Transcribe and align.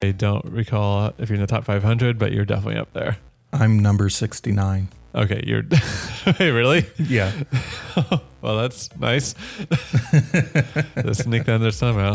I 0.00 0.12
don't 0.12 0.44
recall 0.44 1.12
if 1.18 1.28
you're 1.28 1.34
in 1.34 1.40
the 1.40 1.48
top 1.48 1.64
500, 1.64 2.20
but 2.20 2.30
you're 2.30 2.44
definitely 2.44 2.78
up 2.78 2.92
there. 2.92 3.18
I'm 3.52 3.80
number 3.80 4.08
69. 4.08 4.86
Okay, 5.12 5.42
you're. 5.44 5.64
Wait, 6.38 6.50
really? 6.52 6.86
Yeah. 7.00 7.32
well, 8.40 8.58
that's 8.58 8.96
nice. 8.96 9.34
Just 11.02 11.24
sneak 11.24 11.46
that 11.46 11.54
in 11.56 11.62
there 11.62 11.72
somehow. 11.72 12.12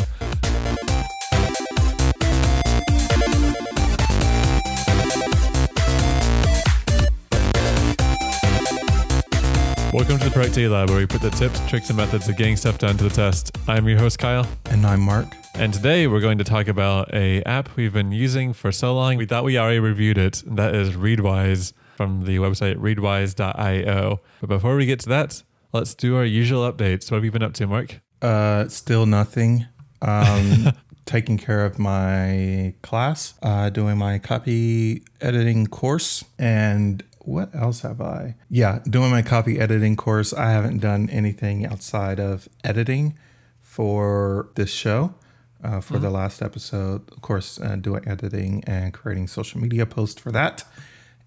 Welcome 9.91 10.20
to 10.20 10.23
the 10.23 10.31
Productivity 10.31 10.70
Lab, 10.70 10.89
where 10.89 11.00
we 11.00 11.05
put 11.05 11.21
the 11.21 11.31
tips, 11.31 11.59
tricks, 11.68 11.89
and 11.89 11.97
methods 11.97 12.29
of 12.29 12.38
getting 12.38 12.55
stuff 12.55 12.77
done 12.77 12.95
to 12.95 13.04
the 13.04 13.09
test. 13.09 13.57
I'm 13.68 13.86
your 13.89 14.00
host, 14.00 14.20
Kyle. 14.20 14.47
And 14.70 14.88
I'm 14.88 15.02
Mark. 15.02 15.36
And 15.55 15.71
today 15.71 16.07
we're 16.07 16.20
going 16.20 16.39
to 16.39 16.43
talk 16.43 16.67
about 16.67 17.13
a 17.13 17.43
app 17.43 17.75
we've 17.75 17.93
been 17.93 18.11
using 18.11 18.54
for 18.54 18.71
so 18.71 18.95
long. 18.95 19.17
We 19.17 19.25
thought 19.27 19.43
we 19.43 19.57
already 19.57 19.79
reviewed 19.79 20.18
it, 20.18 20.41
and 20.43 20.57
that 20.57 20.73
is 20.73 20.95
Readwise 20.95 21.73
from 21.95 22.25
the 22.25 22.37
website 22.37 22.78
readwise.io. 22.78 24.19
But 24.42 24.47
before 24.47 24.75
we 24.75 24.87
get 24.87 25.00
to 25.01 25.09
that, 25.09 25.43
let's 25.71 25.93
do 25.93 26.18
our 26.18 26.25
usual 26.25 26.69
updates. 26.69 27.11
What 27.11 27.18
have 27.18 27.25
you 27.25 27.31
been 27.31 27.43
up 27.43 27.54
to, 27.54 27.68
Mark? 27.68 28.01
Uh, 28.21 28.68
still 28.68 29.05
nothing. 29.05 29.68
Um, 30.01 30.73
taking 31.05 31.37
care 31.37 31.65
of 31.65 31.78
my 31.78 32.73
class, 32.81 33.36
uh, 33.44 33.70
doing 33.70 33.97
my 33.97 34.17
copy 34.17 35.03
editing 35.22 35.67
course, 35.67 36.25
and 36.39 37.03
what 37.20 37.53
else 37.56 37.81
have 37.81 38.02
I? 38.02 38.36
Yeah, 38.50 38.80
doing 38.89 39.11
my 39.11 39.22
copy 39.22 39.59
editing 39.59 39.95
course. 39.95 40.33
I 40.33 40.50
haven't 40.50 40.80
done 40.80 41.09
anything 41.11 41.66
outside 41.66 42.20
of 42.20 42.50
editing 42.64 43.17
for 43.61 44.50
this 44.56 44.72
show. 44.72 45.14
Uh, 45.63 45.80
for 45.80 45.97
the 45.97 46.09
last 46.09 46.41
episode, 46.41 47.09
of 47.11 47.22
course, 47.22 47.58
uh, 47.61 47.77
doing 47.77 48.05
editing 48.05 48.61
and 48.66 48.94
creating 48.94 49.27
social 49.27 49.61
media 49.61 49.86
posts 49.86 50.19
for 50.19 50.30
that. 50.30 50.66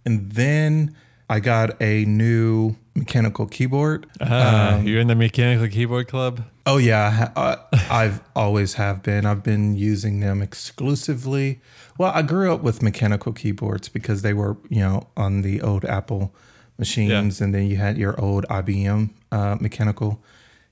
And 0.05 0.33
then 0.33 0.95
I 1.29 1.41
got 1.41 1.81
a 1.81 2.05
new 2.05 2.77
mechanical 2.95 3.47
keyboard. 3.47 4.07
Ah, 4.21 4.79
you're 4.81 5.01
in 5.01 5.09
the 5.09 5.15
mechanical 5.15 5.69
keyboard 5.69 6.09
club? 6.09 6.43
Oh 6.67 6.77
yeah, 6.77 7.33
uh, 7.35 7.57
I've 7.91 8.21
always 8.35 8.75
have 8.75 9.03
been. 9.03 9.25
I've 9.27 9.43
been 9.43 9.75
using 9.75 10.21
them 10.21 10.43
exclusively. 10.43 11.61
Well, 11.99 12.13
I 12.15 12.23
grew 12.23 12.53
up 12.53 12.63
with 12.63 12.83
mechanical 12.83 13.33
keyboards 13.33 13.89
because 13.89 14.23
they 14.23 14.33
were, 14.35 14.57
you 14.69 14.81
know, 14.81 15.09
on 15.17 15.43
the 15.43 15.63
old 15.63 15.85
Apple 15.85 16.35
machines, 16.79 17.41
and 17.41 17.55
then 17.55 17.67
you 17.67 17.77
had 17.77 17.97
your 17.97 18.21
old 18.21 18.45
IBM 18.49 19.11
uh, 19.33 19.57
mechanical 19.61 20.23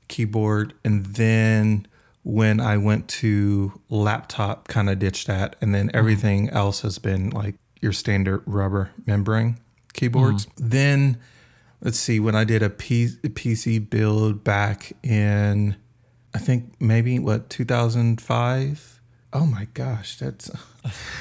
keyboard, 0.08 0.74
and 0.84 1.06
then 1.06 1.86
when 2.24 2.58
I 2.58 2.78
went 2.78 3.06
to 3.08 3.80
laptop, 3.90 4.66
kind 4.66 4.90
of 4.90 4.98
ditched 4.98 5.26
that, 5.26 5.56
and 5.60 5.74
then 5.74 5.88
mm-hmm. 5.88 5.96
everything 5.96 6.50
else 6.50 6.80
has 6.80 6.98
been 6.98 7.30
like 7.30 7.54
your 7.80 7.92
standard 7.92 8.42
rubber 8.46 8.90
membrane 9.06 9.58
keyboards. 9.92 10.46
Mm-hmm. 10.46 10.68
Then 10.70 11.18
let's 11.82 11.98
see, 11.98 12.18
when 12.18 12.34
I 12.34 12.44
did 12.44 12.62
a 12.62 12.70
P- 12.70 13.18
PC 13.22 13.88
build 13.88 14.42
back 14.42 14.92
in, 15.02 15.76
I 16.34 16.38
think 16.38 16.74
maybe 16.80 17.18
what 17.18 17.50
2005. 17.50 19.00
Oh 19.32 19.46
my 19.46 19.68
gosh, 19.74 20.18
that's. 20.18 20.50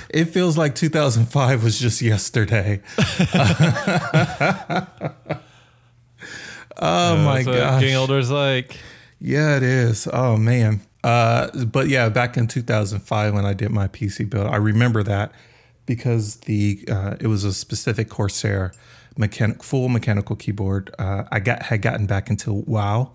It 0.09 0.25
feels 0.25 0.57
like 0.57 0.75
2005 0.75 1.63
was 1.63 1.79
just 1.79 2.01
yesterday. 2.01 2.81
oh 2.97 3.07
my 7.15 7.43
what 7.43 7.45
gosh. 7.45 7.79
Getting 7.79 7.95
older 7.95 8.19
is 8.19 8.29
like. 8.29 8.77
Yeah, 9.21 9.55
it 9.55 9.63
is. 9.63 10.05
Oh 10.11 10.35
man. 10.35 10.81
Uh, 11.03 11.65
but 11.65 11.87
yeah, 11.89 12.07
back 12.09 12.37
in 12.37 12.47
2005 12.47 13.33
when 13.33 13.45
I 13.45 13.53
did 13.53 13.71
my 13.71 13.87
PC 13.87 14.29
build, 14.29 14.47
I 14.47 14.55
remember 14.55 15.03
that 15.03 15.33
because 15.85 16.37
the 16.37 16.85
uh, 16.89 17.15
it 17.19 17.27
was 17.27 17.43
a 17.43 17.53
specific 17.53 18.09
Corsair 18.09 18.73
mechanic 19.17 19.63
full 19.63 19.89
mechanical 19.89 20.35
keyboard. 20.35 20.93
Uh, 20.97 21.25
I 21.31 21.39
got 21.39 21.63
had 21.63 21.81
gotten 21.81 22.05
back 22.05 22.29
into 22.29 22.53
WoW 22.53 23.11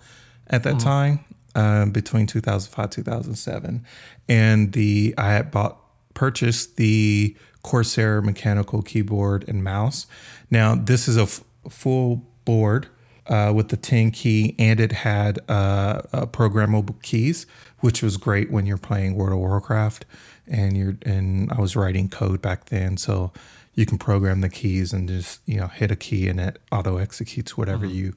at 0.48 0.62
that 0.65 0.78
time 0.78 1.25
um, 1.54 1.91
between 1.91 2.27
2005 2.27 2.91
2007, 2.91 3.84
and 4.28 4.72
the 4.72 5.15
I 5.16 5.32
had 5.32 5.50
bought 5.50 5.78
purchased 6.15 6.77
the 6.77 7.37
Corsair 7.62 8.21
mechanical 8.21 8.82
keyboard 8.82 9.48
and 9.48 9.65
mouse. 9.65 10.06
Now 10.50 10.75
this 10.75 11.09
is 11.09 11.16
a 11.16 11.22
f- 11.22 11.43
full 11.69 12.27
board 12.44 12.88
uh, 13.28 13.53
with 13.55 13.69
the 13.69 13.77
10 13.77 14.11
key, 14.11 14.55
and 14.59 14.81
it 14.81 14.93
had 14.93 15.39
uh, 15.49 16.03
uh, 16.12 16.27
programmable 16.27 17.00
keys, 17.03 17.47
which 17.81 18.03
was 18.03 18.16
great 18.16 18.50
when 18.50 18.66
you're 18.66 18.78
playing 18.78 19.15
World 19.15 19.33
of 19.33 19.39
Warcraft. 19.39 20.06
And 20.47 20.77
you're 20.77 20.97
and 21.03 21.53
I 21.53 21.61
was 21.61 21.77
writing 21.77 22.09
code 22.09 22.41
back 22.41 22.66
then, 22.66 22.97
so 22.97 23.33
you 23.75 23.84
can 23.84 23.99
program 23.99 24.41
the 24.41 24.49
keys 24.49 24.94
and 24.94 25.06
just 25.06 25.41
you 25.44 25.61
know 25.61 25.66
hit 25.66 25.91
a 25.91 25.97
key 25.97 26.27
and 26.27 26.41
it 26.41 26.59
auto 26.72 26.97
executes 26.97 27.56
whatever 27.59 27.84
you 27.84 28.15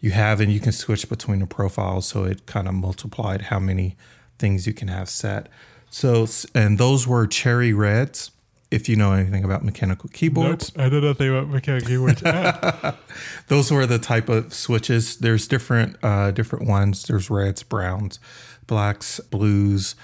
you 0.00 0.12
have, 0.12 0.40
and 0.40 0.50
you 0.50 0.60
can 0.60 0.72
switch 0.72 1.08
between 1.10 1.40
the 1.40 1.46
profiles. 1.46 2.06
So 2.06 2.24
it 2.24 2.46
kind 2.46 2.68
of 2.68 2.74
multiplied 2.74 3.42
how 3.42 3.58
many 3.58 3.96
things 4.38 4.66
you 4.66 4.72
can 4.72 4.88
have 4.88 5.10
set. 5.10 5.48
So 5.90 6.26
and 6.54 6.78
those 6.78 7.06
were 7.06 7.26
cherry 7.26 7.74
reds. 7.74 8.30
If 8.70 8.88
you 8.88 8.96
know 8.96 9.12
anything 9.12 9.44
about 9.44 9.64
mechanical 9.64 10.10
keyboards, 10.12 10.72
I 10.76 10.88
don't 10.90 11.00
know 11.00 11.08
nothing 11.08 11.30
about 11.30 11.48
mechanical 11.48 11.88
keyboards. 11.88 12.22
those 13.48 13.70
were 13.70 13.86
the 13.86 13.98
type 13.98 14.28
of 14.28 14.52
switches. 14.52 15.16
There's 15.16 15.48
different 15.48 15.96
uh, 16.02 16.32
different 16.32 16.66
ones. 16.66 17.02
There's 17.04 17.30
reds, 17.30 17.62
browns, 17.62 18.20
blacks, 18.66 19.20
blues. 19.30 19.94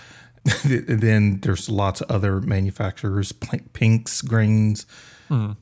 then 0.64 1.40
there's 1.40 1.68
lots 1.68 2.00
of 2.00 2.10
other 2.10 2.40
manufacturers, 2.40 3.32
pinks, 3.32 4.22
greens. 4.22 4.86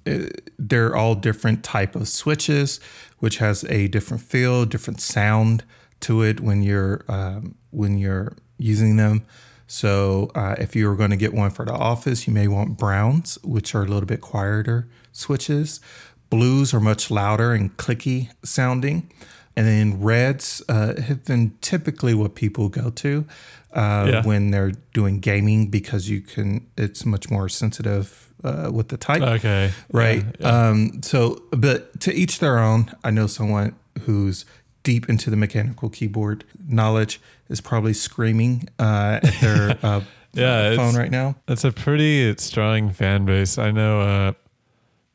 Uh, 0.07 0.27
they're 0.59 0.95
all 0.97 1.15
different 1.15 1.63
type 1.63 1.95
of 1.95 2.09
switches, 2.09 2.81
which 3.19 3.39
has 3.39 3.65
a 3.65 3.89
different 3.89 4.23
feel, 4.23 4.65
different 4.65 5.01
sound 5.01 5.65
to 6.01 6.23
it 6.23 6.41
when 6.41 6.63
you're 6.63 7.05
um, 7.09 7.55
when 7.71 7.97
you're 7.97 8.37
using 8.59 8.97
them. 8.97 9.25
So 9.73 10.31
uh, 10.35 10.55
if 10.59 10.77
you 10.77 10.87
were 10.87 10.97
going 10.97 11.13
to 11.13 11.17
get 11.17 11.33
one 11.33 11.51
for 11.51 11.65
the 11.65 11.73
office, 11.73 12.27
you 12.27 12.35
may 12.35 12.47
want 12.47 12.77
browns, 12.77 13.39
which 13.43 13.75
are 13.75 13.83
a 13.83 13.87
little 13.87 14.05
bit 14.05 14.21
quieter 14.21 14.87
switches. 15.13 15.81
Blues 16.29 16.75
are 16.75 16.81
much 16.81 17.11
louder 17.11 17.53
and 17.55 17.75
clicky 17.79 18.29
sounding. 18.45 19.11
And 19.57 19.67
then 19.67 19.99
reds 20.03 20.63
uh, 20.69 21.01
have 21.01 21.25
been 21.25 21.57
typically 21.63 22.13
what 22.13 22.35
people 22.35 22.69
go 22.69 22.91
to 22.91 23.27
uh, 23.73 24.09
Yeah. 24.13 24.23
when 24.27 24.51
they're 24.51 24.73
doing 24.93 25.21
gaming 25.21 25.69
because 25.71 26.07
you 26.11 26.21
can. 26.21 26.67
It's 26.77 27.07
much 27.07 27.31
more 27.31 27.49
sensitive 27.49 28.31
uh, 28.45 28.71
with 28.71 28.89
the 28.89 28.99
type, 28.99 29.23
okay. 29.23 29.73
right? 29.91 30.23
Yeah, 30.39 30.69
Um, 30.69 31.03
so, 31.03 31.43
but 31.51 31.99
to 32.01 32.13
each 32.13 32.41
their 32.41 32.59
own. 32.59 32.91
I 33.05 33.11
know 33.11 33.27
someone 33.27 33.75
who's 34.03 34.45
deep 34.83 35.09
into 35.09 35.31
the 35.31 35.37
mechanical 35.37 35.89
keyboard 35.89 36.45
knowledge 36.67 37.21
is 37.49 37.61
probably 37.61 37.93
screaming 37.93 38.69
uh, 38.79 39.21
at 39.23 39.35
their 39.41 39.79
uh, 39.83 40.01
Yeah, 40.33 40.75
phone 40.77 40.95
right 40.97 41.11
now. 41.11 41.37
That's 41.47 41.65
a 41.65 41.73
pretty 41.73 42.35
strong 42.39 42.91
fan 42.91 43.25
base. 43.25 43.59
I 43.59 43.71
know 43.71 44.01
uh, 44.01 44.33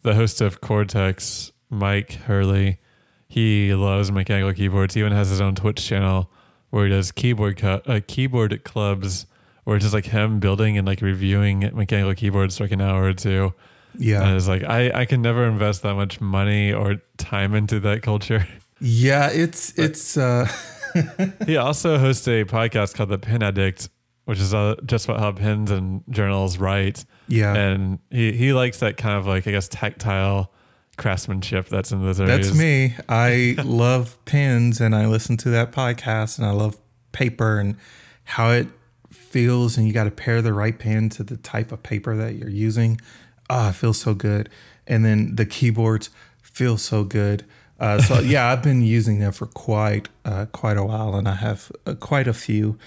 the 0.04 0.14
host 0.16 0.42
of 0.42 0.62
Cortex, 0.62 1.52
Myke 1.72 2.14
Hurley. 2.14 2.80
He 3.28 3.74
loves 3.74 4.12
mechanical 4.12 4.54
keyboards. 4.54 4.94
He 4.94 5.02
even 5.02 5.12
has 5.12 5.30
his 5.30 5.42
own 5.42 5.56
Twitch 5.56 5.86
channel 5.86 6.30
where 6.70 6.86
he 6.86 6.92
does 6.92 7.12
keyboard 7.12 7.58
cu- 7.58 7.68
uh, 7.86 8.00
keyboard 8.08 8.64
clubs, 8.64 9.26
where 9.64 9.76
it's 9.78 9.84
just 9.84 9.94
like 9.94 10.06
him 10.06 10.40
building 10.40 10.78
and 10.78 10.86
like 10.88 11.02
reviewing 11.02 11.60
mechanical 11.74 12.14
keyboards 12.14 12.58
for 12.58 12.64
like 12.66 12.72
an 12.72 12.82
hour 12.82 13.04
or 13.04 13.14
two. 13.14 13.54
Yeah, 14.00 14.22
And 14.24 14.36
it's 14.38 14.48
like 14.48 14.64
I 14.64 14.92
I 15.02 15.06
can 15.06 15.22
never 15.22 15.46
invest 15.46 15.82
that 15.84 15.96
much 15.96 16.22
money 16.22 16.72
or 16.72 16.98
time 17.18 17.54
into 17.56 17.80
that 17.82 18.02
culture. 18.02 18.48
yeah. 18.80 19.30
It's 19.30 19.78
it's. 19.78 20.18
Uh, 20.18 20.48
he 21.46 21.58
also 21.58 21.98
hosts 21.98 22.28
a 22.28 22.44
podcast 22.46 22.96
called 22.96 23.10
The 23.10 23.18
Pen 23.18 23.44
Addict, 23.44 23.90
which 24.26 24.40
is 24.40 24.54
uh, 24.54 24.76
just 24.86 25.06
about 25.06 25.20
how 25.20 25.32
pens 25.32 25.72
and 25.72 26.04
journals 26.10 26.58
write. 26.58 27.06
Yeah. 27.28 27.54
and 27.54 28.00
he 28.10 28.32
he 28.32 28.54
likes 28.54 28.80
that 28.80 28.98
kind 28.98 29.18
of 29.18 29.28
like 29.28 29.48
I 29.48 29.52
guess 29.52 29.68
tactile 29.68 30.52
craftsmanship 30.98 31.68
that's 31.70 31.92
in 31.92 32.02
those 32.02 32.20
areas. 32.20 32.48
That's 32.48 32.60
me. 32.60 32.96
I 33.08 33.56
love 33.64 34.18
pens 34.26 34.82
and 34.82 34.96
I 34.96 35.06
listen 35.06 35.38
to 35.38 35.50
that 35.52 35.72
podcast 35.72 36.38
and 36.38 36.48
I 36.48 36.52
love 36.52 36.78
paper 37.12 37.60
and 37.60 37.78
how 38.24 38.52
it 38.52 38.68
feels 39.12 39.78
and 39.78 39.88
you 39.88 39.94
got 39.94 40.06
to 40.06 40.12
pair 40.12 40.42
the 40.42 40.54
right 40.54 40.78
pen 40.78 41.10
to 41.10 41.24
the 41.24 41.38
type 41.38 41.72
of 41.72 41.84
paper 41.84 42.16
that 42.16 42.36
you're 42.36 42.50
using. 42.50 43.00
Ah, 43.50 43.70
it 43.70 43.76
feels 43.76 44.00
so 44.00 44.14
good. 44.14 44.50
And 44.88 45.06
then 45.06 45.36
the 45.36 45.46
keyboards 45.46 46.10
feel 46.42 46.78
so 46.78 47.04
good. 47.04 47.46
Uh, 47.80 48.02
so 48.02 48.20
yeah, 48.20 48.52
I've 48.52 48.64
been 48.64 48.82
using 48.82 49.20
them 49.20 49.32
for 49.32 49.46
quite 49.46 50.10
uh, 50.26 50.46
quite 50.52 50.78
a 50.78 50.84
while, 50.84 51.16
and 51.16 51.28
I 51.28 51.36
have 51.36 51.72
uh, 51.86 51.94
quite 51.96 52.28
a 52.28 52.34
few. 52.34 52.78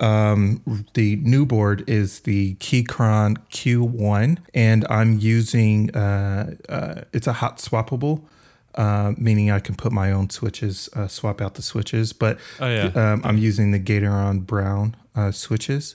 Um, 0.00 0.84
the 0.94 1.16
new 1.16 1.46
board 1.46 1.84
is 1.88 2.20
the 2.20 2.54
Keychron 2.56 3.36
Q1, 3.50 4.38
and 4.52 4.84
I'm 4.90 5.18
using 5.18 5.94
uh, 5.94 6.56
uh, 6.68 7.02
it's 7.12 7.26
a 7.28 7.34
hot 7.34 7.58
swappable, 7.58 8.22
uh, 8.74 9.12
meaning 9.16 9.50
I 9.52 9.60
can 9.60 9.76
put 9.76 9.92
my 9.92 10.10
own 10.10 10.30
switches, 10.30 10.88
uh, 10.94 11.06
swap 11.08 11.40
out 11.40 11.54
the 11.54 11.62
switches. 11.62 12.12
But 12.12 12.38
Oh, 12.60 12.66
yeah. 12.68 12.86
um, 13.12 13.20
I'm 13.24 13.38
using 13.38 13.70
the 13.70 13.78
Gateron 13.78 14.44
Brown 14.44 14.96
uh, 15.14 15.30
switches, 15.30 15.94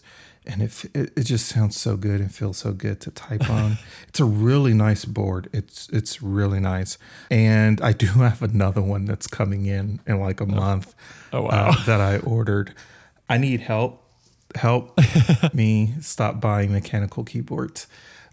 and 0.49 0.63
it, 0.63 0.85
it 0.95 1.13
it 1.15 1.23
just 1.23 1.47
sounds 1.47 1.79
so 1.79 1.95
good 1.95 2.19
and 2.19 2.33
feels 2.33 2.57
so 2.57 2.73
good 2.73 2.99
to 3.01 3.11
type 3.11 3.49
on. 3.49 3.77
it's 4.07 4.19
a 4.19 4.25
really 4.25 4.73
nice 4.73 5.05
board. 5.05 5.47
It's 5.53 5.87
it's 5.89 6.21
really 6.21 6.59
nice, 6.59 6.97
and 7.29 7.79
I 7.81 7.93
do 7.93 8.07
have 8.07 8.41
another 8.41 8.81
one 8.81 9.05
that's 9.05 9.27
coming 9.27 9.67
in 9.67 10.01
in 10.07 10.19
like 10.19 10.41
a 10.41 10.45
month. 10.45 10.95
Oh, 11.31 11.43
wow. 11.43 11.69
uh, 11.69 11.83
that 11.85 12.01
I 12.01 12.17
ordered. 12.17 12.73
I 13.29 13.37
need 13.37 13.61
help. 13.61 14.03
Help 14.55 14.99
me 15.53 15.93
stop 16.01 16.41
buying 16.41 16.71
mechanical 16.71 17.23
keyboards. 17.23 17.85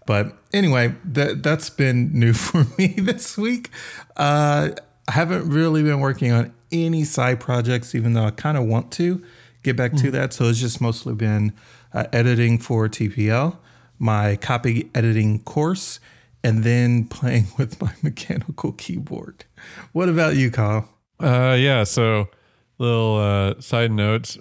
But 0.07 0.35
anyway, 0.51 0.95
that 1.05 1.43
that's 1.43 1.69
been 1.69 2.11
new 2.11 2.33
for 2.33 2.65
me 2.77 2.87
this 2.97 3.37
week. 3.37 3.69
Uh, 4.15 4.71
I 5.07 5.11
haven't 5.11 5.49
really 5.49 5.83
been 5.83 5.99
working 5.99 6.31
on 6.31 6.53
any 6.71 7.03
side 7.03 7.39
projects, 7.39 7.93
even 7.93 8.13
though 8.13 8.25
I 8.25 8.31
kind 8.31 8.57
of 8.57 8.65
want 8.65 8.91
to 8.93 9.23
get 9.61 9.75
back 9.75 9.93
to 9.97 10.11
that. 10.11 10.33
So 10.33 10.45
it's 10.45 10.59
just 10.59 10.81
mostly 10.81 11.13
been 11.13 11.53
uh, 11.93 12.05
editing 12.13 12.57
for 12.57 12.87
TPL, 12.87 13.57
my 13.99 14.35
copy 14.35 14.89
editing 14.93 15.39
course, 15.39 15.99
and 16.43 16.63
then 16.63 17.05
playing 17.09 17.47
with 17.57 17.81
my 17.81 17.93
mechanical 18.01 18.71
keyboard. 18.73 19.45
What 19.91 20.09
about 20.09 20.35
you, 20.35 20.51
Kyle? 20.51 20.89
Uh, 21.19 21.55
yeah. 21.57 21.83
So, 21.83 22.29
little 22.77 23.17
uh, 23.17 23.59
side 23.59 23.91
note: 23.91 24.37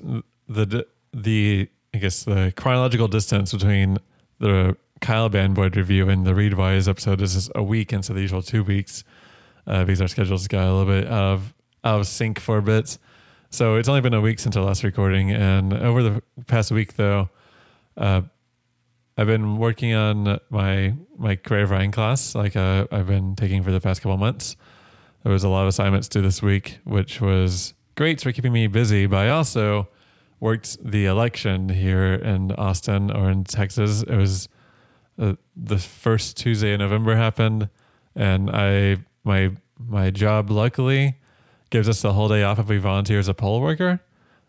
the 0.49 0.87
the 1.13 1.69
I 1.95 1.99
guess 1.99 2.25
the 2.25 2.53
chronological 2.57 3.09
distance 3.09 3.53
between 3.53 3.99
the 4.39 4.77
Kanban 5.01 5.55
board 5.55 5.77
review 5.77 6.09
and 6.09 6.27
the 6.27 6.33
Readwise 6.33 6.89
episode 6.89 7.21
is 7.21 7.35
just 7.35 7.51
a 7.55 7.63
week 7.63 7.93
instead 7.93 8.13
of 8.13 8.17
the 8.17 8.23
usual 8.23 8.43
two 8.43 8.63
weeks 8.65 9.05
uh, 9.67 9.85
because 9.85 10.01
our 10.01 10.09
schedules 10.09 10.49
got 10.49 10.67
a 10.67 10.73
little 10.73 10.87
bit 10.87 11.07
out 11.07 11.35
of 11.35 11.55
out 11.85 12.01
of 12.01 12.07
sync 12.07 12.39
for 12.41 12.59
a 12.59 12.63
bit. 12.63 12.99
So 13.51 13.77
it's 13.77 13.89
only 13.89 14.01
been 14.01 14.15
a 14.15 14.21
week 14.21 14.39
since 14.39 14.57
our 14.57 14.65
last 14.65 14.83
recording, 14.83 15.31
and 15.31 15.73
over 15.73 16.03
the 16.03 16.23
past 16.47 16.71
week 16.71 16.95
though, 16.97 17.31
uh, 17.97 18.23
I've 19.19 19.27
been 19.27 19.57
working 19.59 19.95
on 19.95 20.39
my 20.51 20.95
my 21.17 21.37
creative 21.37 21.71
writing 21.71 21.93
class, 21.93 22.35
like 22.35 22.55
uh, 22.55 22.87
I've 22.91 23.07
been 23.07 23.35
taking 23.35 23.63
for 23.63 23.73
the 23.73 23.81
past 23.81 24.03
couple 24.03 24.17
months. 24.19 24.57
There 25.23 25.33
was 25.33 25.43
a 25.43 25.49
lot 25.49 25.63
of 25.63 25.69
assignments 25.69 26.09
due 26.09 26.23
this 26.23 26.43
week, 26.43 26.79
which 26.85 27.21
was 27.21 27.75
great 27.97 28.21
for 28.21 28.31
keeping 28.31 28.53
me 28.53 28.67
busy. 28.67 29.07
But 29.07 29.27
I 29.27 29.31
also 29.31 29.89
worked 30.39 30.77
the 30.85 31.07
election 31.07 31.71
here 31.71 32.15
in 32.15 32.53
Austin 32.53 33.11
or 33.11 33.31
in 33.31 33.45
Texas. 33.45 34.03
It 34.03 34.15
was 34.17 34.49
uh, 35.19 35.35
the 35.57 35.79
first 35.79 36.37
Tuesday 36.37 36.75
in 36.75 36.81
November 36.81 37.17
happened, 37.17 37.71
and 38.15 38.51
I 38.51 38.99
my 39.25 39.53
my 39.79 40.11
job 40.11 40.51
luckily 40.51 41.17
gives 41.71 41.89
us 41.89 42.03
the 42.03 42.13
whole 42.13 42.29
day 42.29 42.43
off 42.43 42.59
if 42.59 42.69
we 42.69 42.79
volunteer 42.79 43.19
as 43.19 43.29
a 43.29 43.35
poll 43.35 43.61
worker. 43.61 44.01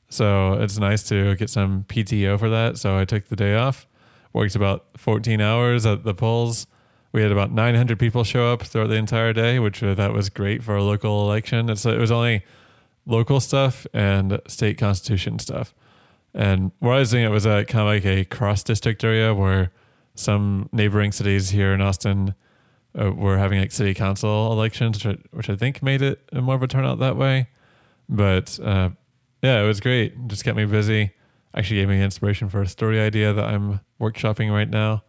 So 0.09 0.53
it's 0.53 0.77
nice 0.77 1.03
to 1.03 1.35
get 1.35 1.49
some 1.49 1.83
PTO 1.87 2.39
for 2.39 2.49
that. 2.49 2.77
So 2.77 2.97
I 2.97 3.05
took 3.05 3.27
the 3.27 3.35
day 3.35 3.55
off, 3.55 3.87
worked 4.33 4.55
about 4.55 4.85
14 4.97 5.41
hours 5.41 5.85
at 5.85 6.03
the 6.03 6.13
polls. 6.13 6.67
We 7.11 7.21
had 7.21 7.31
about 7.31 7.51
900 7.51 7.99
people 7.99 8.23
show 8.23 8.51
up 8.51 8.63
throughout 8.63 8.87
the 8.87 8.95
entire 8.95 9.33
day, 9.33 9.59
which 9.59 9.81
uh, 9.81 9.93
that 9.95 10.13
was 10.13 10.29
great 10.29 10.63
for 10.63 10.75
a 10.75 10.83
local 10.83 11.25
election. 11.25 11.69
It 11.69 11.83
was 11.85 12.11
only 12.11 12.43
local 13.05 13.39
stuff 13.39 13.87
and 13.93 14.39
state 14.47 14.77
constitution 14.77 15.39
stuff. 15.39 15.73
And 16.33 16.71
where 16.79 16.93
I 16.93 16.99
was 16.99 17.11
doing 17.11 17.23
it 17.23 17.29
was 17.29 17.45
at 17.45 17.67
kind 17.67 17.81
of 17.81 17.87
like 17.87 18.05
a 18.05 18.25
cross 18.25 18.63
district 18.63 19.03
area 19.03 19.33
where 19.33 19.71
some 20.13 20.69
neighboring 20.71 21.11
cities 21.11 21.49
here 21.49 21.73
in 21.73 21.81
Austin 21.81 22.35
uh, 22.99 23.11
were 23.11 23.37
having 23.37 23.59
like 23.59 23.71
city 23.71 23.93
council 23.93 24.51
elections, 24.51 25.03
which 25.03 25.17
I, 25.17 25.21
which 25.31 25.49
I 25.49 25.55
think 25.55 25.81
made 25.81 26.01
it 26.01 26.21
more 26.33 26.55
of 26.55 26.63
a 26.63 26.67
turnout 26.67 26.99
that 26.99 27.15
way. 27.15 27.47
But 28.09 28.59
uh, 28.59 28.89
yeah, 29.47 29.63
it 29.63 29.65
was 29.65 29.79
great. 29.79 30.27
Just 30.27 30.43
kept 30.43 30.57
me 30.57 30.65
busy. 30.65 31.11
Actually, 31.55 31.77
gave 31.77 31.87
me 31.89 32.03
inspiration 32.03 32.49
for 32.49 32.61
a 32.61 32.67
story 32.67 32.99
idea 32.99 33.31
that 33.31 33.45
I'm 33.45 33.79
workshopping 33.99 34.51
right 34.51 34.69
now. 34.69 35.03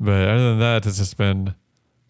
But 0.00 0.28
other 0.28 0.50
than 0.50 0.58
that, 0.58 0.86
it's 0.86 0.98
just 0.98 1.16
been 1.16 1.54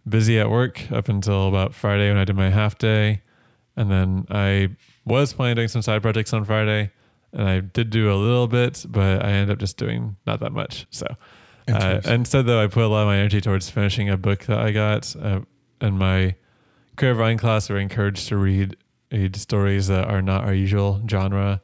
busy 0.09 0.39
at 0.39 0.49
work 0.49 0.91
up 0.91 1.09
until 1.09 1.49
about 1.49 1.75
Friday 1.75 2.09
when 2.09 2.17
I 2.17 2.25
did 2.25 2.35
my 2.35 2.49
half 2.49 2.79
day. 2.79 3.23
And 3.77 3.91
then 3.91 4.27
I 4.31 4.71
was 5.05 5.35
planning 5.35 5.57
doing 5.57 5.69
some 5.69 5.83
side 5.83 6.01
projects 6.01 6.33
on 6.33 6.45
Friday. 6.45 6.93
And 7.33 7.49
I 7.49 7.61
did 7.61 7.91
do 7.91 8.11
a 8.11 8.17
little 8.17 8.49
bit, 8.49 8.87
but 8.89 9.23
I 9.23 9.31
ended 9.31 9.51
up 9.51 9.59
just 9.59 9.77
doing 9.77 10.17
not 10.27 10.41
that 10.41 10.53
much. 10.53 10.87
So 10.91 11.07
uh, 11.69 12.01
instead, 12.07 12.47
though, 12.47 12.62
I 12.62 12.69
put 12.69 12.85
a 12.85 12.89
lot 12.89 13.03
of 13.03 13.07
my 13.07 13.19
energy 13.19 13.41
towards 13.41 13.69
finishing 13.69 14.09
a 14.09 14.17
book 14.17 14.47
that 14.47 14.59
I 14.59 14.73
got 14.73 15.15
uh, 15.15 15.41
in 15.81 15.99
my 15.99 16.35
creative 16.97 17.19
writing 17.19 17.39
class. 17.39 17.69
We're 17.69 17.79
encouraged 17.79 18.29
to 18.29 18.37
read, 18.37 18.77
read 19.11 19.37
stories 19.37 19.89
that 19.89 20.09
are 20.09 20.23
not 20.23 20.45
our 20.45 20.55
usual 20.55 21.03
genre, 21.09 21.61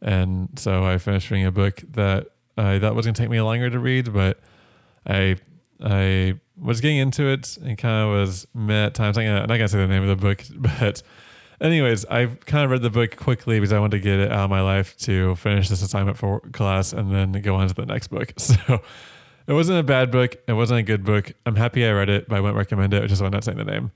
and 0.00 0.48
so 0.56 0.84
I 0.84 0.98
finished 0.98 1.30
reading 1.30 1.46
a 1.46 1.52
book 1.52 1.82
that 1.92 2.28
I 2.56 2.78
thought 2.78 2.94
was 2.94 3.06
going 3.06 3.14
to 3.14 3.20
take 3.20 3.30
me 3.30 3.40
longer 3.40 3.70
to 3.70 3.78
read, 3.78 4.12
but 4.12 4.40
I 5.06 5.36
I 5.82 6.34
was 6.60 6.80
getting 6.80 6.98
into 6.98 7.26
it 7.26 7.56
and 7.58 7.78
kind 7.78 8.04
of 8.04 8.10
was 8.10 8.46
met 8.52 8.86
at 8.86 8.94
times. 8.94 9.16
I'm 9.16 9.24
not 9.26 9.46
going 9.48 9.60
to 9.60 9.68
say 9.68 9.78
the 9.78 9.86
name 9.86 10.02
of 10.02 10.08
the 10.08 10.16
book, 10.16 10.42
but 10.80 11.02
anyways, 11.60 12.04
I 12.06 12.26
kind 12.26 12.64
of 12.64 12.70
read 12.70 12.82
the 12.82 12.90
book 12.90 13.16
quickly 13.16 13.58
because 13.58 13.72
I 13.72 13.78
wanted 13.78 13.98
to 13.98 14.02
get 14.02 14.18
it 14.18 14.32
out 14.32 14.44
of 14.44 14.50
my 14.50 14.60
life 14.60 14.96
to 14.98 15.36
finish 15.36 15.68
this 15.68 15.82
assignment 15.82 16.16
for 16.16 16.40
class 16.52 16.92
and 16.92 17.12
then 17.12 17.32
go 17.42 17.54
on 17.54 17.68
to 17.68 17.74
the 17.74 17.86
next 17.86 18.08
book. 18.08 18.32
So 18.38 18.80
it 19.46 19.54
wasn't 19.54 19.78
a 19.78 19.82
bad 19.82 20.10
book. 20.10 20.36
It 20.46 20.52
wasn't 20.52 20.80
a 20.80 20.82
good 20.82 21.04
book. 21.04 21.32
I'm 21.46 21.56
happy 21.56 21.86
I 21.86 21.92
read 21.92 22.10
it, 22.10 22.28
but 22.28 22.36
I 22.36 22.40
wouldn't 22.40 22.58
recommend 22.58 22.92
it, 22.92 23.00
which 23.00 23.12
is 23.12 23.22
why 23.22 23.28
I'm 23.28 23.32
not 23.32 23.44
saying 23.44 23.56
the 23.56 23.64
name. 23.64 23.92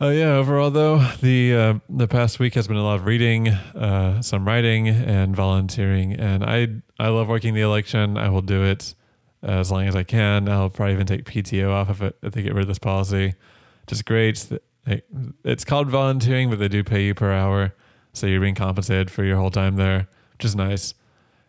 Oh 0.00 0.10
yeah, 0.10 0.34
overall 0.34 0.70
though, 0.70 0.98
the 1.20 1.54
uh, 1.54 1.74
the 1.88 2.08
past 2.08 2.40
week 2.40 2.54
has 2.54 2.66
been 2.66 2.76
a 2.76 2.82
lot 2.82 2.96
of 2.96 3.06
reading, 3.06 3.48
uh, 3.48 4.20
some 4.20 4.44
writing, 4.44 4.88
and 4.88 5.34
volunteering. 5.36 6.14
And 6.14 6.44
I 6.44 6.68
I 6.98 7.08
love 7.08 7.28
working 7.28 7.54
the 7.54 7.60
election. 7.60 8.16
I 8.18 8.28
will 8.28 8.42
do 8.42 8.64
it 8.64 8.94
as 9.42 9.70
long 9.70 9.86
as 9.86 9.94
I 9.94 10.02
can. 10.02 10.48
I'll 10.48 10.70
probably 10.70 10.94
even 10.94 11.06
take 11.06 11.24
PTO 11.24 11.70
off 11.70 11.90
if, 11.90 12.02
it, 12.02 12.16
if 12.22 12.32
they 12.32 12.42
get 12.42 12.54
rid 12.54 12.62
of 12.62 12.68
this 12.68 12.78
policy. 12.78 13.34
Just 13.86 14.04
great. 14.04 14.44
It's 15.44 15.64
called 15.64 15.88
volunteering, 15.88 16.50
but 16.50 16.58
they 16.58 16.68
do 16.68 16.82
pay 16.82 17.04
you 17.04 17.14
per 17.14 17.32
hour, 17.32 17.74
so 18.12 18.26
you're 18.26 18.40
being 18.40 18.54
compensated 18.56 19.10
for 19.10 19.22
your 19.22 19.36
whole 19.36 19.50
time 19.50 19.76
there, 19.76 20.08
which 20.32 20.44
is 20.44 20.56
nice. 20.56 20.94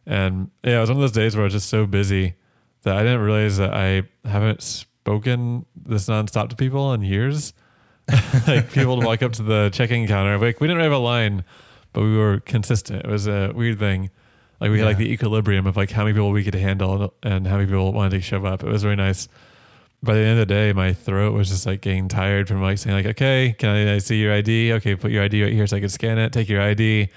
And 0.05 0.51
yeah, 0.63 0.77
it 0.77 0.81
was 0.81 0.89
one 0.89 0.97
of 0.97 1.01
those 1.01 1.11
days 1.11 1.35
where 1.35 1.43
I 1.43 1.45
was 1.45 1.53
just 1.53 1.69
so 1.69 1.87
busy 1.87 2.35
that 2.83 2.95
I 2.97 3.01
didn't 3.03 3.21
realize 3.21 3.57
that 3.57 3.73
I 3.73 4.03
haven't 4.27 4.61
spoken 4.61 5.65
this 5.75 6.07
nonstop 6.07 6.49
to 6.49 6.55
people 6.55 6.93
in 6.93 7.01
years. 7.01 7.53
like 8.47 8.71
people 8.71 8.97
would 8.97 9.05
walk 9.05 9.21
up 9.23 9.33
to 9.33 9.43
the 9.43 9.69
check-in 9.73 10.07
counter, 10.07 10.37
like 10.37 10.59
we 10.59 10.67
didn't 10.67 10.81
have 10.81 10.91
a 10.91 10.97
line, 10.97 11.43
but 11.93 12.01
we 12.01 12.17
were 12.17 12.39
consistent. 12.39 13.05
It 13.05 13.09
was 13.09 13.27
a 13.27 13.51
weird 13.53 13.79
thing. 13.79 14.09
Like 14.59 14.71
we 14.71 14.79
had 14.79 14.85
like 14.85 14.97
the 14.97 15.11
equilibrium 15.11 15.67
of 15.67 15.75
like 15.75 15.91
how 15.91 16.03
many 16.03 16.13
people 16.13 16.31
we 16.31 16.43
could 16.43 16.55
handle 16.55 17.13
and 17.21 17.45
how 17.45 17.57
many 17.57 17.65
people 17.67 17.91
wanted 17.91 18.11
to 18.11 18.21
show 18.21 18.45
up. 18.45 18.63
It 18.63 18.69
was 18.69 18.83
really 18.83 18.95
nice. 18.95 19.27
By 20.01 20.13
the 20.15 20.21
end 20.21 20.39
of 20.39 20.47
the 20.47 20.53
day, 20.53 20.73
my 20.73 20.93
throat 20.93 21.33
was 21.33 21.49
just 21.49 21.65
like 21.65 21.81
getting 21.81 22.07
tired 22.07 22.47
from 22.47 22.61
like 22.61 22.77
saying 22.77 22.95
like, 22.95 23.05
okay, 23.05 23.55
can 23.57 23.69
I, 23.69 23.95
I 23.95 23.97
see 23.97 24.21
your 24.21 24.33
ID? 24.33 24.73
Okay, 24.73 24.95
put 24.95 25.11
your 25.11 25.23
ID 25.23 25.43
right 25.43 25.53
here 25.53 25.67
so 25.67 25.77
I 25.77 25.79
can 25.79 25.89
scan 25.89 26.17
it. 26.17 26.31
Take 26.33 26.49
your 26.49 26.61
ID. 26.61 27.09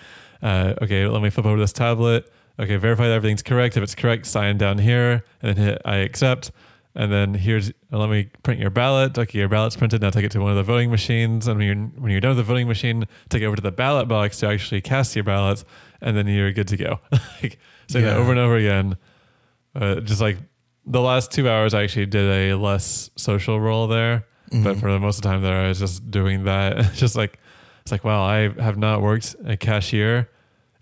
Uh, 0.43 0.75
okay, 0.83 1.07
let 1.07 1.23
me 1.23 1.31
flip 1.31 1.47
over 1.47 1.59
this 1.59 1.73
tablet. 1.73 2.33
Okay, 2.59 2.77
verify 2.77 3.09
that 3.09 3.13
everything's 3.13 3.43
correct. 3.43 3.77
If 3.77 3.83
it's 3.83 3.95
correct, 3.95 4.27
sign 4.27 4.57
down 4.57 4.79
here 4.79 5.25
and 5.43 5.57
then 5.57 5.65
hit 5.65 5.83
I 5.85 5.97
accept. 5.97 6.51
And 6.99 7.13
then 7.13 7.35
here's 7.35 7.71
let 7.91 8.09
me 8.09 8.31
print 8.43 8.59
your 8.59 8.71
ballot. 8.71 9.19
Okay, 9.19 9.39
your 9.39 9.49
ballot's 9.51 9.77
printed. 9.77 10.01
Now 10.01 10.09
take 10.11 10.25
it 10.25 10.31
to 10.33 10.41
one 10.41 10.51
of 10.51 10.57
the 10.57 10.63
voting 10.63 10.91
machines. 10.91 11.47
And 11.47 11.59
when 11.59 11.67
you're 11.67 11.77
when 12.03 12.11
you're 12.11 12.21
done 12.23 12.31
with 12.31 12.39
the 12.39 12.43
voting 12.43 12.67
machine, 12.67 13.07
take 13.29 13.43
it 13.43 13.45
over 13.47 13.55
to 13.57 13.63
the 13.63 13.71
ballot 13.71 14.09
box 14.09 14.39
to 14.39 14.47
actually 14.49 14.81
cast 14.81 15.15
your 15.15 15.23
ballot, 15.25 15.63
and 16.01 16.17
then 16.17 16.27
you're 16.27 16.53
good 16.53 16.69
to 16.69 16.77
go. 16.79 17.01
like 17.43 17.59
saying 17.89 18.05
that 18.07 18.13
Yeah. 18.13 18.17
over 18.17 18.31
and 18.31 18.41
over 18.41 18.57
again. 18.57 18.97
Uh, 19.75 19.97
just 20.01 20.23
like 20.23 20.39
the 20.87 21.03
last 21.03 21.31
two 21.31 21.49
hours, 21.51 21.75
I 21.75 21.83
actually 21.83 22.07
did 22.07 22.53
a 22.53 22.55
less 22.57 23.11
social 23.17 23.61
role 23.61 23.87
there. 23.89 24.25
But 24.63 24.79
for 24.79 24.91
the 24.91 24.99
most 24.99 25.17
of 25.19 25.23
the 25.23 25.29
time 25.29 25.43
there, 25.43 25.65
I 25.65 25.69
was 25.69 25.81
just 25.81 26.11
doing 26.11 26.45
that. 26.45 26.79
It's 26.79 26.99
just 27.05 27.15
like 27.15 27.39
it's 27.83 27.93
like 27.93 28.05
wow, 28.05 28.25
I 28.25 28.49
have 28.63 28.79
not 28.79 29.03
worked 29.03 29.37
a 29.45 29.59
cashier 29.59 30.31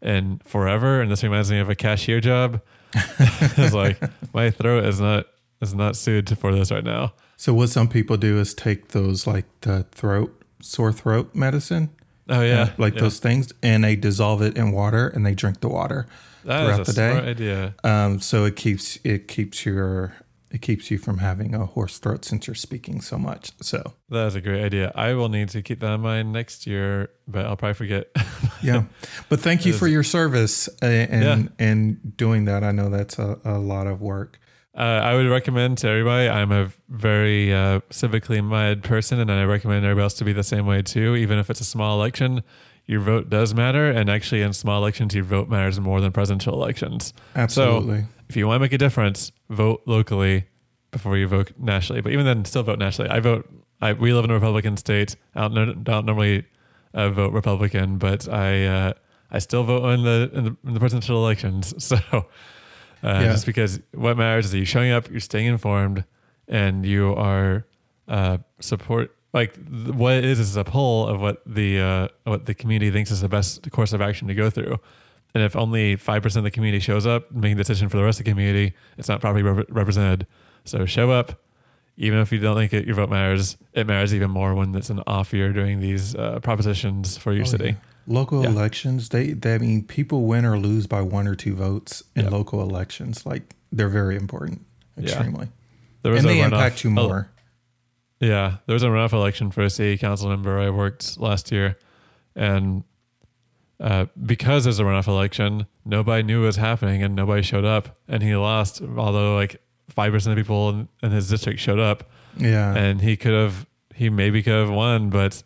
in 0.01 0.41
forever, 0.45 1.01
and 1.01 1.11
this 1.11 1.25
reminds 1.25 1.51
me 1.51 1.59
of 1.59 1.69
a 1.71 1.75
cashier 1.75 2.21
job. 2.21 2.61
it's 2.95 3.75
like 3.75 3.99
my 4.33 4.51
throat 4.53 4.85
is 4.85 5.01
not 5.01 5.27
is 5.69 5.75
not 5.75 5.97
suited 5.97 6.39
for 6.39 6.55
this 6.55 6.71
right 6.71 6.85
now. 6.85 7.15
So 7.37 7.53
what 7.53 7.69
some 7.69 7.89
people 7.89 8.17
do 8.17 8.39
is 8.39 8.55
take 8.55 8.89
those 8.89 9.27
like 9.27 9.47
the 9.63 9.85
throat 9.93 10.41
sore 10.61 10.93
throat 10.93 11.35
medicine, 11.35 11.91
Oh 12.29 12.41
yeah, 12.41 12.71
like 12.79 12.95
yeah. 12.95 13.01
those 13.03 13.19
things, 13.19 13.53
and 13.63 13.85
they 13.85 13.97
dissolve 13.97 14.41
it 14.41 14.57
in 14.57 14.73
water 14.73 15.09
and 15.09 15.27
they 15.27 15.35
drink 15.35 15.61
the 15.61 15.69
water 15.69 16.07
That 16.45 16.65
throughout 16.65 16.87
the 16.87 16.93
day. 16.93 17.11
idea. 17.19 17.75
Um, 17.85 18.21
so 18.21 18.45
it 18.47 18.57
keeps 18.57 18.99
it 19.05 19.29
keeps 19.29 19.67
your 19.67 20.15
it 20.51 20.63
keeps 20.63 20.89
you 20.89 20.99
from 20.99 21.19
having 21.19 21.53
a 21.55 21.67
hoarse 21.67 21.99
throat 21.99 22.25
since 22.25 22.47
you're 22.47 22.55
speaking 22.55 23.01
so 23.01 23.19
much. 23.19 23.51
So 23.61 23.95
That 24.09 24.29
is 24.29 24.37
a 24.37 24.41
great 24.41 24.65
idea. 24.65 24.93
I 24.95 25.13
will 25.15 25.29
need 25.29 25.49
to 25.49 25.61
keep 25.63 25.81
that 25.81 25.93
in 25.95 26.01
mind 26.01 26.33
next 26.33 26.65
year, 26.67 27.11
but 27.27 27.45
I'll 27.45 27.57
probably 27.57 27.75
forget. 27.75 28.07
yeah, 28.63 28.85
but 29.29 29.41
thank 29.41 29.67
you 29.67 29.73
for 29.73 29.89
your 29.89 30.05
service 30.05 30.69
uh, 30.81 30.87
and 30.87 31.25
Yeah. 31.25 31.67
and 31.67 32.17
doing 32.17 32.45
that. 32.45 32.63
I 32.63 32.71
know 32.71 32.89
that's 32.89 33.19
a, 33.19 33.39
a 33.45 33.59
lot 33.59 33.87
of 33.89 34.01
work. 34.01 34.39
Uh, 34.77 34.81
I 34.81 35.15
would 35.15 35.29
recommend 35.29 35.79
to 35.79 35.89
everybody. 35.89 36.29
I'm 36.29 36.51
a 36.51 36.71
very 36.89 37.55
uh, 37.55 37.81
civically 37.91 38.43
minded 38.43 38.83
person, 38.83 39.21
and 39.21 39.31
I 39.31 39.45
recommend 39.45 39.85
everybody 39.85 40.03
else 40.03 40.15
to 40.15 40.25
be 40.25 40.33
the 40.33 40.43
same 40.43 40.67
way 40.67 40.83
too. 40.83 41.15
Even 41.15 41.39
if 41.39 41.49
it's 41.49 41.61
a 41.61 41.65
small 41.65 41.97
election, 41.97 42.43
your 42.87 43.01
vote 43.01 43.31
does 43.31 43.55
matter, 43.55 43.89
and 43.89 44.11
actually 44.11 44.43
in 44.43 44.53
small 44.53 44.79
elections, 44.79 45.15
your 45.15 45.25
vote 45.25 45.49
matters 45.49 45.79
more 45.79 46.01
than 46.01 46.11
presidential 46.11 46.55
elections. 46.55 47.15
Absolutely. 47.37 48.01
So 48.01 48.09
if 48.29 48.37
you 48.37 48.49
want 48.49 48.57
to 48.57 48.61
make 48.63 48.73
a 48.73 48.79
difference, 48.79 49.31
vote 49.49 49.83
locally 49.87 50.47
before 50.91 51.17
you 51.17 51.29
vote 51.29 51.53
nationally. 51.59 52.01
But 52.01 52.13
even 52.13 52.27
then, 52.27 52.45
still 52.45 52.65
vote 52.65 52.79
nationally. 52.79 53.11
I 53.11 53.21
vote. 53.21 53.49
I 53.81 53.93
we 53.93 54.13
live 54.13 54.25
in 54.25 54.31
a 54.31 54.35
Republican 54.35 54.77
state. 54.77 55.15
I 55.37 55.47
don't, 55.47 55.85
don't 55.85 56.07
normally 56.07 56.47
uh, 56.95 57.11
vote 57.11 57.33
Republican, 57.33 57.99
but 57.99 58.29
I 58.29 58.67
uh, 58.67 58.93
I 59.31 59.39
still 59.39 59.63
vote 59.63 59.89
in 59.91 60.03
the, 60.03 60.31
in 60.35 60.45
the 60.45 60.57
in 60.65 60.75
the 60.75 60.81
presidential 60.81 61.19
elections. 61.19 61.75
So 61.85 62.27
uh, 63.05 63.21
Yeah. 63.23 63.33
just 63.33 63.47
because 63.47 63.81
what 63.93 64.17
matters 64.17 64.47
is 64.47 64.51
that 64.53 64.57
you're 64.59 64.67
showing 64.67 64.91
up, 64.93 65.11
you're 65.11 65.21
staying 65.21 65.47
informed, 65.47 66.05
and 66.49 66.85
you 66.87 67.13
are 67.15 67.67
uh, 68.09 68.39
support. 68.61 69.15
Like 69.33 69.55
th- 69.55 69.95
what 69.95 70.15
it 70.15 70.25
is 70.25 70.39
is 70.41 70.57
a 70.57 70.65
poll 70.65 71.07
of 71.09 71.21
what 71.21 71.43
the 71.47 71.81
uh, 71.81 72.09
what 72.25 72.47
the 72.47 72.55
community 72.55 72.91
thinks 72.91 73.11
is 73.11 73.21
the 73.21 73.29
best 73.29 73.71
course 73.71 73.93
of 73.93 74.01
action 74.01 74.29
to 74.29 74.35
go 74.35 74.49
through. 74.51 74.79
And 75.35 75.43
if 75.43 75.57
only 75.57 75.97
five 75.97 76.23
percent 76.23 76.39
of 76.41 76.45
the 76.45 76.55
community 76.55 76.81
shows 76.81 77.07
up, 77.07 77.31
making 77.33 77.57
the 77.57 77.63
decision 77.65 77.89
for 77.89 77.97
the 77.97 78.05
rest 78.05 78.21
of 78.21 78.25
the 78.25 78.31
community, 78.31 78.75
it's 78.97 79.09
not 79.09 79.21
properly 79.21 79.43
rep- 79.43 79.67
represented. 79.69 80.27
So 80.65 80.87
show 80.87 81.11
up, 81.11 81.33
even 81.97 82.21
if 82.21 82.31
you 82.31 82.39
don't 82.39 82.55
think 82.57 82.73
it, 82.73 82.87
your 82.87 82.95
vote 82.95 83.11
matters. 83.11 83.57
It 83.73 83.87
matters 83.89 84.15
even 84.15 84.31
more 84.31 84.55
when 84.55 84.73
it's 84.77 84.91
an 84.91 85.03
off 85.09 85.33
year 85.33 85.53
doing 85.53 85.81
these 85.81 86.15
uh, 86.15 86.39
propositions 86.41 87.17
for 87.19 87.33
your 87.33 87.43
Oh, 87.43 87.47
city. 87.47 87.65
yeah. 87.71 87.75
Local 88.07 88.43
Yeah. 88.43 88.51
elections, 88.51 89.09
they, 89.11 89.33
they 89.33 89.55
I 89.55 89.59
mean 89.59 89.83
people 89.85 90.27
win 90.27 90.45
or 90.45 90.59
lose 90.59 90.87
by 90.87 91.01
one 91.01 91.27
or 91.27 91.35
two 91.35 91.55
votes 91.55 92.03
in 92.15 92.25
Yeah. 92.25 92.31
local 92.31 92.61
elections. 92.63 93.25
Like 93.25 93.55
they're 93.73 93.89
very 93.89 94.17
important, 94.17 94.61
Yeah. 94.97 95.05
extremely, 95.05 95.49
There 96.03 96.13
was 96.13 96.21
and 96.25 96.31
a 96.31 96.35
they 96.35 96.41
runoff- 96.41 96.45
impact 96.45 96.85
you 96.85 96.91
oh, 96.91 96.93
more. 96.95 97.31
Yeah, 98.21 98.57
there 98.67 98.75
was 98.75 98.83
a 98.83 98.89
runoff 98.89 99.13
election 99.13 99.51
for 99.51 99.63
a 99.63 99.71
city 99.71 99.97
council 99.99 100.29
member 100.29 100.59
I 100.59 100.71
worked 100.71 101.19
last 101.19 101.51
year, 101.53 101.77
and 102.37 102.85
uh, 103.81 104.07
because 104.25 104.65
there's 104.65 104.79
a 104.79 104.85
runoff 104.85 105.09
election, 105.09 105.67
nobody 105.85 106.23
knew 106.23 106.41
what 106.41 106.47
was 106.47 106.57
happening 106.57 107.03
and 107.03 107.15
nobody 107.17 107.43
showed 107.43 107.65
up, 107.65 107.99
and 108.09 108.23
he 108.23 108.35
lost. 108.37 108.81
Although 108.97 109.35
like 109.35 109.61
five 109.91 110.13
percent 110.13 110.39
of 110.39 110.43
people 110.43 110.71
in, 110.71 110.89
in 111.03 111.11
his 111.11 111.29
district 111.29 111.59
showed 111.61 111.81
up, 111.81 112.09
Yeah, 112.37 112.75
and 112.75 113.01
he 113.01 113.17
could 113.17 113.33
have, 113.33 113.67
he 113.95 114.09
maybe 114.11 114.43
could 114.43 114.55
have 114.55 114.71
won, 114.71 115.11
but 115.11 115.43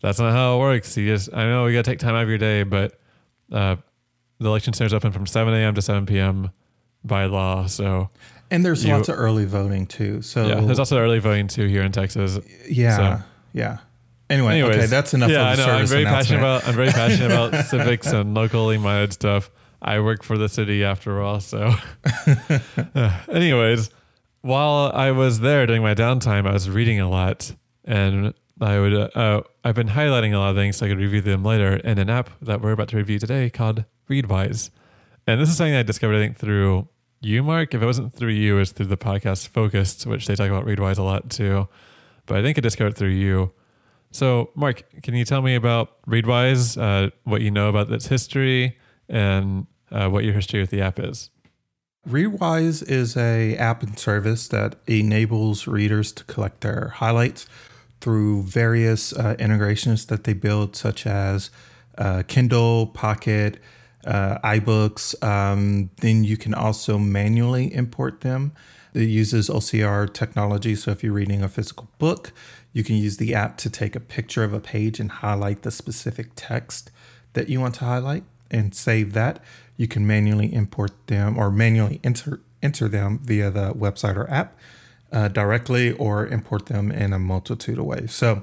that's 0.00 0.18
not 0.18 0.32
how 0.32 0.56
it 0.56 0.60
works. 0.60 0.96
You 0.96 1.06
just, 1.06 1.32
I 1.32 1.44
know 1.44 1.64
we 1.64 1.72
got 1.72 1.84
to 1.84 1.90
take 1.90 1.98
time 1.98 2.14
out 2.14 2.22
of 2.22 2.28
your 2.28 2.38
day, 2.38 2.62
but 2.62 2.98
uh, 3.52 3.76
the 4.38 4.48
election 4.48 4.72
center's 4.72 4.94
open 4.94 5.12
from 5.12 5.26
7 5.26 5.52
a.m. 5.54 5.74
to 5.74 5.82
7 5.82 6.06
p.m. 6.06 6.50
by 7.04 7.24
law. 7.26 7.66
So 7.66 8.10
and 8.50 8.64
there's 8.64 8.84
you- 8.84 8.92
lots 8.92 9.08
of 9.08 9.18
early 9.18 9.44
voting 9.44 9.86
too. 9.86 10.22
So 10.22 10.46
yeah, 10.46 10.60
there's 10.60 10.78
also 10.78 10.98
early 10.98 11.18
voting 11.18 11.48
too 11.48 11.66
here 11.66 11.82
in 11.82 11.92
Texas. 11.92 12.38
yeah, 12.68 12.96
so- 13.18 13.24
yeah. 13.52 13.78
Anyway, 14.30 14.52
Anyways, 14.58 14.76
okay, 14.76 14.86
that's 14.86 15.14
enough 15.14 15.30
Yeah, 15.30 15.52
of 15.52 15.56
the 15.56 15.62
I 15.62 15.66
know. 15.66 15.72
I'm 15.72 15.86
very 15.86 16.04
passionate 16.04 16.40
about. 16.40 16.68
I'm 16.68 16.74
very 16.74 16.90
passionate 16.90 17.32
about 17.32 17.64
civics 17.66 18.12
and 18.12 18.34
locally 18.34 18.76
minded 18.76 19.14
stuff. 19.14 19.50
I 19.80 20.00
work 20.00 20.22
for 20.22 20.36
the 20.36 20.50
city 20.50 20.84
after 20.84 21.22
all, 21.22 21.40
so. 21.40 21.72
Anyways, 23.32 23.90
while 24.42 24.90
I 24.94 25.10
was 25.12 25.40
there 25.40 25.66
during 25.66 25.82
my 25.82 25.94
downtime, 25.94 26.46
I 26.46 26.52
was 26.52 26.68
reading 26.68 27.00
a 27.00 27.08
lot, 27.08 27.54
and 27.84 28.34
I 28.60 28.78
would. 28.78 28.94
Uh, 28.94 29.08
uh, 29.14 29.42
I've 29.64 29.74
been 29.74 29.88
highlighting 29.88 30.34
a 30.34 30.38
lot 30.38 30.50
of 30.50 30.56
things 30.56 30.76
so 30.76 30.86
I 30.86 30.88
could 30.88 30.98
review 30.98 31.20
them 31.20 31.44
later 31.44 31.76
in 31.76 31.98
an 31.98 32.10
app 32.10 32.30
that 32.42 32.60
we're 32.60 32.72
about 32.72 32.88
to 32.88 32.96
review 32.96 33.18
today 33.18 33.50
called 33.50 33.84
Readwise, 34.08 34.70
and 35.26 35.40
this 35.40 35.48
is 35.48 35.56
something 35.56 35.74
I 35.74 35.82
discovered 35.82 36.16
I 36.16 36.18
think 36.20 36.36
through 36.36 36.88
you, 37.20 37.42
Mark. 37.42 37.74
If 37.74 37.82
it 37.82 37.86
wasn't 37.86 38.14
through 38.14 38.30
you, 38.30 38.58
it's 38.58 38.72
through 38.72 38.86
the 38.86 38.96
podcast 38.96 39.48
Focused, 39.48 40.06
which 40.06 40.26
they 40.26 40.34
talk 40.34 40.48
about 40.48 40.64
Readwise 40.64 40.98
a 40.98 41.02
lot 41.02 41.30
too. 41.30 41.68
But 42.26 42.38
I 42.38 42.42
think 42.42 42.58
I 42.58 42.60
discovered 42.60 42.96
through 42.96 43.10
you. 43.10 43.52
So, 44.10 44.50
Mark, 44.54 44.84
can 45.02 45.14
you 45.14 45.24
tell 45.24 45.42
me 45.42 45.54
about 45.54 46.00
Readwise, 46.06 46.80
uh, 46.80 47.10
what 47.24 47.42
you 47.42 47.50
know 47.50 47.68
about 47.68 47.92
its 47.92 48.06
history, 48.06 48.78
and 49.08 49.66
uh, 49.90 50.08
what 50.08 50.24
your 50.24 50.34
history 50.34 50.60
with 50.60 50.70
the 50.70 50.80
app 50.80 50.98
is? 50.98 51.30
Readwise 52.08 52.88
is 52.88 53.16
a 53.16 53.54
app 53.56 53.82
and 53.82 53.98
service 53.98 54.48
that 54.48 54.76
enables 54.86 55.66
readers 55.66 56.10
to 56.12 56.24
collect 56.24 56.62
their 56.62 56.88
highlights 56.96 57.46
through 58.08 58.42
various 58.42 59.12
uh, 59.12 59.36
integrations 59.38 60.06
that 60.06 60.24
they 60.24 60.32
build, 60.32 60.74
such 60.74 61.06
as 61.06 61.50
uh, 61.98 62.22
Kindle, 62.26 62.86
Pocket, 62.86 63.58
uh, 64.06 64.38
iBooks. 64.38 65.22
Um, 65.22 65.90
then 66.00 66.24
you 66.24 66.38
can 66.38 66.54
also 66.54 66.96
manually 66.96 67.66
import 67.74 68.22
them. 68.22 68.52
It 68.94 69.10
uses 69.10 69.50
OCR 69.50 70.10
technology, 70.10 70.74
so 70.74 70.90
if 70.90 71.04
you're 71.04 71.12
reading 71.12 71.42
a 71.42 71.50
physical 71.50 71.90
book, 71.98 72.32
you 72.72 72.82
can 72.82 72.96
use 72.96 73.18
the 73.18 73.34
app 73.34 73.58
to 73.58 73.68
take 73.68 73.94
a 73.94 74.00
picture 74.00 74.42
of 74.42 74.54
a 74.54 74.60
page 74.60 74.98
and 74.98 75.10
highlight 75.10 75.60
the 75.60 75.70
specific 75.70 76.30
text 76.34 76.90
that 77.34 77.50
you 77.50 77.60
want 77.60 77.74
to 77.74 77.84
highlight 77.84 78.24
and 78.50 78.74
save 78.74 79.12
that. 79.12 79.38
You 79.76 79.86
can 79.86 80.06
manually 80.06 80.50
import 80.54 80.92
them 81.08 81.36
or 81.36 81.50
manually 81.50 82.00
enter 82.02 82.40
enter 82.62 82.88
them 82.88 83.20
via 83.22 83.50
the 83.50 83.74
website 83.74 84.16
or 84.16 84.30
app 84.30 84.56
uh, 85.12 85.28
directly 85.28 85.92
or 85.92 86.26
import 86.26 86.66
them 86.66 86.90
in 86.90 87.12
a 87.12 87.18
multitude 87.18 87.78
of 87.78 87.84
ways. 87.84 88.12
So 88.12 88.42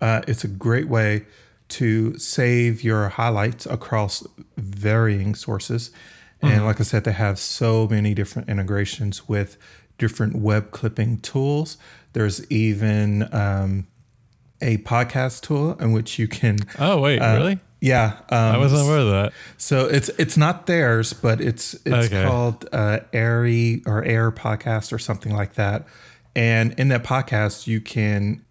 uh, 0.00 0.22
it's 0.26 0.44
a 0.44 0.48
great 0.48 0.88
way 0.88 1.26
to 1.68 2.18
save 2.18 2.82
your 2.82 3.10
highlights 3.10 3.66
across 3.66 4.26
varying 4.56 5.34
sources. 5.34 5.90
And 6.40 6.64
like 6.64 6.80
I 6.80 6.84
said, 6.84 7.04
they 7.04 7.12
have 7.12 7.38
so 7.38 7.88
many 7.88 8.14
different 8.14 8.48
integrations 8.48 9.28
with 9.28 9.56
different 9.98 10.36
web 10.36 10.70
clipping 10.70 11.18
tools. 11.18 11.76
There's 12.12 12.48
even 12.50 13.28
um, 13.34 13.88
a 14.60 14.78
podcast 14.78 15.42
tool 15.42 15.76
in 15.78 15.92
which 15.92 16.18
you 16.18 16.28
can. 16.28 16.58
Oh, 16.78 17.00
wait, 17.00 17.18
uh, 17.18 17.36
really? 17.36 17.58
Yeah, 17.80 18.18
um, 18.30 18.38
I 18.38 18.58
wasn't 18.58 18.82
aware 18.82 18.98
of 18.98 19.10
that. 19.10 19.32
so 19.56 19.86
it's 19.86 20.08
it's 20.18 20.36
not 20.36 20.66
theirs, 20.66 21.12
but 21.12 21.40
it's 21.40 21.74
it's 21.86 22.06
Okay. 22.12 22.24
called 22.24 22.68
uh, 22.72 23.00
Airy 23.12 23.82
or 23.86 24.02
Air 24.04 24.32
Podcast 24.32 24.92
or 24.92 24.98
something 24.98 25.34
like 25.34 25.54
that. 25.54 25.86
And 26.34 26.72
in 26.78 26.88
that 26.88 27.04
podcast, 27.04 27.66
you 27.68 27.80
can 27.80 28.44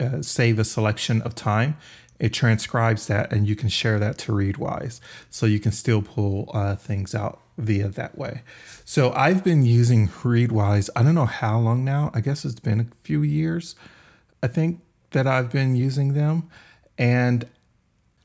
uh, 0.00 0.22
save 0.22 0.58
a 0.60 0.64
selection 0.64 1.22
of 1.22 1.34
time. 1.34 1.76
It 2.20 2.32
transcribes 2.32 3.06
that, 3.08 3.32
and 3.32 3.46
you 3.48 3.54
can 3.56 3.68
share 3.68 3.98
that 3.98 4.18
to 4.18 4.32
Readwise, 4.32 5.00
so 5.30 5.46
you 5.46 5.60
can 5.60 5.72
still 5.72 6.02
pull 6.02 6.50
uh, 6.54 6.74
things 6.76 7.14
out 7.14 7.40
via 7.56 7.88
that 7.88 8.16
way. 8.18 8.42
So 8.84 9.12
I've 9.12 9.42
been 9.44 9.64
using 9.64 10.08
Readwise. 10.08 10.88
I 10.96 11.02
don't 11.02 11.14
know 11.14 11.26
how 11.26 11.58
long 11.58 11.84
now. 11.84 12.10
I 12.14 12.20
guess 12.20 12.44
it's 12.44 12.58
been 12.60 12.80
a 12.80 12.86
few 13.04 13.22
years. 13.22 13.74
I 14.42 14.46
think 14.48 14.80
that 15.10 15.26
I've 15.26 15.50
been 15.50 15.74
using 15.76 16.14
them, 16.14 16.48
and 16.96 17.46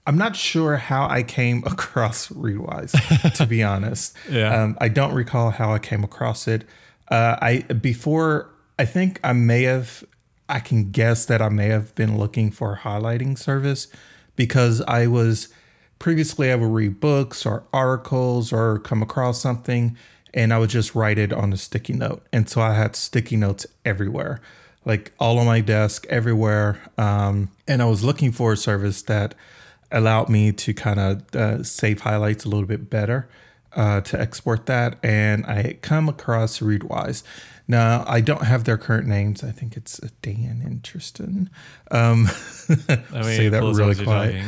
I'm 0.05 0.17
not 0.17 0.36
sure 0.36 0.77
how 0.77 1.07
I 1.07 1.24
came 1.24 1.63
across 1.65 2.29
Readwise, 2.29 2.91
to 3.36 3.45
be 3.45 3.63
honest. 3.63 4.15
Yeah. 4.29 4.63
Um, 4.63 4.77
I 4.81 4.88
don't 4.88 5.13
recall 5.13 5.51
how 5.51 5.74
I 5.74 5.79
came 5.79 6.03
across 6.03 6.48
it. 6.48 6.63
Uh, 7.10 7.38
I 7.41 7.60
before 7.62 8.50
I 8.79 8.86
think 8.86 9.19
I 9.24 9.33
may 9.33 9.63
have 9.63 10.03
I 10.50 10.60
can 10.60 10.91
guess 10.91 11.25
that 11.25 11.41
I 11.41 11.50
may 11.50 11.67
have 11.67 11.93
been 11.95 12.17
looking 12.17 12.51
for 12.51 12.74
a 12.74 12.77
highlighting 12.77 13.38
service 13.38 13.88
because 14.36 14.81
I 14.81 15.07
was 15.07 15.50
previously 16.00 16.51
I 16.51 16.55
would 16.55 16.72
read 16.72 17.00
books 17.00 17.45
or 17.45 17.63
articles 17.72 18.51
or 18.51 18.79
come 18.79 19.01
across 19.01 19.41
something 19.41 19.98
and 20.33 20.53
I 20.53 20.57
would 20.60 20.69
just 20.69 20.95
write 20.95 21.19
it 21.19 21.31
on 21.31 21.53
a 21.53 21.57
sticky 21.57 21.93
note. 21.93 22.25
And 22.33 22.50
so 22.50 22.62
I 22.62 22.74
had 22.74 22.95
sticky 22.95 23.38
notes 23.38 23.67
everywhere, 23.86 24.41
like 24.83 25.12
all 25.19 25.38
on 25.38 25.45
my 25.45 25.62
desk, 25.62 26.07
everywhere. 26.10 26.81
Um, 26.98 27.50
and 27.67 27.81
I 27.81 27.86
was 27.86 28.03
looking 28.03 28.31
for 28.31 28.53
a 28.53 28.57
service 28.57 29.01
that 29.03 29.36
allowed 29.93 30.29
me 30.29 30.51
to 30.51 30.73
kind 30.73 31.00
of 31.00 31.35
uh, 31.35 31.63
save 31.63 32.01
highlights 32.01 32.43
a 32.45 32.50
little 32.50 32.65
bit 32.65 32.89
better 32.89 33.29
uh, 33.75 34.01
to 34.01 34.19
export 34.19 34.65
that. 34.65 34.97
And 35.03 35.45
I 35.45 35.77
come 35.81 36.09
across 36.09 36.59
Readwise. 36.59 37.23
Now, 37.67 38.03
I 38.07 38.19
don't 38.19 38.43
have 38.43 38.65
their 38.65 38.77
current 38.77 39.07
names. 39.07 39.43
I 39.43 39.51
think 39.51 39.77
it's 39.77 40.01
uh, 40.03 40.09
Dan 40.21 40.62
and 40.63 40.83
Tristan. 40.83 41.50
Um, 41.91 42.27
I 42.89 42.97
mean, 43.13 43.23
say 43.23 43.50
that 43.50 43.62
really 43.62 44.03
quiet. 44.03 44.43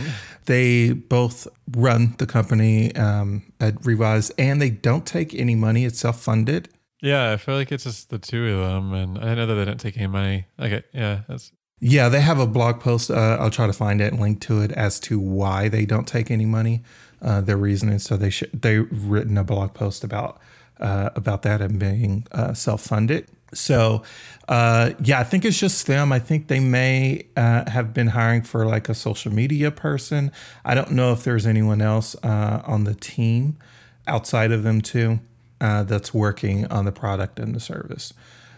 They 0.46 0.92
both 0.92 1.48
run 1.72 2.16
the 2.18 2.28
company 2.28 2.94
um, 2.96 3.54
at 3.60 3.76
Readwise, 3.82 4.32
and 4.38 4.62
they 4.62 4.70
don't 4.70 5.06
take 5.06 5.34
any 5.34 5.56
money. 5.56 5.86
It's 5.86 6.00
self-funded. 6.00 6.70
Yeah, 7.02 7.32
I 7.32 7.38
feel 7.38 7.56
like 7.56 7.72
it's 7.72 7.84
just 7.84 8.10
the 8.10 8.20
two 8.20 8.52
of 8.52 8.70
them, 8.70 8.94
and 8.94 9.18
I 9.18 9.34
know 9.34 9.46
that 9.46 9.56
they 9.56 9.66
don't 9.66 9.80
take 9.80 9.98
any 9.98 10.08
money. 10.08 10.46
Okay, 10.60 10.84
yeah, 10.94 11.22
that's 11.28 11.52
Yeah, 11.80 12.10
they 12.10 12.22
have 12.22 12.40
a 12.40 12.48
blog 12.48 12.80
post. 12.80 13.12
Uh, 13.12 13.38
I'll 13.40 13.52
try 13.52 13.68
to 13.68 13.74
find 13.74 14.02
it 14.02 14.14
link 14.14 14.40
to 14.42 14.62
it 14.62 14.72
as 14.72 15.00
to 15.02 15.20
why 15.20 15.68
they 15.68 15.86
don't 15.86 16.08
take 16.08 16.32
any 16.32 16.46
money. 16.46 16.84
Uh, 17.22 17.42
their 17.42 17.58
reasoning. 17.58 17.98
So 17.98 18.18
they 18.18 18.30
should 18.30 18.62
they've 18.62 18.88
written 18.92 19.36
a 19.36 19.44
blog 19.44 19.74
post 19.74 20.04
about 20.04 20.40
uh, 20.80 21.10
about 21.16 21.42
that 21.42 21.60
and 21.60 21.80
being 21.80 22.28
uh, 22.32 22.54
self 22.54 22.82
funded. 22.82 23.28
So 23.52 24.04
uh, 24.48 24.92
yeah, 25.02 25.22
I 25.22 25.24
think 25.24 25.44
it's 25.44 25.60
just 25.60 25.88
them. 25.88 26.12
I 26.12 26.20
think 26.20 26.50
they 26.50 26.60
may 26.60 27.26
uh, 27.36 27.68
have 27.70 27.96
been 27.96 28.08
hiring 28.08 28.44
for 28.44 28.68
like 28.68 28.90
a 28.90 28.94
social 28.94 29.34
media 29.34 29.72
person. 29.72 30.32
I 30.64 30.76
don't 30.76 30.92
know 30.92 31.14
if 31.14 31.24
there's 31.24 31.48
anyone 31.48 31.82
else 31.82 32.16
on 32.24 32.84
the 32.84 32.94
team 32.94 33.58
outside 34.06 34.52
of 34.52 34.62
them 34.62 34.82
too 34.82 35.20
that's 35.60 36.14
working 36.14 36.68
on 36.68 36.86
the 36.86 36.92
product 36.92 37.40
and 37.40 37.56
the 37.56 37.60
service. 37.60 38.14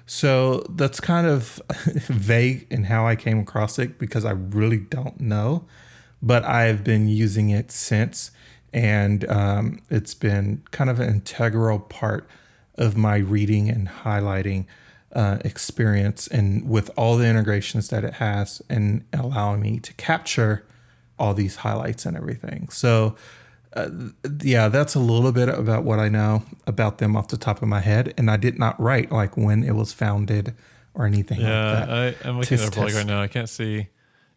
So 0.08 0.66
that's 0.70 1.02
kind 1.02 1.28
of 1.28 1.62
vague 2.08 2.66
in 2.70 2.86
how 2.86 3.06
I 3.06 3.18
came 3.18 3.40
across 3.40 3.78
it 3.78 4.00
because 4.00 4.24
I 4.24 4.32
really 4.32 4.78
don't 4.78 5.20
know. 5.20 5.66
but 6.22 6.44
I've 6.46 6.84
been 6.84 7.08
using 7.08 7.50
it 7.52 7.72
since, 7.72 8.32
and 8.74 9.30
um, 9.30 9.82
it's 9.90 10.16
been 10.16 10.64
kind 10.72 10.90
of 10.90 11.00
an 11.00 11.10
integral 11.10 11.78
part 11.80 12.28
of 12.76 12.98
my 12.98 13.18
reading 13.18 13.70
and 13.70 13.88
highlighting 13.88 14.66
uh, 15.14 15.38
experience, 15.46 16.26
and 16.28 16.68
with 16.68 16.90
all 16.98 17.18
the 17.18 17.28
integrations 17.28 17.90
that 17.90 18.04
it 18.04 18.16
has, 18.16 18.62
and 18.70 19.06
allowing 19.14 19.62
me 19.62 19.80
to 19.80 19.94
capture 19.94 20.66
all 21.20 21.34
these 21.36 21.58
highlights 21.58 22.06
and 22.06 22.18
everything. 22.18 22.70
So. 22.70 23.16
Uh, 23.74 23.90
yeah, 24.42 24.70
that's 24.70 24.96
a 24.96 25.00
little 25.00 25.32
bit 25.32 25.50
about 25.50 25.84
what 25.84 26.00
I 26.00 26.10
know 26.10 26.44
about 26.66 26.98
them 26.98 27.16
off 27.16 27.28
the 27.28 27.38
top 27.38 27.62
of 27.62 27.68
my 27.68 27.82
head, 27.82 28.14
and 28.18 28.32
I 28.32 28.38
did 28.38 28.58
not 28.58 28.80
write 28.80 29.12
like 29.12 29.38
when 29.38 29.64
it 29.64 29.76
was 29.76 29.94
founded 29.94 30.56
or 30.94 31.06
anything 31.06 31.40
Yeah, 31.42 31.80
like 31.80 31.88
that. 31.88 32.26
I, 32.26 32.30
I'm 32.30 32.40
looking 32.40 32.60
at 32.60 32.72
their 32.72 32.84
blog 32.84 32.96
right 32.96 33.06
now. 33.06 33.22
I 33.22 33.28
can't 33.28 33.50
see 33.50 33.88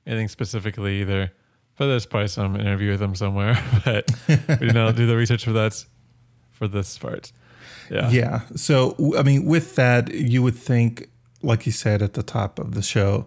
anything 0.07 0.29
specifically 0.29 1.01
either. 1.01 1.33
But 1.77 1.87
there's 1.87 2.05
probably 2.05 2.29
some 2.29 2.57
interview 2.57 2.91
with 2.91 3.01
them 3.01 3.15
somewhere. 3.15 3.57
But 3.85 4.11
we 4.29 4.67
did 4.67 4.75
not 4.75 4.97
do 4.97 5.07
the 5.07 5.17
research 5.17 5.45
for 5.45 5.53
that 5.53 5.83
for 6.51 6.69
this 6.69 6.99
part. 6.99 7.33
Yeah. 7.91 8.11
Yeah. 8.11 8.41
So, 8.55 8.95
I 9.17 9.23
mean, 9.23 9.47
with 9.47 9.77
that, 9.77 10.13
you 10.13 10.43
would 10.43 10.57
think, 10.57 11.09
like 11.43 11.65
you 11.65 11.73
said 11.73 12.03
at 12.03 12.13
the 12.13 12.23
top 12.23 12.59
of 12.59 12.75
the 12.75 12.83
show, 12.83 13.27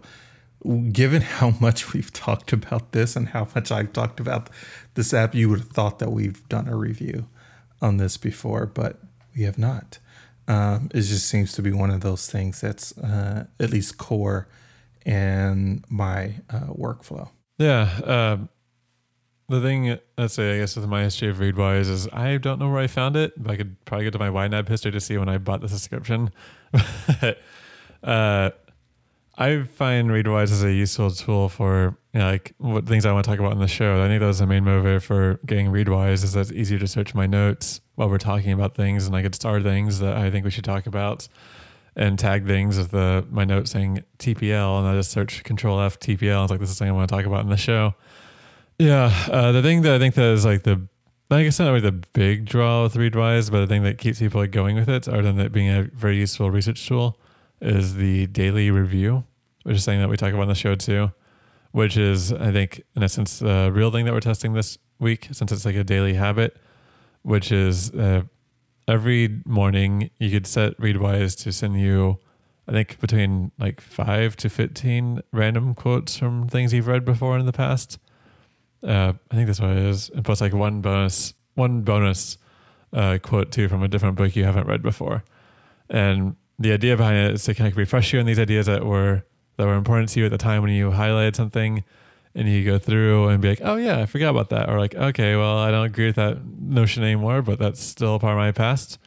given 0.92 1.22
how 1.22 1.50
much 1.60 1.92
we've 1.92 2.12
talked 2.12 2.52
about 2.52 2.92
this 2.92 3.16
and 3.16 3.30
how 3.30 3.48
much 3.54 3.72
I've 3.72 3.92
talked 3.92 4.20
about 4.20 4.48
this 4.94 5.12
app, 5.12 5.34
you 5.34 5.48
would 5.50 5.60
have 5.60 5.68
thought 5.70 5.98
that 5.98 6.12
we've 6.12 6.46
done 6.48 6.68
a 6.68 6.76
review 6.76 7.28
on 7.80 7.96
this 7.96 8.16
before, 8.16 8.66
but 8.66 9.00
we 9.36 9.42
have 9.42 9.58
not. 9.58 9.98
Um, 10.46 10.90
it 10.94 11.02
just 11.02 11.26
seems 11.26 11.52
to 11.54 11.62
be 11.62 11.72
one 11.72 11.90
of 11.90 12.00
those 12.00 12.30
things 12.30 12.60
that's 12.60 12.96
uh, 12.98 13.46
at 13.58 13.70
least 13.70 13.98
core 13.98 14.48
in 15.04 15.84
my 15.88 16.34
uh, 16.50 16.72
workflow. 16.72 17.30
Yeah. 17.58 18.00
Um, 18.04 18.48
the 19.48 19.60
thing, 19.60 19.98
let's 20.16 20.34
say, 20.34 20.56
I 20.56 20.58
guess 20.58 20.76
with 20.76 20.86
my 20.86 21.02
history 21.02 21.28
of 21.28 21.36
Readwise 21.36 21.90
is 21.90 22.08
I 22.12 22.38
don't 22.38 22.58
know 22.58 22.70
where 22.70 22.80
I 22.80 22.86
found 22.86 23.16
it, 23.16 23.32
but 23.42 23.52
I 23.52 23.56
could 23.56 23.82
probably 23.84 24.04
go 24.04 24.10
to 24.10 24.18
my 24.18 24.28
YNAB 24.28 24.68
history 24.68 24.90
to 24.92 25.00
see 25.00 25.18
when 25.18 25.28
I 25.28 25.38
bought 25.38 25.60
the 25.60 25.68
subscription. 25.68 26.30
Uh, 28.04 28.50
I 29.36 29.64
find 29.64 30.10
Readwise 30.10 30.52
as 30.52 30.62
a 30.62 30.72
useful 30.72 31.10
tool 31.10 31.48
for 31.48 31.96
you 32.12 32.20
know, 32.20 32.30
like 32.30 32.54
what 32.58 32.86
things 32.86 33.04
I 33.04 33.12
want 33.12 33.24
to 33.24 33.30
talk 33.30 33.40
about 33.40 33.52
in 33.52 33.58
the 33.58 33.66
show. 33.66 34.02
I 34.02 34.06
think 34.06 34.20
that 34.20 34.26
was 34.26 34.38
the 34.38 34.46
main 34.46 34.62
motivator 34.64 35.02
for 35.02 35.40
getting 35.44 35.66
Readwise 35.66 36.22
is 36.22 36.34
that 36.34 36.42
it's 36.42 36.52
easier 36.52 36.78
to 36.78 36.86
search 36.86 37.14
my 37.14 37.26
notes 37.26 37.80
while 37.96 38.08
we're 38.08 38.18
talking 38.18 38.52
about 38.52 38.76
things, 38.76 39.06
and 39.06 39.16
I 39.16 39.22
could 39.22 39.34
star 39.34 39.60
things 39.60 39.98
that 39.98 40.16
I 40.16 40.30
think 40.30 40.44
we 40.44 40.50
should 40.50 40.64
talk 40.64 40.86
about, 40.86 41.26
and 41.96 42.16
tag 42.18 42.46
things 42.46 42.78
with 42.78 42.92
the 42.92 43.26
my 43.28 43.44
note 43.44 43.66
saying 43.66 44.04
TPL, 44.18 44.78
and 44.78 44.86
I 44.86 44.94
just 44.94 45.10
search 45.10 45.42
Control 45.42 45.80
F 45.80 45.98
TPL. 45.98 46.44
It's 46.44 46.50
like 46.50 46.60
this 46.60 46.70
is 46.70 46.76
something 46.76 46.92
I 46.92 46.96
want 46.96 47.08
to 47.08 47.14
talk 47.14 47.26
about 47.26 47.40
in 47.40 47.50
the 47.50 47.56
show. 47.56 47.94
Yeah, 48.78 49.12
uh, 49.30 49.50
the 49.50 49.62
thing 49.62 49.82
that 49.82 49.94
I 49.94 49.98
think 49.98 50.14
that 50.14 50.32
is 50.32 50.44
like 50.44 50.62
the 50.62 50.86
I 51.30 51.42
guess 51.42 51.58
not 51.58 51.70
really 51.70 51.80
the 51.80 51.92
big 52.12 52.44
draw 52.44 52.84
with 52.84 52.94
Readwise, 52.94 53.50
but 53.50 53.60
the 53.60 53.66
thing 53.66 53.82
that 53.82 53.98
keeps 53.98 54.20
people 54.20 54.40
like 54.40 54.52
going 54.52 54.76
with 54.76 54.88
it, 54.88 55.08
other 55.08 55.22
than 55.22 55.40
it 55.40 55.50
being 55.50 55.68
a 55.68 55.82
very 55.82 56.18
useful 56.18 56.50
research 56.50 56.86
tool, 56.86 57.18
is 57.60 57.94
the 57.94 58.26
daily 58.28 58.70
review, 58.70 59.24
which 59.62 59.76
is 59.76 59.84
something 59.84 60.00
that 60.00 60.08
we 60.08 60.16
talk 60.16 60.30
about 60.30 60.42
on 60.42 60.48
the 60.48 60.54
show 60.54 60.74
too, 60.74 61.12
which 61.72 61.96
is 61.96 62.32
I 62.32 62.52
think 62.52 62.82
in 62.94 63.02
essence 63.02 63.38
the 63.38 63.70
real 63.72 63.90
thing 63.90 64.04
that 64.04 64.12
we're 64.14 64.20
testing 64.20 64.52
this 64.52 64.78
week, 64.98 65.28
since 65.32 65.50
it's 65.52 65.64
like 65.64 65.76
a 65.76 65.84
daily 65.84 66.14
habit, 66.14 66.56
which 67.22 67.50
is 67.50 67.90
uh, 67.92 68.22
every 68.86 69.40
morning 69.44 70.10
you 70.18 70.30
could 70.30 70.46
set 70.46 70.76
Readwise 70.78 71.36
to 71.42 71.52
send 71.52 71.80
you, 71.80 72.18
I 72.68 72.72
think 72.72 73.00
between 73.00 73.50
like 73.58 73.80
five 73.80 74.36
to 74.36 74.48
fifteen 74.48 75.20
random 75.32 75.74
quotes 75.74 76.16
from 76.16 76.48
things 76.48 76.72
you've 76.72 76.86
read 76.86 77.04
before 77.04 77.38
in 77.38 77.46
the 77.46 77.52
past. 77.52 77.98
Uh, 78.82 79.14
I 79.30 79.34
think 79.34 79.46
that's 79.46 79.60
what 79.60 79.70
it 79.70 79.78
is, 79.78 80.10
and 80.10 80.24
plus 80.24 80.40
like 80.40 80.52
one 80.52 80.82
bonus, 80.82 81.32
one 81.54 81.82
bonus 81.82 82.36
uh, 82.92 83.18
quote 83.22 83.50
too 83.50 83.68
from 83.68 83.82
a 83.82 83.88
different 83.88 84.16
book 84.16 84.36
you 84.36 84.44
haven't 84.44 84.66
read 84.66 84.82
before. 84.82 85.24
And 85.88 86.36
the 86.58 86.72
idea 86.72 86.96
behind 86.96 87.16
it 87.16 87.34
is 87.34 87.44
to 87.44 87.54
kind 87.54 87.70
of 87.70 87.76
refresh 87.76 88.12
you 88.12 88.20
on 88.20 88.26
these 88.26 88.38
ideas 88.38 88.66
that 88.66 88.84
were 88.84 89.24
that 89.56 89.66
were 89.66 89.74
important 89.74 90.08
to 90.10 90.20
you 90.20 90.26
at 90.26 90.32
the 90.32 90.38
time 90.38 90.62
when 90.62 90.72
you 90.72 90.90
highlighted 90.90 91.36
something, 91.36 91.84
and 92.34 92.48
you 92.48 92.64
go 92.64 92.78
through 92.78 93.28
and 93.28 93.40
be 93.40 93.48
like, 93.48 93.60
oh 93.62 93.76
yeah, 93.76 94.00
I 94.00 94.06
forgot 94.06 94.30
about 94.30 94.50
that, 94.50 94.68
or 94.68 94.78
like, 94.78 94.94
okay, 94.94 95.36
well 95.36 95.58
I 95.58 95.70
don't 95.70 95.86
agree 95.86 96.06
with 96.06 96.16
that 96.16 96.44
notion 96.44 97.02
anymore, 97.04 97.42
but 97.42 97.58
that's 97.58 97.80
still 97.80 98.18
part 98.18 98.32
of 98.32 98.38
my 98.38 98.52
past. 98.52 98.98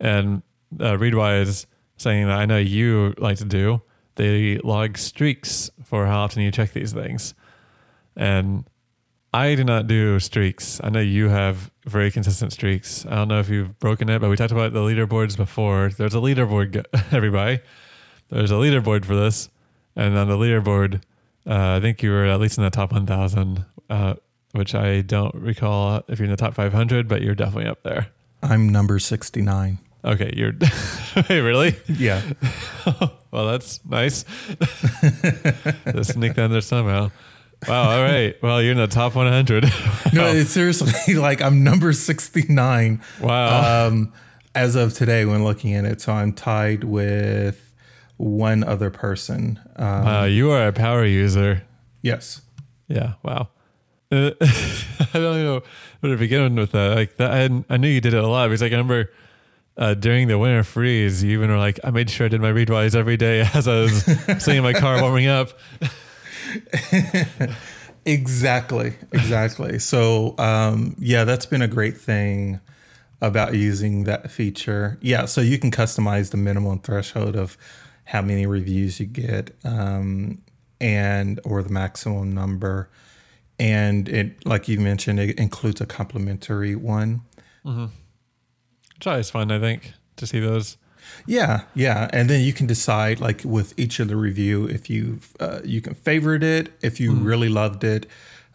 And 0.00 0.42
uh, 0.80 0.96
Readwise 0.96 1.66
saying 1.96 2.26
that 2.26 2.38
I 2.38 2.46
know 2.46 2.58
you 2.58 3.14
like 3.18 3.38
to 3.38 3.44
do, 3.44 3.82
they 4.16 4.58
log 4.58 4.98
streaks 4.98 5.70
for 5.84 6.06
how 6.06 6.20
often 6.20 6.42
you 6.42 6.50
check 6.50 6.72
these 6.72 6.92
things, 6.92 7.34
and 8.16 8.64
I 9.34 9.56
do 9.56 9.64
not 9.64 9.88
do 9.88 10.20
streaks. 10.20 10.80
I 10.84 10.90
know 10.90 11.00
you 11.00 11.28
have 11.28 11.68
very 11.86 12.12
consistent 12.12 12.52
streaks. 12.52 13.04
I 13.04 13.16
don't 13.16 13.26
know 13.26 13.40
if 13.40 13.48
you've 13.48 13.76
broken 13.80 14.08
it, 14.08 14.20
but 14.20 14.30
we 14.30 14.36
talked 14.36 14.52
about 14.52 14.72
the 14.72 14.78
leaderboards 14.78 15.36
before. 15.36 15.90
There's 15.90 16.14
a 16.14 16.18
leaderboard, 16.18 16.84
everybody. 17.12 17.58
There's 18.28 18.52
a 18.52 18.54
leaderboard 18.54 19.04
for 19.04 19.16
this. 19.16 19.48
And 19.96 20.16
on 20.16 20.28
the 20.28 20.36
leaderboard, 20.36 21.02
uh, 21.48 21.78
I 21.78 21.80
think 21.80 22.00
you 22.00 22.12
were 22.12 22.26
at 22.26 22.38
least 22.38 22.58
in 22.58 22.64
the 22.64 22.70
top 22.70 22.92
1,000, 22.92 23.64
uh, 23.90 24.14
which 24.52 24.72
I 24.72 25.00
don't 25.00 25.34
recall 25.34 26.04
if 26.06 26.20
you're 26.20 26.26
in 26.26 26.30
the 26.30 26.36
top 26.36 26.54
500, 26.54 27.08
but 27.08 27.20
you're 27.20 27.34
definitely 27.34 27.68
up 27.68 27.82
there. 27.82 28.06
I'm 28.40 28.68
number 28.68 29.00
69. 29.00 29.78
Okay, 30.04 30.32
you're. 30.36 30.52
Wait, 31.28 31.40
really? 31.40 31.74
Yeah. 31.88 32.22
well, 33.32 33.46
that's 33.46 33.84
nice. 33.84 34.24
Just 35.92 36.12
sneak 36.12 36.34
that 36.34 36.50
there 36.52 36.60
somehow. 36.60 37.10
Wow. 37.68 37.90
All 37.90 38.02
right. 38.02 38.40
Well, 38.42 38.62
you're 38.62 38.72
in 38.72 38.78
the 38.78 38.86
top 38.86 39.14
100. 39.14 39.64
No, 40.12 40.26
it's 40.32 40.50
seriously 40.50 41.14
like 41.16 41.40
I'm 41.42 41.64
number 41.64 41.92
69 41.92 43.00
wow. 43.20 43.86
um, 43.86 44.12
as 44.54 44.76
of 44.76 44.94
today 44.94 45.24
when 45.24 45.44
looking 45.44 45.74
at 45.74 45.84
it. 45.84 46.00
So 46.00 46.12
I'm 46.12 46.32
tied 46.32 46.84
with 46.84 47.72
one 48.16 48.62
other 48.64 48.90
person. 48.90 49.58
Um, 49.76 50.06
Uh, 50.06 50.24
you 50.24 50.50
are 50.50 50.68
a 50.68 50.72
power 50.72 51.04
user. 51.04 51.62
yes. 52.02 52.42
Yeah. 52.86 53.14
Wow. 53.22 53.48
Uh, 54.12 54.30
I 54.40 55.08
don't 55.14 55.42
know 55.42 55.62
where 56.00 56.12
to 56.12 56.18
begin 56.18 56.54
with 56.54 56.72
that. 56.72 56.94
Like 56.94 57.16
that, 57.16 57.30
I, 57.30 57.64
I 57.70 57.76
knew 57.78 57.88
you 57.88 58.00
did 58.02 58.12
it 58.14 58.22
a 58.22 58.28
lot 58.28 58.48
because 58.48 58.60
like, 58.60 58.72
I 58.72 58.76
remember 58.76 59.10
uh, 59.78 59.94
during 59.94 60.28
the 60.28 60.38
winter 60.38 60.62
freeze, 60.62 61.24
you 61.24 61.32
even 61.32 61.50
were 61.50 61.56
like, 61.56 61.80
I 61.82 61.90
made 61.90 62.10
sure 62.10 62.26
I 62.26 62.28
did 62.28 62.40
my 62.42 62.52
readwise 62.52 62.94
every 62.94 63.16
day 63.16 63.40
as 63.54 63.66
I 63.66 63.80
was 63.80 64.04
sitting 64.04 64.58
in 64.58 64.62
my 64.62 64.74
car 64.74 65.00
warming 65.00 65.26
up. 65.26 65.58
Exactly. 68.06 68.94
Exactly. 69.12 69.78
so, 69.78 70.34
um, 70.38 70.94
yeah, 70.98 71.24
that's 71.24 71.46
been 71.46 71.62
a 71.62 71.68
great 71.68 71.96
thing 71.96 72.60
about 73.20 73.54
using 73.54 74.04
that 74.04 74.30
feature. 74.30 74.98
Yeah. 75.00 75.24
So 75.24 75.40
you 75.40 75.58
can 75.58 75.70
customize 75.70 76.30
the 76.30 76.36
minimum 76.36 76.80
threshold 76.80 77.36
of 77.36 77.56
how 78.04 78.20
many 78.20 78.44
reviews 78.44 79.00
you 79.00 79.06
get 79.06 79.56
um, 79.64 80.42
and 80.80 81.40
or 81.44 81.62
the 81.62 81.70
maximum 81.70 82.32
number. 82.32 82.90
And 83.58 84.08
it, 84.08 84.44
like 84.44 84.68
you 84.68 84.78
mentioned, 84.80 85.20
it 85.20 85.38
includes 85.38 85.80
a 85.80 85.86
complimentary 85.86 86.74
one. 86.74 87.22
Which 88.96 89.06
I 89.06 89.12
always 89.12 89.30
fun, 89.30 89.50
I 89.50 89.58
think, 89.58 89.94
to 90.16 90.26
see 90.26 90.40
those. 90.40 90.76
Yeah, 91.26 91.62
yeah, 91.74 92.08
and 92.12 92.28
then 92.28 92.42
you 92.42 92.52
can 92.52 92.66
decide 92.66 93.20
like 93.20 93.42
with 93.44 93.72
each 93.78 94.00
of 94.00 94.08
the 94.08 94.16
review 94.16 94.66
if 94.66 94.90
you 94.90 95.20
uh, 95.40 95.60
you 95.64 95.80
can 95.80 95.94
favorite 95.94 96.42
it 96.42 96.72
if 96.82 97.00
you 97.00 97.12
really 97.14 97.48
loved 97.48 97.84
it. 97.84 98.06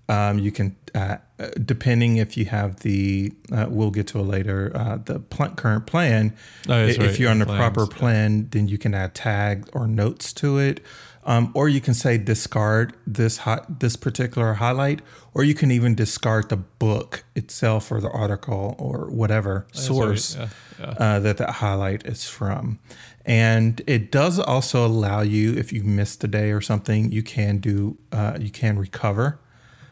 Um, 0.08 0.40
you 0.40 0.52
can 0.52 0.76
uh, 0.96 1.18
uh, 1.40 1.50
depending 1.64 2.18
if 2.18 2.36
you 2.36 2.46
have 2.46 2.80
the 2.82 3.32
uh, 3.52 3.68
we'll 3.70 3.92
get 3.92 4.08
to 4.08 4.20
it 4.20 4.24
later 4.24 4.72
uh, 4.74 4.98
the 4.98 5.20
pl- 5.20 5.50
current 5.50 5.86
plan. 5.86 6.36
Oh, 6.68 6.86
if 6.86 6.98
right, 6.98 7.20
you're 7.20 7.30
on 7.30 7.40
the 7.40 7.46
plans, 7.46 7.60
proper 7.60 7.92
yeah. 7.92 8.00
plan, 8.00 8.50
then 8.50 8.68
you 8.68 8.78
can 8.78 8.94
add 8.94 9.14
tags 9.14 9.70
or 9.74 9.88
notes 9.88 10.34
to 10.34 10.58
it. 10.58 10.82
Um, 11.26 11.52
or 11.54 11.70
you 11.70 11.80
can 11.80 11.94
say 11.94 12.18
discard 12.18 12.96
this 13.06 13.40
hot 13.40 13.82
this 13.82 13.96
particular 13.96 14.54
highlight, 14.54 15.02
or 15.34 15.44
you 15.44 15.54
can 15.54 15.72
even 15.72 15.96
discard 15.96 16.50
the 16.50 16.58
book 16.58 17.24
itself 17.36 17.92
or 17.92 18.02
the 18.02 18.10
article 18.10 18.76
or 18.80 19.10
whatever 19.10 19.68
source 19.72 20.36
Yeah. 20.36 20.50
Yeah. 20.80 20.86
uh, 20.98 21.20
that 21.20 21.38
that 21.38 21.50
highlight 21.50 22.06
is 22.06 22.28
from. 22.30 22.80
And 23.26 23.82
it 23.86 24.12
does 24.12 24.39
also 24.39 24.86
allow 24.86 25.22
you, 25.22 25.54
if 25.54 25.72
you 25.74 25.84
missed 25.84 26.24
a 26.24 26.28
day 26.28 26.52
or 26.52 26.62
something, 26.62 27.12
you 27.12 27.22
can 27.22 27.58
do, 27.58 27.98
uh, 28.12 28.38
you 28.39 28.50
can 28.50 28.80
recover. 28.80 29.39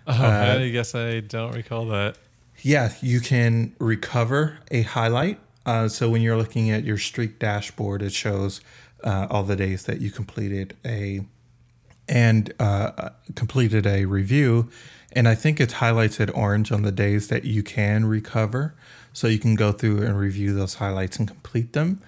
Oh, 0.08 0.14
I 0.14 0.70
guess 0.70 0.96
I 0.96 1.20
don't 1.20 1.54
recall 1.54 1.86
that. 1.88 2.18
Yeah, 2.62 2.94
you 3.02 3.20
can 3.20 3.76
recover 3.80 4.60
a 4.72 4.82
highlight. 4.84 5.40
Uh, 5.66 5.90
so 5.90 6.10
when 6.10 6.22
you're 6.22 6.38
looking 6.38 6.72
at 6.72 6.86
your 6.86 6.98
streak 6.98 7.38
dashboard, 7.40 8.02
it 8.02 8.14
shows 8.14 8.62
uh, 9.04 9.28
all 9.30 9.44
the 9.44 9.56
days 9.58 9.84
that 9.84 10.00
you 10.00 10.10
completed 10.10 10.76
a 10.86 11.22
and 12.08 12.54
uh, 12.60 13.10
completed 13.36 13.86
a 13.86 14.06
review. 14.06 14.70
And 15.12 15.28
I 15.28 15.36
think 15.36 15.60
it's 15.60 15.76
highlighted 15.76 16.36
orange 16.36 16.72
on 16.72 16.84
the 16.84 16.92
days 16.92 17.28
that 17.30 17.46
you 17.46 17.64
can 17.64 18.06
recover. 18.06 18.76
So 19.14 19.28
you 19.28 19.40
can 19.40 19.56
go 19.56 19.72
through 19.72 20.04
and 20.04 20.18
review 20.18 20.54
those 20.54 20.76
highlights 20.76 21.18
and 21.18 21.28
complete 21.28 21.74
them. 21.74 22.02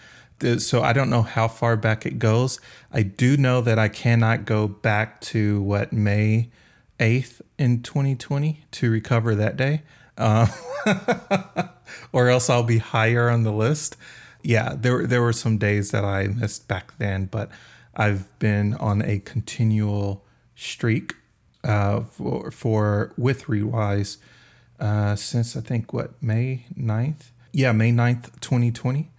So 0.59 0.83
I 0.83 0.93
don't 0.93 1.09
know 1.09 1.23
how 1.23 1.47
far 1.47 1.75
back 1.75 2.05
it 2.05 2.19
goes. 2.19 2.59
I 2.91 3.01
do 3.03 3.35
know 3.35 3.61
that 3.61 3.79
I 3.79 3.89
cannot 3.89 4.45
go 4.45 4.67
back 4.67 5.19
to 5.21 5.61
what 5.61 5.91
May 5.91 6.49
8th 6.99 7.41
in 7.57 7.81
2020 7.81 8.63
to 8.71 8.91
recover 8.91 9.35
that 9.35 9.57
day. 9.57 9.81
Uh, 10.17 10.47
or 12.13 12.29
else 12.29 12.49
I'll 12.49 12.63
be 12.63 12.77
higher 12.77 13.29
on 13.29 13.43
the 13.43 13.51
list. 13.51 13.97
Yeah, 14.41 14.75
there 14.77 15.05
there 15.05 15.21
were 15.21 15.33
some 15.33 15.57
days 15.57 15.91
that 15.91 16.05
I 16.05 16.27
missed 16.27 16.67
back 16.67 16.97
then, 16.97 17.25
but 17.25 17.49
I've 17.95 18.37
been 18.39 18.75
on 18.75 19.01
a 19.01 19.19
continual 19.19 20.23
streak 20.55 21.15
uh, 21.63 22.01
for, 22.01 22.51
for 22.51 23.13
with 23.17 23.45
Readwise 23.45 24.17
uh, 24.79 25.15
since 25.15 25.55
I 25.57 25.61
think 25.61 25.91
what 25.93 26.21
May 26.21 26.65
9th. 26.77 27.31
Yeah, 27.51 27.71
May 27.73 27.91
9th, 27.91 28.39
2020. 28.41 29.09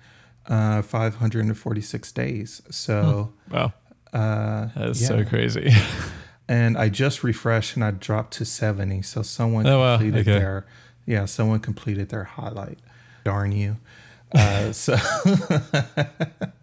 Uh, 0.46 0.82
546 0.82 2.12
days. 2.12 2.62
So, 2.70 3.32
Wow. 3.50 3.72
uh, 4.12 4.68
That's 4.74 5.00
yeah. 5.00 5.08
so 5.08 5.24
crazy. 5.24 5.70
and 6.48 6.76
I 6.78 6.88
just 6.88 7.22
refreshed 7.22 7.76
and 7.76 7.84
I 7.84 7.90
dropped 7.92 8.32
to 8.34 8.44
70. 8.44 9.02
So 9.02 9.22
someone 9.22 9.66
Oh, 9.66 9.78
wow. 9.80 9.96
completed 9.98 10.28
Okay. 10.28 10.38
their 10.40 10.66
yeah, 11.06 11.24
someone 11.24 11.60
completed 11.60 12.08
their 12.08 12.24
highlight. 12.24 12.78
Darn 13.24 13.52
you. 13.52 13.76
Uh, 14.32 14.70
so 14.72 14.94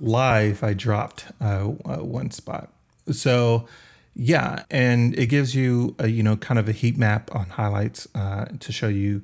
live, 0.00 0.62
I 0.64 0.74
dropped 0.74 1.26
uh, 1.40 1.72
uh, 1.84 1.96
one 1.98 2.30
spot. 2.30 2.72
So 3.12 3.66
yeah, 4.14 4.64
and 4.70 5.16
it 5.18 5.26
gives 5.26 5.54
you 5.54 5.94
a, 5.98 6.08
you 6.08 6.22
know 6.22 6.36
kind 6.36 6.58
of 6.58 6.68
a 6.68 6.72
heat 6.72 6.96
map 6.98 7.34
on 7.34 7.46
highlights 7.50 8.08
uh, 8.14 8.46
to 8.58 8.72
show 8.72 8.88
you 8.88 9.22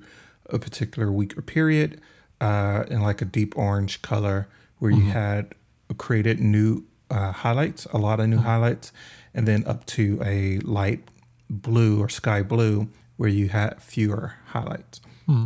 a 0.50 0.58
particular 0.58 1.10
week 1.10 1.36
or 1.36 1.42
period 1.42 2.00
uh, 2.40 2.84
in 2.88 3.00
like 3.02 3.20
a 3.20 3.24
deep 3.24 3.56
orange 3.56 4.02
color 4.02 4.48
where 4.78 4.90
you 4.90 5.10
had 5.10 5.54
created 5.98 6.38
new 6.38 6.84
uh, 7.10 7.32
highlights, 7.32 7.86
a 7.86 7.98
lot 7.98 8.20
of 8.20 8.28
new 8.28 8.38
highlights, 8.38 8.92
and 9.34 9.48
then 9.48 9.64
up 9.66 9.86
to 9.86 10.20
a 10.24 10.58
light 10.60 11.08
blue 11.48 12.00
or 12.00 12.08
sky 12.08 12.42
blue 12.42 12.88
where 13.16 13.28
you 13.28 13.48
had 13.48 13.82
fewer 13.82 14.34
highlights. 14.48 15.00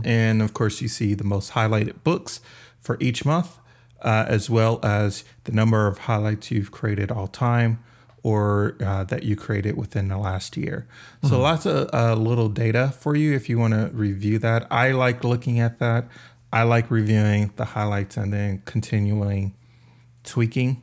And 0.04 0.42
of 0.42 0.52
course, 0.52 0.82
you 0.82 0.88
see 0.88 1.14
the 1.14 1.24
most 1.24 1.52
highlighted 1.52 2.02
books 2.04 2.40
for 2.82 2.96
each 3.00 3.24
month, 3.24 3.58
uh, 4.02 4.24
as 4.28 4.48
well 4.50 4.80
as 4.82 5.24
the 5.44 5.52
number 5.52 5.86
of 5.86 5.98
highlights 5.98 6.50
you've 6.50 6.70
created 6.70 7.10
all 7.10 7.26
time 7.26 7.82
or 8.22 8.76
uh, 8.84 9.02
that 9.04 9.22
you 9.22 9.34
created 9.34 9.76
within 9.76 10.08
the 10.08 10.18
last 10.18 10.56
year. 10.56 10.86
So 11.22 11.40
lots 11.40 11.64
of 11.66 11.88
uh, 11.94 12.14
little 12.14 12.48
data 12.50 12.92
for 12.98 13.16
you 13.16 13.34
if 13.34 13.48
you 13.48 13.58
want 13.58 13.72
to 13.74 13.90
review 13.94 14.38
that. 14.40 14.66
I 14.70 14.92
like 14.92 15.24
looking 15.24 15.58
at 15.58 15.78
that. 15.78 16.06
I 16.52 16.64
like 16.64 16.90
reviewing 16.90 17.52
the 17.56 17.64
highlights 17.64 18.16
and 18.16 18.32
then 18.32 18.62
continuing 18.66 19.54
tweaking 20.24 20.82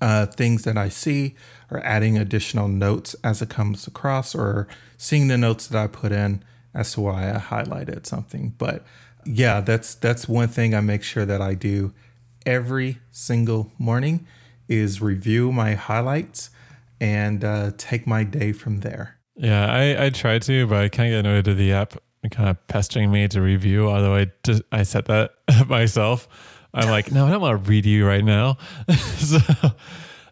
uh, 0.00 0.26
things 0.26 0.64
that 0.64 0.76
I 0.76 0.88
see 0.88 1.34
or 1.70 1.80
adding 1.84 2.18
additional 2.18 2.68
notes 2.68 3.16
as 3.24 3.40
it 3.42 3.48
comes 3.48 3.86
across 3.86 4.34
or 4.34 4.68
seeing 4.98 5.28
the 5.28 5.38
notes 5.38 5.66
that 5.68 5.82
I 5.82 5.86
put 5.86 6.12
in 6.12 6.44
as 6.74 6.92
to 6.92 7.00
why 7.00 7.30
I 7.32 7.38
highlighted 7.38 8.06
something. 8.06 8.54
But 8.58 8.84
yeah, 9.24 9.60
that's 9.60 9.94
that's 9.94 10.28
one 10.28 10.48
thing 10.48 10.74
I 10.74 10.80
make 10.80 11.02
sure 11.02 11.24
that 11.24 11.40
I 11.40 11.54
do 11.54 11.92
every 12.46 12.98
single 13.10 13.72
morning 13.78 14.26
is 14.68 15.02
review 15.02 15.52
my 15.52 15.74
highlights 15.74 16.50
and 17.00 17.44
uh, 17.44 17.72
take 17.76 18.06
my 18.06 18.24
day 18.24 18.52
from 18.52 18.78
there. 18.78 19.18
yeah, 19.36 19.66
I, 19.66 20.06
I 20.06 20.10
try 20.10 20.38
to, 20.38 20.66
but 20.66 20.84
I 20.84 20.88
kind 20.88 21.12
of 21.12 21.18
get 21.18 21.26
annoyed 21.26 21.48
at 21.48 21.56
the 21.56 21.72
app 21.72 21.94
kind 22.30 22.48
of 22.48 22.66
pestering 22.66 23.10
me 23.10 23.28
to 23.28 23.40
review. 23.40 23.88
Although 23.88 24.14
I 24.14 24.30
just 24.42 24.62
I 24.72 24.82
set 24.82 25.06
that 25.06 25.32
myself. 25.68 26.28
I'm 26.74 26.90
like, 26.90 27.10
no, 27.10 27.26
I 27.26 27.30
don't 27.30 27.40
want 27.40 27.64
to 27.64 27.70
read 27.70 27.86
you 27.86 28.06
right 28.06 28.24
now. 28.24 28.58
so 29.18 29.38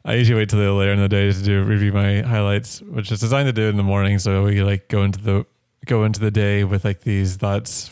I 0.04 0.14
usually 0.14 0.40
wait 0.40 0.50
till 0.50 0.58
the 0.58 0.72
later 0.72 0.92
in 0.92 1.00
the 1.00 1.08
day 1.08 1.32
to 1.32 1.42
do 1.42 1.64
review 1.64 1.92
my 1.92 2.20
highlights, 2.20 2.82
which 2.82 3.10
is 3.10 3.20
designed 3.20 3.46
to 3.46 3.52
do 3.52 3.62
in 3.68 3.76
the 3.76 3.82
morning, 3.82 4.18
so 4.18 4.42
we 4.42 4.62
like 4.62 4.88
go 4.88 5.02
into 5.02 5.20
the 5.20 5.46
go 5.86 6.04
into 6.04 6.20
the 6.20 6.30
day 6.30 6.64
with 6.64 6.84
like 6.84 7.00
these 7.02 7.36
thoughts 7.36 7.90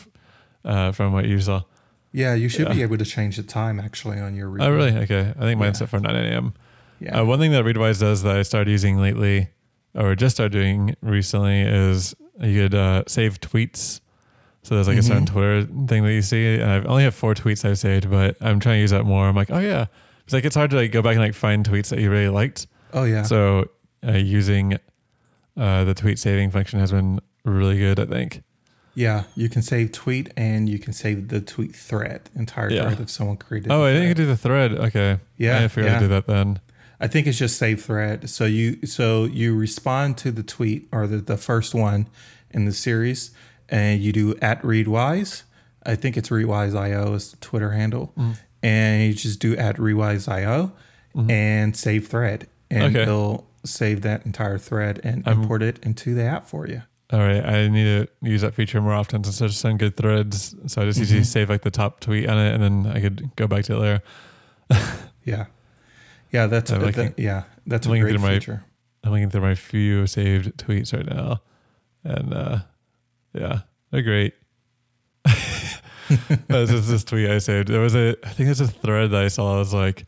uh, 0.65 0.91
from 0.91 1.13
what 1.13 1.25
you 1.25 1.39
saw. 1.39 1.63
Yeah, 2.13 2.35
you 2.35 2.47
should 2.47 2.67
Yeah. 2.67 2.73
be 2.73 2.81
able 2.83 2.97
to 2.97 3.05
change 3.05 3.35
the 3.37 3.43
time 3.43 3.79
actually 3.79 4.19
on 4.19 4.35
your 4.35 4.47
review. 4.49 4.67
Oh, 4.67 4.71
really? 4.71 4.95
Okay. 4.97 5.33
I 5.37 5.41
think 5.41 5.59
mine's 5.59 5.77
Yeah. 5.77 5.79
set 5.79 5.89
for 5.89 5.99
9 5.99 6.15
a.m. 6.15 6.53
Yeah. 6.99 7.19
Uh, 7.21 7.25
one 7.25 7.39
thing 7.39 7.51
that 7.51 7.65
Readwise 7.65 7.99
does 7.99 8.21
that 8.23 8.37
I 8.37 8.43
started 8.43 8.69
using 8.71 8.97
lately, 8.99 9.49
or 9.95 10.15
just 10.15 10.35
started 10.35 10.53
doing 10.53 10.95
recently, 11.01 11.61
is 11.61 12.15
you 12.39 12.61
could 12.63 12.75
uh, 12.75 13.03
save 13.07 13.41
tweets. 13.41 13.99
So 14.61 14.75
there's 14.75 14.87
like 14.87 14.97
a 14.97 15.03
certain 15.03 15.25
Mhm. 15.25 15.31
Twitter 15.31 15.63
thing 15.87 16.03
that 16.05 16.13
you 16.13 16.21
see, 16.21 16.55
and 16.55 16.71
I've 16.71 16.85
only 16.85 17.03
have 17.03 17.13
four 17.15 17.33
tweets 17.33 17.65
I've 17.67 17.77
saved, 17.79 18.09
but 18.09 18.37
I'm 18.39 18.59
trying 18.61 18.77
to 18.77 18.81
use 18.81 18.91
that 18.91 19.03
more. 19.05 19.27
I'm 19.27 19.35
like, 19.35 19.51
oh 19.51 19.59
yeah, 19.59 19.87
it's 20.23 20.33
like 20.33 20.45
it's 20.45 20.55
hard 20.55 20.69
to 20.71 20.77
like 20.77 20.91
go 20.93 21.01
back 21.01 21.13
and 21.15 21.19
like 21.21 21.33
find 21.33 21.67
tweets 21.67 21.89
that 21.89 21.99
you 21.99 22.09
really 22.09 22.29
liked. 22.29 22.67
oh 22.93 23.03
yeah. 23.03 23.23
So 23.23 23.65
uh, 24.07 24.11
using 24.13 24.77
uh, 25.57 25.83
the 25.83 25.93
tweet 25.93 26.17
saving 26.19 26.51
function 26.51 26.79
has 26.79 26.91
been 26.91 27.19
really 27.43 27.77
good. 27.79 27.99
I 27.99 28.05
think. 28.05 28.43
Yeah, 28.95 29.23
you 29.35 29.49
can 29.49 29.61
save 29.63 29.91
tweet 29.91 30.31
and 30.37 30.69
you 30.69 30.77
can 30.79 30.93
save 30.93 31.29
the 31.29 31.41
tweet 31.41 31.75
thread, 31.75 32.29
entire 32.35 32.69
Yeah. 32.69 32.83
thread 32.89 32.99
if 33.01 33.09
someone 33.09 33.37
created. 33.37 33.71
Oh, 33.71 33.83
I 33.83 33.91
didn't 33.93 34.05
thread. 34.07 34.17
do 34.17 34.25
the 34.27 34.37
thread. 34.37 34.71
Okay. 34.73 35.19
Yeah, 35.37 35.63
I 35.63 35.67
figured 35.67 35.91
yeah. 35.91 35.97
I'd 35.97 36.01
do 36.01 36.07
that 36.09 36.27
then. 36.27 36.59
I 36.99 37.07
think 37.07 37.25
it's 37.27 37.37
just 37.37 37.57
save 37.57 37.81
thread. 37.83 38.29
So 38.29 38.45
you 38.45 38.85
so 38.85 39.25
you 39.25 39.55
respond 39.55 40.17
to 40.19 40.31
the 40.31 40.43
tweet 40.43 40.87
or 40.91 41.07
the, 41.07 41.17
the 41.17 41.37
first 41.37 41.73
one 41.75 42.07
in 42.51 42.65
the 42.65 42.71
series, 42.71 43.31
and 43.67 43.99
you 44.01 44.11
do 44.13 44.35
at 44.41 44.61
readwise. 44.61 45.43
I 45.85 45.95
think 45.95 46.15
it's 46.15 46.29
readwise.io 46.29 47.13
is 47.13 47.31
the 47.31 47.37
Twitter 47.37 47.71
handle, 47.71 48.13
Mm. 48.17 48.37
and 48.61 49.03
you 49.07 49.13
just 49.15 49.39
do 49.39 49.57
at 49.57 49.75
readwise.io 49.77 50.71
and 51.29 51.75
save 51.75 52.07
thread, 52.07 52.47
and 52.71 52.83
Mm-hmm. 52.83 52.95
Okay. 52.95 53.01
it'll 53.03 53.47
save 53.65 54.01
that 54.01 54.25
entire 54.25 54.57
thread 54.57 54.99
and 55.03 55.27
I'm- 55.27 55.41
import 55.41 55.61
it 55.63 55.79
into 55.83 56.13
the 56.13 56.23
app 56.23 56.47
for 56.47 56.67
you. 56.67 56.83
All 57.11 57.19
right, 57.19 57.45
I 57.45 57.67
need 57.67 57.83
to 57.83 58.07
use 58.21 58.41
that 58.41 58.53
feature 58.55 58.81
more 58.81 58.93
often 58.93 59.23
since 59.23 59.37
just 59.39 59.59
send 59.61 59.77
good 59.79 59.95
threads. 59.95 60.55
So 60.67 60.81
I 60.81 60.85
just 60.85 60.97
usually 60.99 61.21
Mhm. 61.21 61.25
save 61.25 61.49
like 61.49 61.61
the 61.61 61.69
top 61.71 61.99
tweet 61.99 62.27
on 62.27 62.37
it, 62.39 62.53
and 62.55 62.63
then 62.63 62.91
I 62.91 62.99
could 63.01 63.35
go 63.35 63.45
back 63.47 63.65
to 63.65 63.73
it 63.75 63.79
later. 63.79 64.01
Yeah, 65.25 65.45
yeah, 66.31 66.47
that's 66.47 66.69
a, 66.71 66.79
looking- 66.79 67.11
that- 67.11 67.19
yeah, 67.19 67.43
that's 67.65 67.85
a 67.87 67.89
great 67.89 68.09
through 68.09 68.19
my- 68.19 68.33
feature. 68.33 68.63
I'm 69.05 69.11
looking 69.11 69.29
through 69.29 69.41
my 69.41 69.55
few 69.55 70.05
saved 70.07 70.57
tweets 70.57 70.93
right 70.93 71.05
now, 71.05 71.41
and 72.03 72.33
uh, 72.33 72.59
yeah, 73.33 73.59
they're 73.91 74.01
great. 74.01 74.33
That's 76.47 76.69
just 76.71 76.89
this 76.89 77.03
tweet 77.03 77.29
I 77.29 77.37
saved. 77.39 77.69
There 77.69 77.79
was 77.79 77.95
a, 77.95 78.15
I 78.23 78.29
think 78.29 78.47
there's 78.47 78.59
a 78.61 78.67
thread 78.67 79.11
that 79.11 79.23
I 79.23 79.27
saw. 79.29 79.55
I 79.55 79.59
was 79.59 79.73
like, 79.73 80.05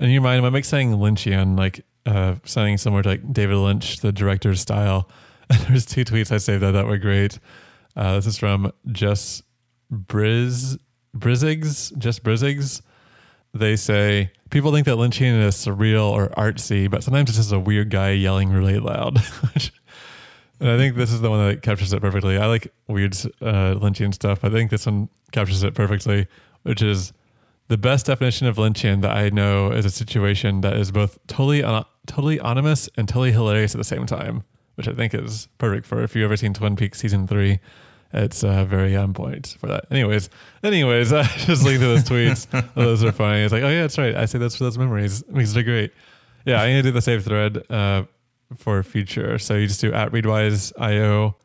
in 0.00 0.10
your 0.10 0.22
mind, 0.22 0.38
am 0.38 0.44
I 0.46 0.50
make 0.50 0.64
saying 0.64 0.92
Lynchian, 0.92 1.58
like 1.58 1.84
uh, 2.06 2.36
something 2.44 2.76
similar 2.78 3.02
to 3.02 3.08
like 3.10 3.32
David 3.32 3.56
Lynch, 3.56 3.98
the 3.98 4.12
director's 4.12 4.60
style? 4.60 5.08
There's 5.68 5.86
two 5.86 6.04
tweets 6.04 6.32
I 6.32 6.38
saved 6.38 6.62
that 6.62 6.72
that 6.72 6.86
were 6.86 6.98
great. 6.98 7.38
Uh, 7.96 8.16
this 8.16 8.26
is 8.26 8.38
from 8.38 8.72
Just 8.90 9.42
Briz 9.92 10.78
Brizzigs, 11.16 11.96
Just 11.98 12.24
Brizzigs. 12.24 12.82
They 13.52 13.76
say 13.76 14.32
people 14.50 14.72
think 14.72 14.86
that 14.86 14.96
Lynchian 14.96 15.40
is 15.44 15.54
surreal 15.54 16.10
or 16.10 16.28
artsy, 16.30 16.90
but 16.90 17.04
sometimes 17.04 17.30
it's 17.30 17.38
just 17.38 17.52
a 17.52 17.60
weird 17.60 17.90
guy 17.90 18.10
yelling 18.10 18.50
really 18.50 18.78
loud. 18.78 19.16
and 20.60 20.70
I 20.70 20.76
think 20.76 20.96
this 20.96 21.12
is 21.12 21.20
the 21.20 21.30
one 21.30 21.46
that 21.48 21.62
captures 21.62 21.92
it 21.92 22.00
perfectly. 22.00 22.36
I 22.36 22.46
like 22.46 22.72
weird 22.88 23.16
uh, 23.40 23.92
stuff. 24.10 24.44
I 24.44 24.50
think 24.50 24.70
this 24.70 24.86
one 24.86 25.08
captures 25.30 25.62
it 25.62 25.74
perfectly, 25.74 26.26
which 26.62 26.82
is 26.82 27.12
the 27.68 27.78
best 27.78 28.06
definition 28.06 28.46
of 28.46 28.56
Lynchian 28.56 29.02
that 29.02 29.16
I 29.16 29.30
know 29.30 29.70
is 29.70 29.84
a 29.84 29.90
situation 29.90 30.60
that 30.62 30.76
is 30.76 30.90
both 30.90 31.18
totally 31.26 31.62
uh, 31.62 31.84
totally 32.06 32.38
anonymous 32.38 32.88
and 32.96 33.08
totally 33.08 33.32
hilarious 33.32 33.74
at 33.74 33.78
the 33.78 33.84
same 33.84 34.06
time, 34.06 34.44
which 34.76 34.88
I 34.88 34.92
think 34.92 35.14
is 35.14 35.48
perfect 35.58 35.86
for 35.86 36.02
if 36.02 36.14
you've 36.14 36.24
ever 36.24 36.36
seen 36.36 36.54
Twin 36.54 36.76
Peaks 36.76 36.98
season 37.00 37.26
three. 37.26 37.60
It's 38.12 38.44
uh, 38.44 38.64
very 38.64 38.94
on 38.94 39.12
point 39.12 39.56
for 39.58 39.66
that. 39.66 39.86
Anyways, 39.90 40.30
anyways, 40.62 41.12
I 41.12 41.24
just 41.24 41.64
linked 41.64 41.80
to 41.80 41.86
those 41.88 42.04
tweets. 42.04 42.46
those 42.74 43.02
are 43.02 43.10
funny. 43.12 43.40
It's 43.42 43.52
like, 43.52 43.64
oh 43.64 43.68
yeah, 43.68 43.80
that's 43.82 43.98
right. 43.98 44.14
I 44.14 44.26
say 44.26 44.38
that's 44.38 44.54
for 44.56 44.64
those 44.64 44.78
memories 44.78 45.22
because 45.24 45.52
they're 45.52 45.64
great. 45.64 45.92
Yeah, 46.46 46.62
I'm 46.62 46.70
gonna 46.70 46.82
do 46.82 46.92
the 46.92 47.02
save 47.02 47.24
thread 47.24 47.68
uh, 47.70 48.04
for 48.56 48.82
future. 48.84 49.38
So 49.38 49.54
you 49.54 49.66
just 49.66 49.80
do 49.80 49.92
at 49.92 50.12
readwise 50.12 50.72
io 50.78 51.36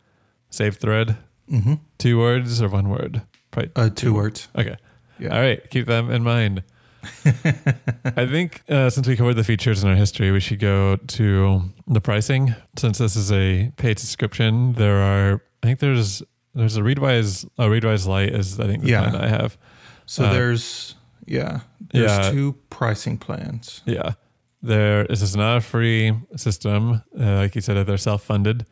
save 0.52 0.78
thread, 0.78 1.18
hmm 1.50 1.76
two 1.98 2.20
words 2.20 2.62
or 2.62 2.70
one 2.70 2.90
word. 2.90 3.22
Probably 3.52 3.72
Uh, 3.76 3.90
two 3.90 4.14
words. 4.14 4.48
Okay. 4.56 4.76
Yeah. 5.18 5.36
All 5.36 5.42
right. 5.42 5.68
Keep 5.72 5.88
them 5.88 6.12
in 6.12 6.24
mind. 6.24 6.62
I 7.26 8.26
think 8.28 8.62
uh, 8.70 8.90
since 8.90 9.08
we 9.08 9.16
covered 9.16 9.36
the 9.36 9.44
features 9.44 9.84
in 9.84 9.90
our 9.90 9.96
history, 9.96 10.32
we 10.32 10.40
should 10.40 10.60
go 10.60 10.96
to 10.96 11.62
the 11.88 12.02
pricing. 12.02 12.56
Since 12.78 12.98
this 12.98 13.16
is 13.16 13.32
a 13.32 13.72
paid 13.78 14.00
subscription, 14.00 14.74
there 14.74 14.98
are 14.98 15.42
I 15.64 15.68
think 15.68 15.80
there's 15.80 16.24
there's 16.56 16.78
a 16.78 16.82
Readwise 16.82 17.46
a 17.58 17.66
Readwise 17.66 18.08
Lite 18.08 18.34
is 18.34 18.60
I 18.60 18.66
think 18.68 18.84
the 18.84 18.90
Yeah. 18.90 19.02
plan 19.02 19.14
that 19.14 19.24
I 19.24 19.30
have. 19.30 19.58
So 20.06 20.26
Uh, 20.26 20.34
there's 20.34 20.96
yeah, 21.26 21.62
there's 21.94 22.12
yeah. 22.12 22.32
two 22.32 22.56
pricing 22.70 23.18
plans. 23.18 23.82
Yeah. 23.86 24.14
There 24.62 25.06
this 25.06 25.22
is 25.22 25.36
not 25.36 25.58
a 25.58 25.62
free 25.62 26.14
system. 26.36 27.02
Uh, 27.18 27.36
like 27.38 27.56
you 27.56 27.62
said, 27.62 27.86
they're 27.88 27.98
self 27.98 28.24
funded. 28.24 28.66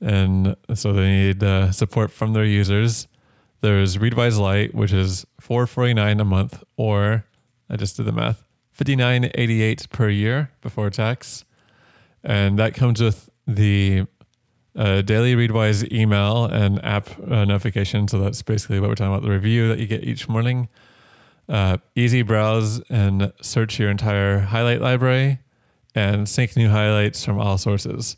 And 0.00 0.54
so 0.74 0.92
they 0.92 1.08
need 1.08 1.42
uh, 1.42 1.72
support 1.72 2.12
from 2.12 2.32
their 2.32 2.44
users. 2.44 3.08
There's 3.62 3.96
Readwise 3.96 4.38
Lite, 4.38 4.72
which 4.72 4.92
is 4.92 5.26
four 5.40 5.66
forty 5.66 5.92
nine 5.92 6.20
a 6.20 6.24
month, 6.24 6.62
or 6.76 7.24
I 7.70 7.76
just 7.76 7.96
did 7.96 8.06
the 8.06 8.12
math, 8.12 8.42
fifty 8.72 8.96
nine 8.96 9.30
eighty 9.34 9.62
eight 9.62 9.88
per 9.90 10.08
year 10.08 10.50
before 10.60 10.90
tax. 10.90 11.44
And 12.24 12.58
that 12.58 12.74
comes 12.74 13.00
with 13.00 13.30
the 13.46 14.06
a 14.74 15.02
daily 15.02 15.34
Readwise 15.34 15.90
email 15.92 16.44
and 16.44 16.84
app 16.84 17.08
uh, 17.20 17.44
notification. 17.44 18.06
So 18.08 18.18
that's 18.20 18.42
basically 18.42 18.78
what 18.80 18.88
we're 18.88 18.94
talking 18.94 19.12
about 19.12 19.22
the 19.22 19.30
review 19.30 19.68
that 19.68 19.78
you 19.78 19.86
get 19.86 20.04
each 20.04 20.28
morning. 20.28 20.68
Uh, 21.48 21.78
easy 21.96 22.22
browse 22.22 22.80
and 22.90 23.32
search 23.40 23.78
your 23.78 23.90
entire 23.90 24.40
highlight 24.40 24.80
library 24.80 25.38
and 25.94 26.28
sync 26.28 26.56
new 26.56 26.68
highlights 26.68 27.24
from 27.24 27.40
all 27.40 27.56
sources. 27.58 28.16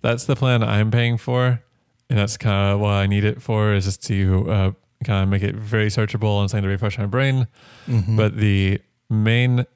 That's 0.00 0.24
the 0.24 0.34
plan 0.34 0.62
I'm 0.62 0.90
paying 0.90 1.18
for. 1.18 1.60
And 2.08 2.18
that's 2.18 2.36
kind 2.36 2.72
of 2.72 2.80
what 2.80 2.90
I 2.94 3.06
need 3.06 3.22
it 3.24 3.40
for 3.42 3.72
is 3.74 3.84
just 3.84 4.02
to 4.06 4.50
uh, 4.50 4.70
kind 5.04 5.22
of 5.22 5.28
make 5.28 5.42
it 5.42 5.54
very 5.54 5.88
searchable 5.88 6.40
and 6.40 6.50
something 6.50 6.64
to 6.64 6.68
refresh 6.68 6.98
my 6.98 7.06
brain. 7.06 7.46
Mhm. 7.86 8.16
But 8.16 8.36
the 8.36 8.80
main 9.10 9.66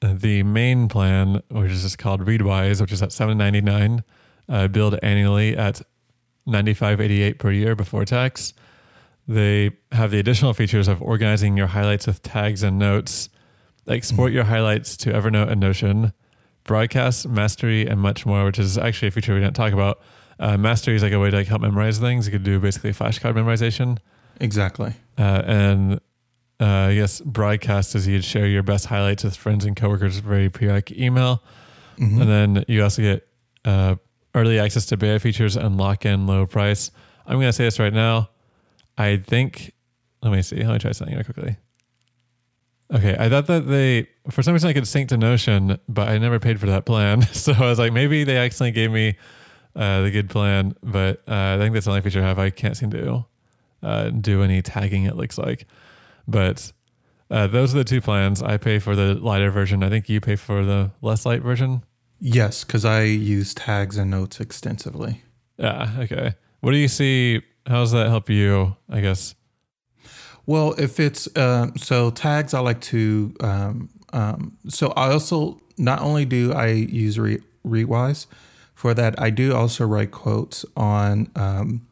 the 0.00 0.42
main 0.42 0.86
plan, 0.88 1.42
which 1.50 1.72
is 1.72 1.82
just 1.82 1.98
called 1.98 2.26
Readwise, 2.26 2.80
which 2.80 2.92
is 2.92 3.02
at 3.02 3.10
seven 3.10 3.38
ninety 3.38 3.60
nine, 3.60 4.04
uh, 4.48 4.68
billed 4.68 4.98
annually 5.02 5.56
at 5.56 5.80
ninety 6.46 6.74
five 6.74 7.00
eighty 7.00 7.22
eight 7.22 7.38
per 7.38 7.50
year 7.50 7.74
before 7.74 8.04
tax. 8.04 8.52
They 9.26 9.70
have 9.92 10.10
the 10.10 10.18
additional 10.18 10.52
features 10.52 10.86
of 10.86 11.00
organizing 11.00 11.56
your 11.56 11.68
highlights 11.68 12.06
with 12.06 12.22
tags 12.22 12.62
and 12.62 12.78
notes, 12.78 13.30
export 13.88 14.32
your 14.32 14.44
highlights 14.44 14.98
to 14.98 15.12
Evernote 15.12 15.50
and 15.50 15.60
Notion, 15.60 16.12
broadcast, 16.64 17.26
mastery, 17.26 17.86
and 17.86 17.98
much 17.98 18.26
more, 18.26 18.44
which 18.44 18.58
is 18.58 18.76
actually 18.76 19.08
a 19.08 19.10
feature 19.10 19.32
we 19.32 19.40
didn't 19.40 19.56
talk 19.56 19.72
about. 19.72 20.02
Uh, 20.38 20.58
mastery 20.58 20.94
is 20.96 21.02
like 21.02 21.12
a 21.12 21.18
way 21.18 21.30
to 21.30 21.36
like 21.36 21.46
help 21.46 21.62
memorize 21.62 21.98
things. 21.98 22.26
You 22.26 22.32
could 22.32 22.44
do 22.44 22.60
basically 22.60 22.92
flashcard 22.92 23.32
memorization. 23.34 23.98
exactly. 24.40 24.92
Uh, 25.16 25.42
and 25.46 26.00
uh, 26.60 26.90
yes, 26.92 27.20
broadcast 27.20 27.94
is 27.94 28.06
you'd 28.06 28.24
share 28.24 28.46
your 28.46 28.62
best 28.62 28.86
highlights 28.86 29.24
with 29.24 29.36
friends 29.36 29.64
and 29.64 29.74
coworkers 29.76 30.18
very 30.18 30.48
periodic 30.50 30.92
email. 30.92 31.42
Mhm. 31.98 32.20
And 32.20 32.30
then 32.30 32.64
you 32.68 32.82
also 32.82 33.02
get 33.02 33.26
uh, 33.64 33.96
early 34.34 34.58
access 34.58 34.86
to 34.86 34.96
beta 34.96 35.18
features 35.20 35.56
and 35.56 35.76
lock 35.76 36.04
in 36.04 36.26
low 36.26 36.46
price. 36.46 36.90
I'm 37.26 37.36
going 37.36 37.46
to 37.48 37.52
say 37.52 37.64
this 37.64 37.78
right 37.78 37.92
now. 37.92 38.30
I 38.98 39.16
think, 39.16 39.72
let 40.22 40.32
me 40.32 40.42
see. 40.42 40.56
Let 40.56 40.72
me 40.72 40.78
try 40.78 40.92
something 40.92 41.22
quickly. 41.24 41.56
Okay, 42.94 43.16
I 43.18 43.28
thought 43.28 43.46
that 43.46 43.66
they, 43.66 44.08
for 44.30 44.42
some 44.42 44.52
reason, 44.52 44.68
I 44.68 44.72
could 44.72 44.86
sync 44.86 45.08
to 45.08 45.16
Notion, 45.16 45.78
but 45.88 46.08
I 46.08 46.18
never 46.18 46.38
paid 46.38 46.60
for 46.60 46.66
that 46.66 46.84
plan. 46.84 47.22
So 47.32 47.52
I 47.52 47.60
was 47.60 47.78
like, 47.78 47.92
maybe 47.92 48.24
they 48.24 48.36
accidentally 48.36 48.72
gave 48.72 48.90
me 48.92 49.16
uh, 49.74 50.02
the 50.02 50.10
good 50.10 50.30
plan, 50.30 50.74
but 50.82 51.22
uh, 51.26 51.54
I 51.54 51.58
think 51.58 51.72
that's 51.74 51.86
the 51.86 51.90
only 51.92 52.02
feature 52.02 52.20
I 52.22 52.26
have. 52.26 52.38
I 52.38 52.50
can't 52.50 52.76
seem 52.76 52.90
to 52.90 53.24
uh, 53.82 54.10
do 54.10 54.42
any 54.42 54.62
tagging, 54.62 55.04
it 55.04 55.16
looks 55.16 55.38
like. 55.38 55.66
But 56.26 56.72
uh, 57.30 57.46
those 57.46 57.74
are 57.74 57.78
the 57.78 57.84
two 57.84 58.00
plans. 58.00 58.42
I 58.42 58.56
pay 58.56 58.78
for 58.78 58.94
the 58.94 59.14
lighter 59.14 59.50
version. 59.50 59.82
I 59.82 59.88
think 59.88 60.08
you 60.08 60.20
pay 60.20 60.36
for 60.36 60.64
the 60.64 60.90
less 61.02 61.26
light 61.26 61.42
version. 61.42 61.84
Yes, 62.20 62.64
because 62.64 62.84
I 62.84 63.02
use 63.02 63.54
tags 63.54 63.98
and 63.98 64.10
notes 64.10 64.40
extensively. 64.40 65.22
Yeah. 65.58 65.90
Okay. 65.98 66.34
What 66.60 66.72
do 66.72 66.78
you 66.78 66.88
see? 66.88 67.42
How 67.66 67.80
does 67.80 67.92
that 67.92 68.08
help 68.08 68.30
you? 68.30 68.76
I 68.88 69.00
guess. 69.00 69.34
Well, 70.46 70.74
if 70.78 71.00
it's 71.00 71.26
uh, 71.36 71.70
so 71.76 72.10
tags, 72.10 72.54
I 72.54 72.60
like 72.60 72.80
to. 72.82 73.34
Um, 73.40 73.90
um, 74.12 74.58
so 74.68 74.92
I 74.96 75.10
also 75.10 75.60
not 75.76 76.00
only 76.00 76.24
do 76.24 76.52
I 76.52 76.68
use 76.68 77.18
Re- 77.18 77.42
Readwise 77.66 78.26
for 78.74 78.94
that, 78.94 79.20
I 79.20 79.30
do 79.30 79.54
also 79.54 79.86
write 79.86 80.10
quotes 80.10 80.64
on 80.76 81.30
um, 81.34 81.86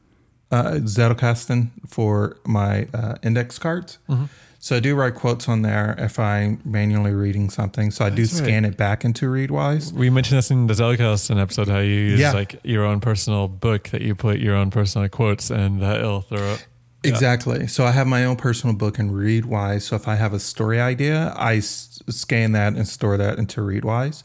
uh, 0.53 0.75
Zettelkasten 0.85 1.71
for 1.89 2.37
my 2.47 2.87
uh, 2.95 3.17
index 3.25 3.59
cards. 3.59 3.99
Mm-hmm. 4.09 4.27
So 4.61 4.77
I 4.77 4.81
do 4.81 4.95
write 4.95 5.17
quotes 5.17 5.49
on 5.49 5.63
there 5.63 5.97
if 5.99 6.21
I'm 6.21 6.61
manually 6.65 7.11
reading 7.11 7.51
something. 7.51 7.91
So 7.91 8.05
I 8.05 8.11
do 8.11 8.23
That's 8.23 8.35
right. 8.41 8.47
scan 8.47 8.65
it 8.65 8.77
back 8.77 9.05
into 9.05 9.27
Readwise. 9.27 9.93
We 9.93 10.09
mentioned 10.09 10.39
this 10.39 10.53
in 10.53 10.69
the 10.69 10.75
Zettelkasten 10.75 11.41
episode 11.43 11.67
how 11.67 11.79
you 11.81 11.91
use 11.95 12.21
Yeah. 12.21 12.31
like 12.31 12.61
your 12.63 12.85
own 12.85 13.01
personal 13.01 13.49
book 13.49 13.89
that 13.89 14.03
you 14.03 14.15
put 14.15 14.39
your 14.39 14.55
own 14.55 14.71
personal 14.71 15.09
quotes 15.09 15.51
and 15.51 15.83
that 15.83 15.99
it'll 15.99 16.21
throw 16.21 16.53
up. 16.53 16.61
Yeah. 17.03 17.11
Exactly. 17.11 17.67
So 17.67 17.85
I 17.85 17.91
have 17.91 18.07
my 18.07 18.25
own 18.25 18.37
personal 18.37 18.77
book 18.77 19.01
in 19.01 19.11
Readwise. 19.11 19.83
So 19.83 19.97
if 19.97 20.07
I 20.07 20.15
have 20.15 20.33
a 20.33 20.39
story 20.39 20.81
idea, 20.81 21.35
I 21.37 21.57
s- 21.57 22.01
scan 22.09 22.53
that 22.53 22.75
and 22.75 22.87
store 22.87 23.17
that 23.17 23.39
into 23.39 23.63
Readwise. 23.63 24.23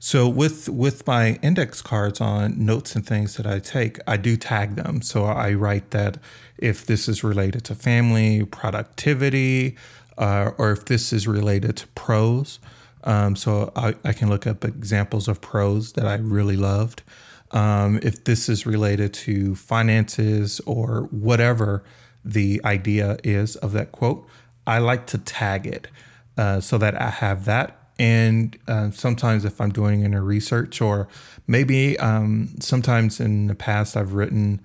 So 0.00 0.28
with 0.28 0.68
with 0.68 1.06
my 1.06 1.38
index 1.42 1.82
cards 1.82 2.20
on 2.20 2.64
notes 2.64 2.94
and 2.94 3.04
things 3.04 3.36
that 3.36 3.46
I 3.46 3.58
take, 3.58 3.98
I 4.06 4.16
do 4.16 4.36
tag 4.36 4.76
them. 4.76 5.02
So 5.02 5.24
I 5.24 5.52
write 5.54 5.90
that 5.90 6.18
if 6.56 6.86
this 6.86 7.08
is 7.08 7.24
related 7.24 7.64
to 7.64 7.74
family, 7.74 8.44
productivity, 8.44 9.76
uh, 10.16 10.52
or 10.56 10.70
if 10.72 10.84
this 10.84 11.12
is 11.12 11.26
related 11.26 11.76
to 11.78 11.86
prose. 11.88 12.60
Um, 13.04 13.36
so 13.36 13.72
I, 13.74 13.94
I 14.04 14.12
can 14.12 14.28
look 14.28 14.46
up 14.46 14.64
examples 14.64 15.28
of 15.28 15.40
prose 15.40 15.92
that 15.92 16.06
I 16.06 16.16
really 16.16 16.56
loved. 16.56 17.02
Um, 17.50 17.98
if 18.02 18.24
this 18.24 18.48
is 18.48 18.66
related 18.66 19.14
to 19.14 19.54
finances 19.54 20.60
or 20.66 21.08
whatever 21.10 21.82
the 22.24 22.60
idea 22.64 23.18
is 23.24 23.56
of 23.56 23.72
that 23.72 23.92
quote, 23.92 24.26
I 24.66 24.78
like 24.78 25.06
to 25.08 25.18
tag 25.18 25.66
it 25.66 25.88
uh, 26.36 26.60
so 26.60 26.76
that 26.78 27.00
I 27.00 27.10
have 27.10 27.46
that. 27.46 27.77
And 27.98 28.56
uh, 28.68 28.90
sometimes, 28.92 29.44
if 29.44 29.60
I'm 29.60 29.70
doing 29.70 30.04
any 30.04 30.16
research, 30.16 30.80
or 30.80 31.08
maybe 31.46 31.98
um, 31.98 32.54
sometimes 32.60 33.18
in 33.18 33.48
the 33.48 33.54
past, 33.54 33.96
I've 33.96 34.12
written 34.12 34.60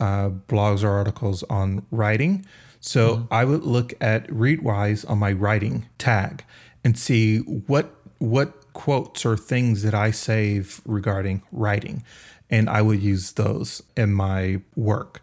uh, 0.00 0.30
blogs 0.48 0.82
or 0.82 0.90
articles 0.90 1.42
on 1.44 1.84
writing. 1.90 2.46
So 2.80 3.26
I 3.30 3.44
would 3.44 3.64
look 3.64 3.92
at 4.00 4.26
Readwise 4.28 5.08
on 5.08 5.18
my 5.18 5.32
writing 5.32 5.88
tag 5.98 6.44
and 6.84 6.98
see 6.98 7.38
what 7.38 7.94
what 8.18 8.72
quotes 8.72 9.24
or 9.26 9.36
things 9.36 9.82
that 9.82 9.94
I 9.94 10.10
save 10.10 10.80
regarding 10.84 11.42
writing, 11.52 12.04
and 12.48 12.70
I 12.70 12.82
would 12.82 13.02
use 13.02 13.32
those 13.32 13.82
in 13.96 14.12
my 14.12 14.60
work. 14.76 15.22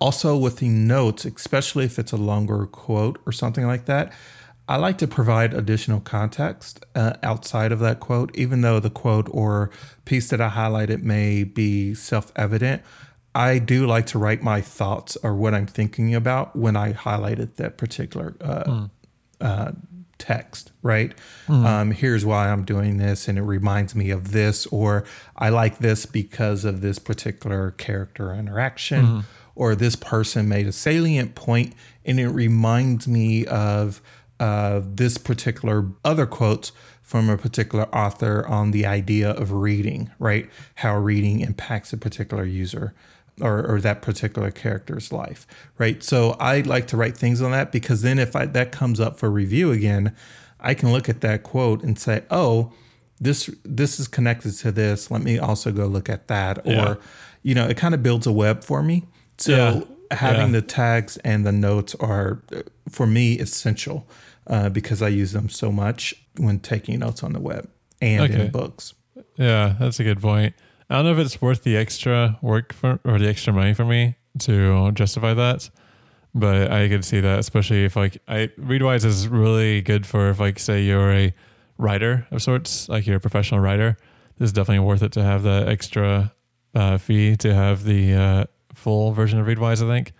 Also, 0.00 0.36
with 0.36 0.58
the 0.58 0.68
notes, 0.68 1.24
especially 1.24 1.84
if 1.84 1.98
it's 1.98 2.12
a 2.12 2.16
longer 2.16 2.66
quote 2.66 3.20
or 3.24 3.32
something 3.32 3.66
like 3.66 3.86
that, 3.86 4.12
I 4.68 4.76
like 4.76 4.96
to 4.98 5.08
provide 5.08 5.54
additional 5.54 6.00
context 6.00 6.84
uh, 6.94 7.14
outside 7.22 7.72
of 7.72 7.80
that 7.80 8.00
quote, 8.00 8.34
even 8.36 8.60
though 8.62 8.80
the 8.80 8.90
quote 8.90 9.28
or 9.30 9.70
piece 10.04 10.28
that 10.30 10.40
I 10.40 10.48
highlighted 10.50 11.02
may 11.02 11.44
be 11.44 11.94
self 11.94 12.32
evident. 12.36 12.82
I 13.34 13.58
do 13.58 13.86
like 13.86 14.06
to 14.08 14.18
write 14.18 14.42
my 14.42 14.60
thoughts 14.60 15.16
or 15.22 15.34
what 15.34 15.54
I'm 15.54 15.66
thinking 15.66 16.14
about 16.14 16.54
when 16.54 16.76
I 16.76 16.92
highlighted 16.92 17.56
that 17.56 17.78
particular 17.78 18.34
uh, 18.42 18.86
uh, 19.40 19.72
text, 20.18 20.70
right? 20.82 21.12
Um, 21.48 21.90
here's 21.92 22.24
why 22.26 22.50
I'm 22.50 22.64
doing 22.64 22.98
this, 22.98 23.28
and 23.28 23.38
it 23.38 23.42
reminds 23.42 23.94
me 23.94 24.10
of 24.10 24.32
this, 24.32 24.66
or 24.66 25.04
I 25.34 25.48
like 25.48 25.78
this 25.78 26.04
because 26.06 26.64
of 26.66 26.82
this 26.82 26.98
particular 26.98 27.70
character 27.72 28.34
interaction, 28.34 29.24
or 29.54 29.74
this 29.74 29.96
person 29.96 30.48
made 30.48 30.66
a 30.66 30.72
salient 30.72 31.34
point, 31.34 31.74
and 32.04 32.20
it 32.20 32.28
reminds 32.28 33.08
me 33.08 33.46
of 33.46 34.00
uh, 34.42 34.80
this 34.84 35.14
particular 35.18 35.78
other 36.04 36.26
quotes 36.26 36.72
from 37.02 37.28
a 37.30 37.36
particular 37.36 37.84
author 37.94 38.36
on 38.58 38.70
the 38.72 38.84
idea 38.86 39.30
of 39.42 39.52
reading, 39.52 40.10
right? 40.18 40.46
How 40.76 40.96
reading 40.98 41.40
impacts 41.40 41.92
a 41.92 41.96
particular 41.96 42.44
user 42.44 42.92
or, 43.40 43.56
or 43.70 43.80
that 43.80 44.02
particular 44.02 44.50
character's 44.50 45.12
life, 45.12 45.46
right? 45.82 46.02
So 46.02 46.36
I 46.40 46.60
like 46.74 46.86
to 46.88 46.96
write 46.96 47.16
things 47.16 47.40
on 47.42 47.50
that 47.52 47.70
because 47.72 48.02
then 48.02 48.18
if 48.18 48.34
I, 48.34 48.46
that 48.46 48.72
comes 48.72 48.98
up 49.00 49.18
for 49.18 49.30
review 49.30 49.70
again, 49.72 50.14
I 50.60 50.74
can 50.74 50.92
look 50.92 51.08
at 51.08 51.20
that 51.20 51.42
quote 51.42 51.82
and 51.82 51.98
say, 51.98 52.22
oh, 52.30 52.72
this 53.20 53.50
this 53.64 54.00
is 54.00 54.08
connected 54.08 54.52
to 54.64 54.72
this. 54.72 55.10
Let 55.10 55.22
me 55.22 55.38
also 55.38 55.70
go 55.72 55.86
look 55.86 56.08
at 56.08 56.26
that, 56.28 56.54
Yeah. 56.64 56.82
or 56.84 56.98
you 57.42 57.54
know, 57.54 57.66
it 57.68 57.76
kind 57.76 57.94
of 57.94 58.02
builds 58.02 58.26
a 58.26 58.32
web 58.32 58.64
for 58.64 58.82
me. 58.82 59.04
So 59.38 59.52
Yeah. 59.52 59.80
Having 60.14 60.52
Yeah. 60.52 60.60
the 60.60 60.62
tags 60.62 61.16
and 61.18 61.44
the 61.46 61.52
notes 61.52 61.94
are 62.00 62.42
for 62.88 63.06
me 63.06 63.38
essential 63.38 64.06
uh, 64.46 64.68
because 64.68 65.02
I 65.02 65.08
use 65.08 65.32
them 65.32 65.48
so 65.48 65.70
much 65.72 66.14
when 66.36 66.58
taking 66.60 66.98
notes 67.00 67.22
on 67.22 67.32
the 67.32 67.40
web 67.40 67.68
and 68.00 68.22
Okay. 68.22 68.46
in 68.46 68.50
books. 68.50 68.94
Yeah, 69.36 69.74
that's 69.78 70.00
a 70.00 70.04
good 70.04 70.20
point. 70.20 70.54
I 70.90 70.96
don't 70.96 71.04
know 71.06 71.12
if 71.12 71.18
it's 71.18 71.40
worth 71.40 71.62
the 71.62 71.76
extra 71.76 72.38
work 72.42 72.72
for 72.72 72.98
or 73.04 73.18
the 73.18 73.28
extra 73.28 73.52
money 73.52 73.72
for 73.74 73.84
me 73.84 74.16
to 74.40 74.90
justify 74.92 75.32
that, 75.34 75.70
but 76.34 76.70
I 76.70 76.88
could 76.88 77.04
see 77.04 77.20
that, 77.20 77.38
especially 77.38 77.84
if 77.84 77.96
like 77.96 78.18
I 78.28 78.50
Readwise 78.58 79.04
is 79.04 79.28
really 79.28 79.80
good 79.80 80.06
for 80.06 80.30
if 80.30 80.40
like 80.40 80.58
say 80.58 80.82
you're 80.82 81.12
a 81.12 81.34
writer 81.78 82.26
of 82.30 82.42
sorts, 82.42 82.88
like 82.88 83.06
you're 83.06 83.16
a 83.16 83.20
professional 83.20 83.60
writer. 83.60 83.96
This 84.38 84.46
is 84.46 84.52
definitely 84.52 84.84
worth 84.84 85.02
it 85.02 85.12
to 85.12 85.22
have 85.22 85.42
the 85.44 85.64
extra 85.68 86.32
uh, 86.74 86.98
fee 86.98 87.36
to 87.36 87.54
have 87.54 87.84
the 87.84 88.14
uh, 88.14 88.44
full 88.82 89.12
version 89.12 89.38
of 89.38 89.46
Readwise. 89.46 89.82
I 89.82 89.88
think, 89.88 90.12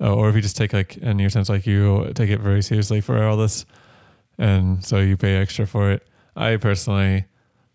uh, 0.00 0.14
or 0.14 0.28
if 0.28 0.34
you 0.34 0.42
just 0.42 0.56
take 0.56 0.72
like 0.72 0.96
in 0.96 1.18
your 1.18 1.30
sense 1.30 1.48
like 1.48 1.66
you 1.66 2.12
take 2.14 2.30
it 2.30 2.40
very 2.40 2.62
seriously 2.62 3.00
for 3.00 3.22
all 3.22 3.36
this, 3.36 3.66
and 4.38 4.84
so 4.84 4.98
you 4.98 5.16
pay 5.16 5.36
extra 5.36 5.66
for 5.66 5.90
it. 5.90 6.06
I 6.36 6.56
personally 6.56 7.24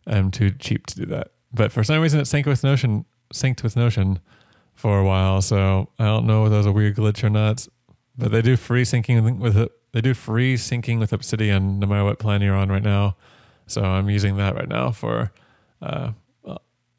am 0.08 0.32
too 0.32 0.52
cheap 0.52 0.88
to 0.88 0.96
do 0.96 1.06
that. 1.08 1.32
But 1.54 1.72
for 1.72 1.84
some 1.84 2.02
reason, 2.02 2.20
it 2.20 2.24
synced 2.24 2.46
with 2.46 2.64
Notion, 2.64 3.06
synced 3.34 3.64
with 3.64 3.76
Notion 3.76 4.20
for 4.74 5.00
a 5.00 5.04
while. 5.04 5.42
So 5.42 5.90
I 6.00 6.06
don't 6.06 6.26
know 6.26 6.46
if 6.46 6.52
that 6.52 6.58
was 6.58 6.66
a 6.66 6.72
weird 6.72 6.96
glitch 6.96 7.24
or 7.24 7.30
not. 7.30 7.68
But 8.18 8.32
they 8.32 8.42
do 8.42 8.56
free 8.58 8.84
syncing 8.84 9.40
with 9.40 9.58
it. 9.58 9.72
They 9.94 10.02
do 10.02 10.14
free 10.14 10.56
syncing 10.56 11.00
with 11.00 11.12
Obsidian, 11.12 11.80
no 11.80 11.88
matter 11.88 12.04
what 12.04 12.20
plan 12.20 12.42
you're 12.42 12.56
on 12.56 12.70
right 12.70 12.84
now. 12.84 13.16
So 13.68 13.84
I'm 13.84 14.10
using 14.10 14.38
that 14.38 14.56
right 14.56 14.68
now 14.68 14.92
for 14.92 15.32
uh, 15.82 16.12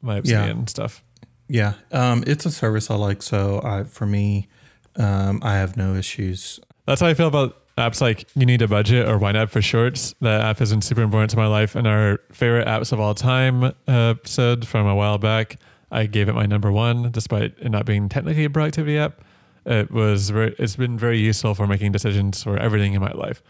my 0.01 0.17
Obsidian 0.17 0.67
stuff. 0.67 1.03
Yeah, 1.47 1.73
um, 1.91 2.23
it's 2.25 2.45
a 2.45 2.51
service 2.51 2.89
I 2.89 2.95
like. 2.95 3.21
So 3.21 3.61
I, 3.63 3.83
for 3.83 4.05
me, 4.05 4.47
um, 4.95 5.39
I 5.43 5.53
have 5.53 5.77
no 5.77 5.95
issues. 5.95 6.59
That's 6.85 7.01
how 7.01 7.07
I 7.07 7.13
feel 7.13 7.27
about 7.27 7.59
apps 7.77 8.01
like 8.01 8.27
You 8.35 8.45
Need 8.45 8.61
a 8.61 8.67
Budget 8.67 9.07
or 9.07 9.19
YNAB 9.19 9.49
for 9.49 9.61
Shorts. 9.61 10.13
That 10.21 10.41
app 10.41 10.57
been 10.59 10.81
super 10.81 11.01
important 11.01 11.31
to 11.31 11.37
my 11.37 11.47
life. 11.47 11.75
And 11.75 11.87
our 11.87 12.19
favorite 12.31 12.67
apps 12.67 12.91
of 12.91 12.99
all 12.99 13.13
time 13.13 13.63
uh, 13.63 13.71
episode 13.87 14.67
from 14.67 14.87
a 14.87 14.95
while 14.95 15.17
back, 15.17 15.57
I 15.91 16.05
gave 16.05 16.29
it 16.29 16.33
my 16.33 16.45
number 16.45 16.71
one, 16.71 17.11
despite 17.11 17.53
it 17.59 17.69
not 17.69 17.85
being 17.85 18.09
technically 18.09 18.45
a 18.45 18.49
productivity 18.49 18.97
app. 18.97 19.21
It 19.65 19.91
was 19.91 20.29
very, 20.29 20.55
it's 20.59 20.75
been 20.75 20.97
very 20.97 21.19
useful 21.19 21.55
for 21.55 21.67
making 21.67 21.93
decisions 21.93 22.43
for 22.43 22.57
everything 22.57 22.93
in 22.93 23.01
my 23.01 23.11
life. 23.11 23.41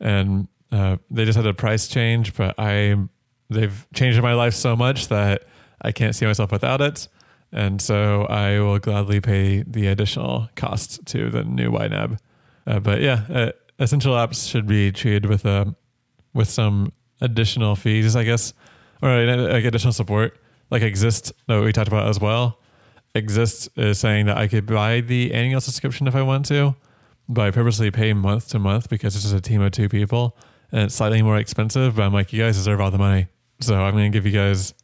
And 0.00 0.48
uh, 0.70 0.96
they 1.10 1.24
just 1.24 1.36
had 1.36 1.46
a 1.46 1.54
price 1.54 1.88
change, 1.88 2.34
but 2.34 2.54
I 2.58 2.96
they've 3.48 3.86
changed 3.94 4.20
my 4.20 4.34
life 4.34 4.54
so 4.54 4.76
much 4.76 5.08
that 5.08 5.44
I 5.80 5.92
can't 5.92 6.14
see 6.14 6.26
myself 6.26 6.50
without 6.52 6.80
it. 6.80 7.08
And 7.52 7.80
so 7.80 8.24
I 8.24 8.58
will 8.60 8.78
gladly 8.78 9.20
pay 9.20 9.62
the 9.62 9.86
additional 9.86 10.48
cost 10.56 11.04
to 11.06 11.30
the 11.30 11.44
new 11.44 11.70
YNAB. 11.70 12.18
Uh, 12.66 12.80
but 12.80 13.00
yeah, 13.00 13.24
uh, 13.32 13.52
essential 13.78 14.14
apps 14.14 14.50
should 14.50 14.66
be 14.66 14.92
treated 14.92 15.26
with 15.26 15.44
a 15.44 15.74
with 16.34 16.50
some 16.50 16.92
additional 17.20 17.76
fees, 17.76 18.14
I 18.14 18.24
guess, 18.24 18.52
or 19.00 19.10
uh, 19.10 19.36
like 19.36 19.64
additional 19.64 19.92
support, 19.92 20.38
like 20.70 20.82
Exist 20.82 21.32
that 21.46 21.62
we 21.62 21.72
talked 21.72 21.88
about 21.88 22.08
as 22.08 22.20
well. 22.20 22.58
Exist 23.14 23.70
is 23.76 23.98
saying 23.98 24.26
that 24.26 24.36
I 24.36 24.46
could 24.48 24.66
buy 24.66 25.00
the 25.00 25.32
annual 25.32 25.60
subscription 25.62 26.06
if 26.06 26.14
I 26.14 26.20
want 26.22 26.44
to, 26.46 26.74
but 27.28 27.46
I 27.46 27.50
purposely 27.50 27.90
pay 27.90 28.12
month 28.12 28.48
to 28.48 28.58
month 28.58 28.90
because 28.90 29.14
this 29.14 29.24
is 29.24 29.32
a 29.32 29.40
team 29.40 29.62
of 29.62 29.72
two 29.72 29.88
people 29.88 30.36
and 30.72 30.82
it's 30.82 30.94
slightly 30.94 31.22
more 31.22 31.38
expensive. 31.38 31.96
But 31.96 32.02
I'm 32.02 32.12
like, 32.12 32.32
you 32.32 32.42
guys 32.42 32.56
deserve 32.56 32.80
all 32.80 32.90
the 32.90 32.98
money, 32.98 33.28
so 33.60 33.76
I'm 33.76 33.94
going 33.94 34.12
to 34.12 34.16
give 34.16 34.26
you 34.26 34.32
guys 34.32 34.74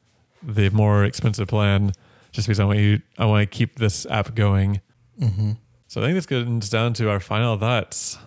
the 0.43 0.71
more 0.71 1.05
expensive 1.05 1.49
plan 1.49 1.93
just 2.33 2.47
because 2.47 2.61
I 2.61 2.65
want 2.65 2.79
you, 2.79 3.01
I 3.19 3.27
want 3.27 3.51
to 3.51 3.57
keep 3.57 3.79
this 3.79 4.07
app 4.07 4.35
going. 4.35 4.81
Mm-hmm. 5.21 5.53
So 5.89 6.01
I 6.01 6.05
think 6.05 6.17
this 6.17 6.27
goes 6.27 6.69
down 6.69 6.95
to 6.95 7.11
our 7.11 7.21
final 7.21 7.59
thoughts. 7.59 8.19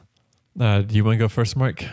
Uh, 0.60 0.82
do 0.82 0.96
you 0.96 1.04
want 1.04 1.16
to 1.16 1.20
go 1.20 1.28
first, 1.28 1.58
Mark? 1.58 1.84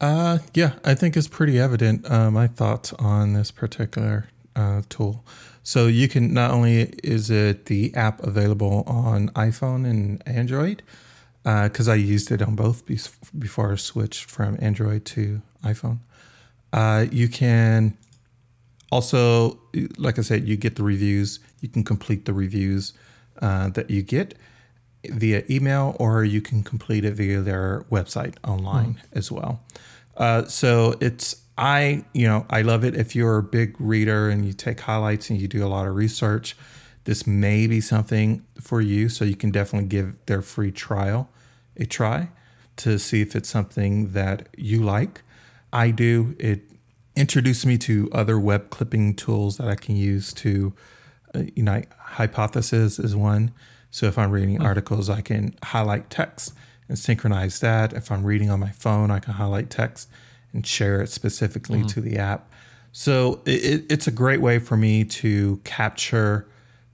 Uh, 0.00 0.38
yeah, 0.54 0.74
I 0.84 0.94
think 0.94 1.16
it's 1.16 1.28
pretty 1.28 1.58
evident 1.58 2.10
uh, 2.10 2.30
my 2.30 2.46
thoughts 2.46 2.92
on 2.94 3.32
this 3.32 3.50
particular 3.50 4.28
uh, 4.54 4.82
tool. 4.88 5.24
So 5.62 5.86
you 5.86 6.08
can 6.08 6.34
not 6.34 6.50
only 6.50 6.92
is 7.02 7.30
it 7.30 7.66
the 7.66 7.94
app 7.94 8.22
available 8.22 8.82
on 8.86 9.28
iPhone 9.30 9.88
and 9.88 10.22
Android, 10.26 10.82
because 11.44 11.88
uh, 11.88 11.92
I 11.92 11.94
used 11.94 12.30
it 12.30 12.42
on 12.42 12.54
both 12.54 12.84
be- 12.84 12.98
before 13.38 13.72
I 13.72 13.76
switched 13.76 14.30
from 14.30 14.58
Android 14.60 15.04
to 15.06 15.42
iPhone. 15.64 15.98
Uh, 16.72 17.06
you 17.10 17.28
can 17.28 17.96
also, 18.90 19.58
like 19.98 20.18
I 20.18 20.22
said, 20.22 20.46
you 20.46 20.56
get 20.56 20.76
the 20.76 20.82
reviews. 20.82 21.38
You 21.62 21.70
can 21.70 21.84
complete 21.84 22.26
the 22.26 22.34
reviews 22.34 22.92
uh, 23.40 23.70
that 23.70 23.88
you 23.88 24.02
get 24.02 24.34
via 25.06 25.44
email, 25.48 25.96
or 25.98 26.24
you 26.24 26.42
can 26.42 26.62
complete 26.62 27.06
it 27.06 27.14
via 27.14 27.40
their 27.40 27.86
website 27.90 28.34
online 28.44 28.94
mm. 28.94 29.00
as 29.12 29.32
well. 29.32 29.62
Uh, 30.16 30.44
so 30.44 30.96
it's 31.00 31.36
I 31.56 32.04
you 32.12 32.26
know 32.26 32.44
I 32.50 32.60
love 32.62 32.84
it 32.84 32.94
if 32.94 33.16
you're 33.16 33.38
a 33.38 33.42
big 33.42 33.80
reader 33.80 34.28
and 34.28 34.44
you 34.44 34.52
take 34.52 34.80
highlights 34.80 35.30
and 35.30 35.40
you 35.40 35.48
do 35.48 35.64
a 35.64 35.68
lot 35.68 35.86
of 35.86 35.94
research. 35.94 36.56
This 37.04 37.26
may 37.26 37.66
be 37.66 37.80
something 37.80 38.44
for 38.60 38.80
you, 38.80 39.08
so 39.08 39.24
you 39.24 39.36
can 39.36 39.50
definitely 39.50 39.88
give 39.88 40.14
their 40.26 40.42
free 40.42 40.70
trial 40.70 41.30
a 41.76 41.86
try 41.86 42.28
to 42.76 42.98
see 42.98 43.22
if 43.22 43.34
it's 43.34 43.48
something 43.48 44.12
that 44.12 44.48
you 44.56 44.82
like. 44.82 45.22
I 45.72 45.90
do. 45.90 46.36
It 46.38 46.62
introduced 47.16 47.66
me 47.66 47.76
to 47.78 48.08
other 48.12 48.38
web 48.38 48.70
clipping 48.70 49.14
tools 49.14 49.56
that 49.56 49.68
I 49.68 49.74
can 49.74 49.96
use 49.96 50.32
to, 50.34 50.72
you 51.34 51.62
know, 51.62 51.82
Hypothesis 51.98 52.98
is 52.98 53.16
one. 53.16 53.52
So 53.90 54.06
if 54.06 54.18
I'm 54.18 54.30
reading 54.30 54.58
mm. 54.58 54.64
articles, 54.64 55.10
I 55.10 55.20
can 55.20 55.54
highlight 55.62 56.10
text 56.10 56.54
and 56.88 56.98
synchronize 56.98 57.60
that. 57.60 57.92
If 57.92 58.10
I'm 58.10 58.24
reading 58.24 58.50
on 58.50 58.60
my 58.60 58.70
phone, 58.70 59.10
I 59.10 59.18
can 59.18 59.34
highlight 59.34 59.70
text 59.70 60.08
and 60.52 60.66
share 60.66 61.00
it 61.00 61.08
specifically 61.08 61.78
mm-hmm. 61.78 61.88
to 61.88 62.00
the 62.00 62.18
app. 62.18 62.50
So 62.92 63.40
it, 63.46 63.84
it's 63.90 64.06
a 64.06 64.10
great 64.10 64.40
way 64.40 64.58
for 64.58 64.76
me 64.76 65.04
to 65.04 65.60
capture 65.64 66.46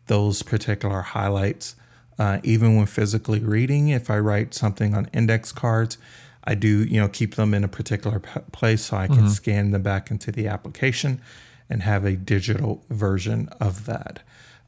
those 0.07 0.43
particular 0.43 1.03
highlights. 1.03 1.75
Uh, 2.19 2.41
even 2.43 2.77
when 2.77 2.87
physically 2.87 3.41
reading, 3.41 3.89
if 3.89 4.11
I 4.11 4.19
write 4.19 4.55
something 4.55 4.95
on 4.95 5.09
index 5.13 5.53
cards, 5.53 5.99
I 6.45 6.55
do, 6.55 6.85
you 6.85 7.01
know, 7.01 7.09
keep 7.09 7.35
them 7.35 7.55
in 7.55 7.63
a 7.63 7.69
particular 7.69 8.21
p- 8.21 8.41
place 8.53 8.87
so 8.87 8.97
I 8.97 9.07
can 9.07 9.17
mm-hmm. 9.17 9.29
scan 9.29 9.71
them 9.71 9.83
back 9.83 10.11
into 10.11 10.33
the 10.33 10.49
application 10.49 11.21
and 11.69 11.83
have 11.83 12.05
a 12.05 12.17
digital 12.17 12.83
version 12.89 13.49
of 13.61 13.87
that. 13.87 14.23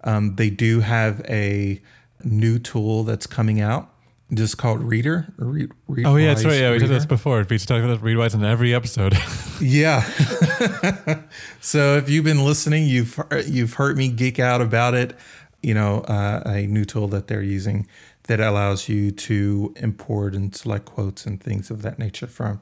Um, 0.04 0.36
they 0.36 0.50
do 0.50 0.80
have 0.80 1.20
a 1.28 1.80
new 2.24 2.58
tool 2.58 3.04
that's 3.04 3.26
coming 3.26 3.60
out 3.60 3.90
just 4.32 4.58
called 4.58 4.80
Reader. 4.80 5.32
Read, 5.36 5.72
oh 6.06 6.16
yeah, 6.16 6.28
that's 6.28 6.44
right. 6.44 6.60
Yeah, 6.60 6.70
we 6.70 6.78
did 6.78 6.88
this 6.88 7.06
before. 7.06 7.44
We 7.48 7.58
talked 7.58 7.84
about 7.84 8.00
Readwise 8.00 8.34
in 8.34 8.44
every 8.44 8.74
episode. 8.74 9.16
yeah. 9.60 10.02
so 11.60 11.96
if 11.96 12.08
you've 12.08 12.24
been 12.24 12.44
listening, 12.44 12.86
you've 12.86 13.20
you've 13.46 13.74
heard 13.74 13.96
me 13.96 14.08
geek 14.08 14.38
out 14.38 14.60
about 14.60 14.94
it. 14.94 15.16
You 15.62 15.74
know, 15.74 16.00
uh, 16.02 16.42
a 16.46 16.66
new 16.66 16.84
tool 16.84 17.08
that 17.08 17.26
they're 17.26 17.42
using 17.42 17.86
that 18.24 18.40
allows 18.40 18.88
you 18.88 19.10
to 19.10 19.74
import 19.76 20.34
and 20.34 20.54
select 20.54 20.84
quotes 20.84 21.26
and 21.26 21.42
things 21.42 21.70
of 21.70 21.82
that 21.82 21.98
nature 21.98 22.26
from 22.26 22.60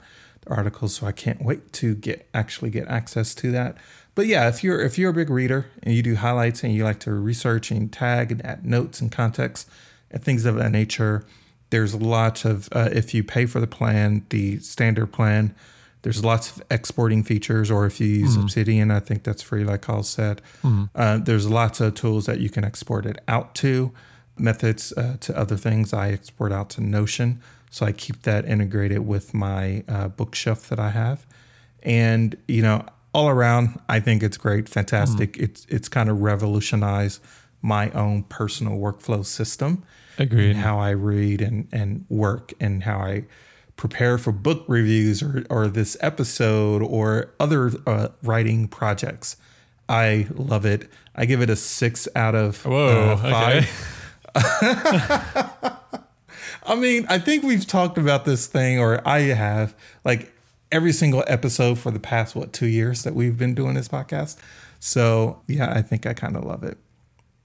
articles. 0.50 0.94
So 0.96 1.06
I 1.06 1.12
can't 1.12 1.42
wait 1.44 1.72
to 1.74 1.94
get 1.94 2.28
actually 2.34 2.70
get 2.70 2.88
access 2.88 3.34
to 3.36 3.50
that. 3.52 3.76
But 4.14 4.26
yeah, 4.26 4.48
if 4.48 4.64
you're 4.64 4.80
if 4.80 4.98
you're 4.98 5.10
a 5.10 5.14
big 5.14 5.30
reader 5.30 5.66
and 5.82 5.94
you 5.94 6.02
do 6.02 6.16
highlights 6.16 6.64
and 6.64 6.74
you 6.74 6.84
like 6.84 7.00
to 7.00 7.12
research 7.12 7.70
and 7.70 7.92
tag 7.92 8.32
and 8.32 8.44
add 8.44 8.64
notes 8.64 9.00
and 9.00 9.12
context 9.12 9.68
and 10.10 10.22
things 10.22 10.44
of 10.44 10.56
that 10.56 10.72
nature, 10.72 11.24
there's 11.70 11.94
lots 11.94 12.44
of 12.44 12.68
uh, 12.72 12.88
if 12.92 13.14
you 13.14 13.22
pay 13.22 13.46
for 13.46 13.60
the 13.60 13.66
plan, 13.66 14.26
the 14.30 14.58
standard 14.58 15.12
plan. 15.12 15.54
There's 16.02 16.24
lots 16.24 16.56
of 16.56 16.62
exporting 16.70 17.24
features, 17.24 17.70
or 17.70 17.84
if 17.84 18.00
you 18.00 18.06
use 18.06 18.36
mm 18.36 18.42
Obsidian, 18.42 18.90
I 18.90 19.00
think 19.00 19.24
that's 19.24 19.42
free, 19.42 19.64
like 19.64 19.82
Kyle 19.82 20.02
said. 20.02 20.40
mm 20.62 20.88
Uh, 20.94 21.18
there's 21.18 21.48
lots 21.48 21.80
of 21.80 21.94
tools 21.94 22.26
that 22.26 22.40
you 22.40 22.48
can 22.50 22.64
export 22.64 23.04
it 23.04 23.18
out 23.26 23.54
to 23.56 23.92
methods 24.38 24.92
uh, 24.96 25.16
to 25.20 25.36
other 25.36 25.56
things. 25.56 25.92
I 25.92 26.10
export 26.10 26.52
out 26.52 26.70
to 26.70 26.80
Notion, 26.80 27.40
so 27.70 27.86
I 27.86 27.92
keep 27.92 28.22
that 28.22 28.44
integrated 28.44 29.06
with 29.06 29.34
my 29.34 29.84
uh, 29.88 30.08
bookshelf 30.08 30.68
that 30.68 30.78
I 30.78 30.90
have. 30.90 31.26
And 31.82 32.36
you 32.46 32.62
know, 32.62 32.84
all 33.12 33.28
around, 33.28 33.80
I 33.88 34.00
think 34.00 34.22
it's 34.22 34.36
great, 34.36 34.68
fantastic. 34.68 35.32
Mm. 35.34 35.42
It's 35.42 35.66
it's 35.68 35.88
kind 35.88 36.08
of 36.08 36.20
revolutionized 36.20 37.20
my 37.62 37.90
own 37.90 38.24
personal 38.24 38.78
workflow 38.78 39.24
system. 39.24 39.84
Agreed. 40.20 40.56
how 40.56 40.80
I 40.80 40.90
read 40.90 41.40
and 41.40 41.68
and 41.70 42.04
work 42.08 42.52
and 42.58 42.82
how 42.82 42.98
I 42.98 43.24
prepare 43.76 44.18
for 44.18 44.32
book 44.32 44.64
reviews 44.66 45.22
or 45.22 45.44
or 45.48 45.68
this 45.68 45.96
episode 46.00 46.82
or 46.82 47.32
other 47.38 47.70
uh, 47.86 48.08
writing 48.22 48.66
projects. 48.66 49.36
I 49.88 50.26
love 50.34 50.66
it. 50.66 50.90
I 51.14 51.24
give 51.24 51.40
it 51.40 51.48
a 51.48 51.56
six 51.56 52.08
out 52.14 52.34
of 52.34 52.64
Whoa, 52.64 53.12
uh, 53.12 53.16
five. 53.16 53.64
Okay. 54.36 55.98
I 56.68 56.74
mean, 56.74 57.06
I 57.08 57.18
think 57.18 57.42
we've 57.42 57.66
talked 57.66 57.96
about 57.96 58.24
this 58.24 58.46
thing, 58.46 58.78
or 58.78 59.06
I 59.08 59.20
have, 59.20 59.74
like 60.04 60.32
every 60.70 60.92
single 60.92 61.24
episode 61.26 61.78
for 61.78 61.90
the 61.90 61.98
past, 61.98 62.36
what, 62.36 62.52
two 62.52 62.66
years 62.66 63.02
that 63.04 63.14
we've 63.14 63.38
been 63.38 63.54
doing 63.54 63.74
this 63.74 63.88
podcast. 63.88 64.36
So, 64.78 65.40
yeah, 65.46 65.72
I 65.72 65.82
think 65.82 66.06
I 66.06 66.12
kind 66.12 66.36
of 66.36 66.44
love 66.44 66.62
it. 66.62 66.76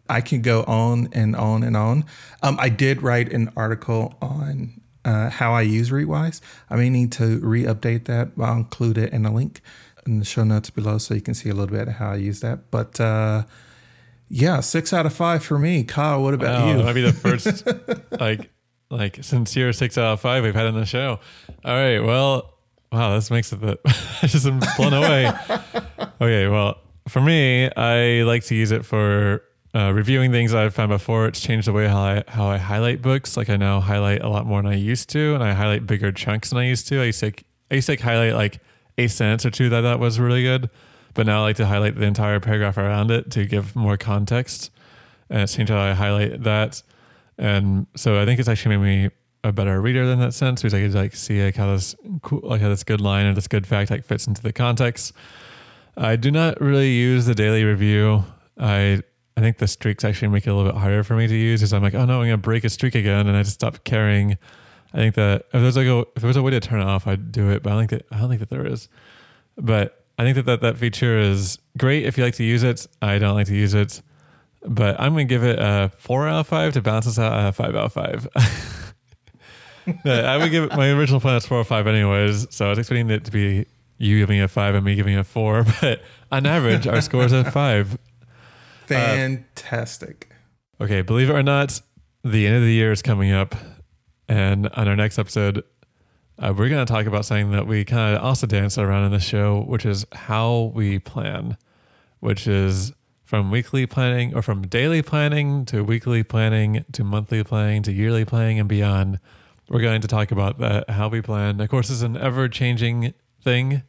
I 0.09 0.19
can 0.19 0.41
go 0.41 0.63
on 0.63 1.07
and 1.13 1.35
on 1.35 1.63
and 1.63 1.77
on. 1.77 2.05
Um, 2.41 2.57
I 2.59 2.67
did 2.67 3.01
write 3.01 3.31
an 3.31 3.49
article 3.55 4.15
on 4.21 4.81
uh, 5.05 5.29
how 5.29 5.53
I 5.53 5.61
use 5.61 5.89
Readwise. 5.89 6.41
I 6.69 6.75
may 6.75 6.89
need 6.89 7.13
to 7.13 7.39
re 7.39 7.63
update 7.63 8.05
that. 8.05 8.37
but 8.37 8.43
I'll 8.43 8.57
include 8.57 8.97
it 8.97 9.13
in 9.13 9.25
a 9.25 9.33
link 9.33 9.61
in 10.05 10.19
the 10.19 10.25
show 10.25 10.43
notes 10.43 10.69
below 10.69 10.97
so 10.97 11.13
you 11.13 11.21
can 11.21 11.33
see 11.33 11.49
a 11.49 11.53
little 11.53 11.73
bit 11.73 11.87
of 11.87 11.93
how 11.95 12.11
I 12.11 12.15
use 12.15 12.41
that. 12.41 12.69
But, 12.71 12.99
uh, 12.99 13.43
yeah, 14.29 14.59
six 14.59 14.91
out 14.91 15.05
of 15.05 15.13
five 15.13 15.43
for 15.43 15.57
me. 15.57 15.83
Kyle, 15.83 16.21
what 16.21 16.33
about 16.33 16.61
wow, 16.61 16.71
you? 16.71 16.77
That'd 16.79 16.95
be 16.95 17.01
the 17.01 17.13
first 17.13 18.19
like 18.19 18.49
like 18.93 19.23
sincere 19.23 19.73
six 19.73 19.97
out 19.97 20.13
of 20.13 20.21
five 20.21 20.43
we've 20.43 20.55
had 20.55 20.67
on 20.67 20.75
the 20.75 20.85
show. 20.85 21.19
All 21.65 21.73
right, 21.73 21.99
well, 21.99 22.53
wow, 22.91 23.15
this 23.15 23.31
makes 23.31 23.51
it 23.51 23.61
that 23.61 23.79
I 24.21 24.27
just 24.27 24.45
am 24.45 24.59
blown 24.77 24.93
away. 24.93 25.31
okay, 26.21 26.47
well, 26.47 26.77
for 27.07 27.21
me, 27.21 27.69
I 27.75 28.23
like 28.23 28.43
to 28.45 28.55
use 28.55 28.71
it 28.71 28.85
for 28.85 29.43
uh, 29.75 29.91
reviewing 29.93 30.31
things 30.31 30.53
I've 30.53 30.73
found 30.73 30.89
before. 30.89 31.25
It's 31.25 31.39
changed 31.39 31.67
the 31.67 31.73
way 31.73 31.87
how 31.87 32.01
I 32.01 32.23
how 32.27 32.47
I 32.47 32.57
highlight 32.57 33.01
books. 33.01 33.35
Like 33.35 33.49
I 33.49 33.57
now 33.57 33.79
highlight 33.79 34.21
a 34.21 34.29
lot 34.29 34.45
more 34.45 34.61
than 34.61 34.71
I 34.71 34.75
used 34.75 35.09
to, 35.09 35.33
and 35.33 35.43
I 35.43 35.53
highlight 35.53 35.87
bigger 35.87 36.11
chunks 36.11 36.49
than 36.49 36.59
I 36.59 36.65
used 36.65 36.87
to. 36.87 37.01
I 37.01 37.05
used 37.05 37.19
to 37.21 37.27
like, 37.27 37.43
I 37.71 37.75
used 37.75 37.87
to 37.87 37.93
like 37.93 38.01
highlight 38.01 38.33
like 38.35 38.59
a 38.97 39.07
sentence 39.07 39.45
or 39.45 39.49
two 39.49 39.69
that 39.69 39.83
I 39.83 39.91
thought 39.91 39.99
was 39.99 40.19
really 40.19 40.43
good. 40.43 40.69
But 41.15 41.25
now 41.27 41.39
I 41.39 41.41
like 41.41 41.57
to 41.57 41.65
highlight 41.67 41.95
the 41.95 42.05
entire 42.05 42.39
paragraph 42.39 42.77
around 42.77 43.11
it 43.11 43.29
to 43.31 43.45
give 43.45 43.75
more 43.75 43.97
context. 43.97 44.71
And 45.29 45.41
it's 45.41 45.55
changed 45.55 45.71
how 45.71 45.79
I 45.79 45.93
highlight 45.93 46.43
that. 46.43 46.81
And 47.37 47.87
so 47.95 48.21
I 48.21 48.25
think 48.25 48.39
it's 48.39 48.49
actually 48.49 48.77
made 48.77 49.03
me 49.03 49.09
a 49.43 49.51
better 49.51 49.81
reader 49.81 50.03
in 50.03 50.19
that 50.19 50.33
sense 50.33 50.61
because 50.61 50.73
I 50.73 50.81
could 50.81 50.93
like 50.93 51.15
see 51.15 51.43
like 51.43 51.55
how 51.55 51.71
this 51.73 51.95
cool, 52.21 52.41
like 52.43 52.61
how 52.61 52.69
this 52.69 52.83
good 52.83 53.01
line 53.01 53.25
or 53.25 53.33
this 53.33 53.47
good 53.47 53.67
fact 53.67 53.91
like 53.91 54.05
fits 54.05 54.27
into 54.27 54.41
the 54.41 54.53
context. 54.53 55.13
I 55.97 56.15
do 56.15 56.31
not 56.31 56.59
really 56.61 56.91
use 56.91 57.25
the 57.25 57.35
daily 57.35 57.63
review. 57.63 58.23
I 58.57 59.01
I 59.35 59.41
think 59.41 59.57
the 59.57 59.67
streaks 59.67 60.03
actually 60.03 60.29
make 60.29 60.45
it 60.45 60.51
a 60.51 60.55
little 60.55 60.71
bit 60.71 60.79
harder 60.79 61.03
for 61.03 61.15
me 61.15 61.27
to 61.27 61.35
use 61.35 61.61
because 61.61 61.73
I'm 61.73 61.83
like, 61.83 61.95
oh 61.95 62.05
no, 62.05 62.21
I'm 62.21 62.27
gonna 62.27 62.37
break 62.37 62.63
a 62.63 62.69
streak 62.69 62.95
again, 62.95 63.27
and 63.27 63.35
I 63.35 63.43
just 63.43 63.55
stop 63.55 63.83
caring. 63.83 64.37
I 64.93 64.97
think 64.97 65.15
that 65.15 65.43
if 65.53 65.61
there's 65.61 65.75
like 65.75 65.87
a 65.87 66.05
if 66.15 66.21
there's 66.21 66.37
a 66.37 66.43
way 66.43 66.51
to 66.51 66.59
turn 66.59 66.79
it 66.79 66.85
off, 66.85 67.07
I'd 67.07 67.31
do 67.31 67.49
it, 67.49 67.63
but 67.63 67.71
I 67.71 67.75
don't 67.75 67.87
think 67.87 68.01
that 68.01 68.15
I 68.15 68.19
don't 68.19 68.29
think 68.29 68.39
that 68.39 68.49
there 68.49 68.65
is. 68.65 68.87
But 69.57 70.05
I 70.17 70.23
think 70.23 70.35
that 70.35 70.45
that, 70.45 70.61
that 70.61 70.77
feature 70.77 71.19
is 71.19 71.57
great 71.77 72.05
if 72.05 72.17
you 72.17 72.23
like 72.23 72.35
to 72.35 72.43
use 72.43 72.63
it. 72.63 72.87
I 73.01 73.17
don't 73.17 73.35
like 73.35 73.47
to 73.47 73.55
use 73.55 73.73
it, 73.73 74.01
but 74.65 74.99
I'm 74.99 75.13
gonna 75.13 75.25
give 75.25 75.43
it 75.43 75.59
a 75.59 75.91
four 75.97 76.27
out 76.27 76.41
of 76.41 76.47
five 76.47 76.73
to 76.73 76.81
balance 76.81 77.07
us 77.07 77.19
out 77.19 77.47
a 77.47 77.51
five 77.51 77.75
out 77.75 77.85
of 77.85 77.93
five. 77.93 78.27
I 80.05 80.37
would 80.37 80.51
give 80.51 80.65
it, 80.65 80.75
my 80.75 80.91
original 80.91 81.19
plan 81.19 81.35
was 81.35 81.45
four 81.45 81.59
or 81.59 81.63
five 81.63 81.87
anyways, 81.87 82.47
so 82.53 82.67
I 82.67 82.69
was 82.69 82.79
expecting 82.79 83.09
it 83.09 83.25
to 83.25 83.31
be 83.31 83.65
you 83.97 84.19
giving 84.19 84.39
it 84.39 84.43
a 84.43 84.47
five 84.47 84.75
and 84.75 84.85
me 84.85 84.95
giving 84.95 85.13
it 85.15 85.19
a 85.19 85.23
four, 85.23 85.65
but 85.81 86.01
on 86.31 86.45
average, 86.45 86.87
our 86.87 87.01
scores 87.01 87.33
are 87.33 87.49
five. 87.49 87.97
Fantastic. 88.87 90.29
Uh, 90.79 90.85
okay, 90.85 91.01
believe 91.01 91.29
it 91.29 91.33
or 91.33 91.43
not, 91.43 91.81
the 92.23 92.47
end 92.47 92.57
of 92.57 92.63
the 92.63 92.73
year 92.73 92.91
is 92.91 93.01
coming 93.01 93.31
up, 93.31 93.55
and 94.27 94.67
on 94.69 94.87
our 94.87 94.95
next 94.95 95.19
episode, 95.19 95.63
uh, 96.39 96.53
we're 96.55 96.69
going 96.69 96.85
to 96.85 96.91
talk 96.91 97.05
about 97.05 97.25
something 97.25 97.51
that 97.51 97.67
we 97.67 97.85
kind 97.85 98.15
of 98.15 98.23
also 98.23 98.47
dance 98.47 98.77
around 98.77 99.05
in 99.05 99.11
the 99.11 99.19
show, 99.19 99.61
which 99.67 99.85
is 99.85 100.05
how 100.13 100.71
we 100.73 100.99
plan, 100.99 101.57
which 102.19 102.47
is 102.47 102.91
from 103.33 103.49
weekly 103.49 103.87
planning 103.87 104.31
or 104.35 104.43
from 104.43 104.61
daily 104.61 105.01
planning 105.01 105.65
to 105.65 105.83
weekly 105.83 106.21
planning 106.21 106.85
to 106.91 107.03
monthly 107.03 107.43
planning 107.43 107.81
to 107.81 107.91
yearly 107.91 108.23
planning 108.23 108.59
and 108.59 108.69
beyond. 108.69 109.19
We're 109.67 109.81
going 109.81 110.01
to 110.01 110.07
talk 110.07 110.29
about 110.29 110.59
that, 110.59 110.87
how 110.91 111.07
we 111.07 111.19
plan. 111.19 111.59
Of 111.59 111.67
course, 111.67 111.89
it's 111.89 112.03
an 112.03 112.15
ever 112.15 112.47
changing 112.47 113.15
thing. 113.41 113.81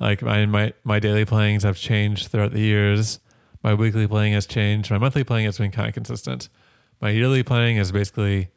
Like 0.00 0.22
my, 0.22 0.46
my, 0.46 0.72
my 0.84 1.00
daily 1.00 1.26
plannings 1.26 1.64
have 1.64 1.76
changed 1.76 2.28
throughout 2.28 2.52
the 2.52 2.60
years. 2.60 3.20
My 3.62 3.74
weekly 3.74 4.06
planning 4.06 4.32
has 4.32 4.46
changed. 4.46 4.90
My 4.90 4.96
monthly 4.96 5.22
planning 5.22 5.44
has 5.44 5.58
been 5.58 5.70
kind 5.70 5.88
of 5.88 5.92
consistent. 5.92 6.48
My 6.98 7.10
yearly 7.10 7.42
planning 7.42 7.76
is 7.76 7.92
basically 7.92 8.48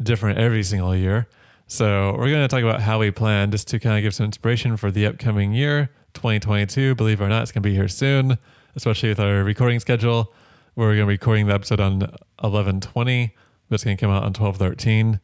different 0.00 0.38
every 0.38 0.62
single 0.62 0.94
year. 0.94 1.26
So 1.66 2.12
we're 2.16 2.30
going 2.30 2.44
to 2.44 2.48
talk 2.48 2.62
about 2.62 2.80
how 2.80 3.00
we 3.00 3.10
plan 3.10 3.50
just 3.50 3.66
to 3.70 3.80
kind 3.80 3.96
of 3.96 4.04
give 4.04 4.14
some 4.14 4.26
inspiration 4.26 4.76
for 4.76 4.92
the 4.92 5.04
upcoming 5.04 5.52
year, 5.52 5.90
2022. 6.14 6.94
Believe 6.94 7.20
it 7.20 7.24
or 7.24 7.28
not, 7.28 7.42
it's 7.42 7.50
going 7.50 7.64
to 7.64 7.68
be 7.68 7.74
here 7.74 7.88
soon, 7.88 8.38
especially 8.76 9.08
with 9.08 9.18
our 9.18 9.42
recording 9.42 9.80
schedule. 9.80 10.32
We're 10.74 10.94
going 10.94 11.00
to 11.00 11.06
be 11.06 11.14
recording 11.14 11.46
the 11.46 11.54
episode 11.54 11.80
on 11.80 12.00
1120, 12.40 13.34
but 13.68 13.74
it's 13.74 13.84
going 13.84 13.96
to 13.96 14.00
come 14.00 14.10
out 14.10 14.22
on 14.22 14.34
1213. 14.34 15.18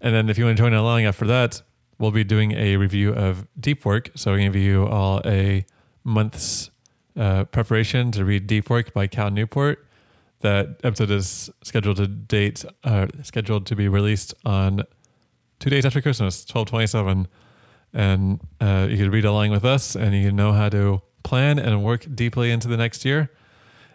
And 0.00 0.14
then 0.14 0.28
if 0.28 0.36
you 0.36 0.44
want 0.44 0.56
to 0.56 0.62
join 0.62 0.74
along 0.74 1.04
after 1.04 1.24
that, 1.26 1.62
we'll 1.98 2.10
be 2.10 2.24
doing 2.24 2.52
a 2.52 2.76
review 2.76 3.12
of 3.12 3.46
Deep 3.58 3.84
Work. 3.84 4.10
So 4.16 4.32
we're 4.32 4.38
going 4.38 4.52
to 4.52 4.58
give 4.58 4.66
you 4.66 4.86
all 4.86 5.22
a 5.24 5.64
month's 6.02 6.70
uh, 7.16 7.44
preparation 7.44 8.10
to 8.12 8.24
read 8.24 8.48
Deep 8.48 8.68
Work 8.68 8.92
by 8.92 9.06
Cal 9.06 9.30
Newport. 9.30 9.86
That 10.40 10.80
episode 10.82 11.10
is 11.10 11.50
scheduled 11.62 11.96
to 11.96 12.06
date 12.06 12.64
uh, 12.84 13.08
scheduled 13.22 13.66
to 13.66 13.74
be 13.74 13.88
released 13.88 14.34
on 14.44 14.82
two 15.58 15.68
days 15.68 15.84
after 15.84 16.00
Christmas, 16.00 16.44
twelve 16.44 16.68
twenty 16.68 16.86
seven, 16.86 17.26
and 17.92 18.40
uh, 18.60 18.86
you 18.88 18.96
can 18.98 19.10
read 19.10 19.24
along 19.24 19.50
with 19.50 19.64
us, 19.64 19.96
and 19.96 20.14
you 20.14 20.28
can 20.28 20.36
know 20.36 20.52
how 20.52 20.68
to 20.68 21.02
plan 21.22 21.58
and 21.58 21.84
work 21.84 22.06
deeply 22.14 22.50
into 22.50 22.68
the 22.68 22.76
next 22.76 23.04
year. 23.04 23.30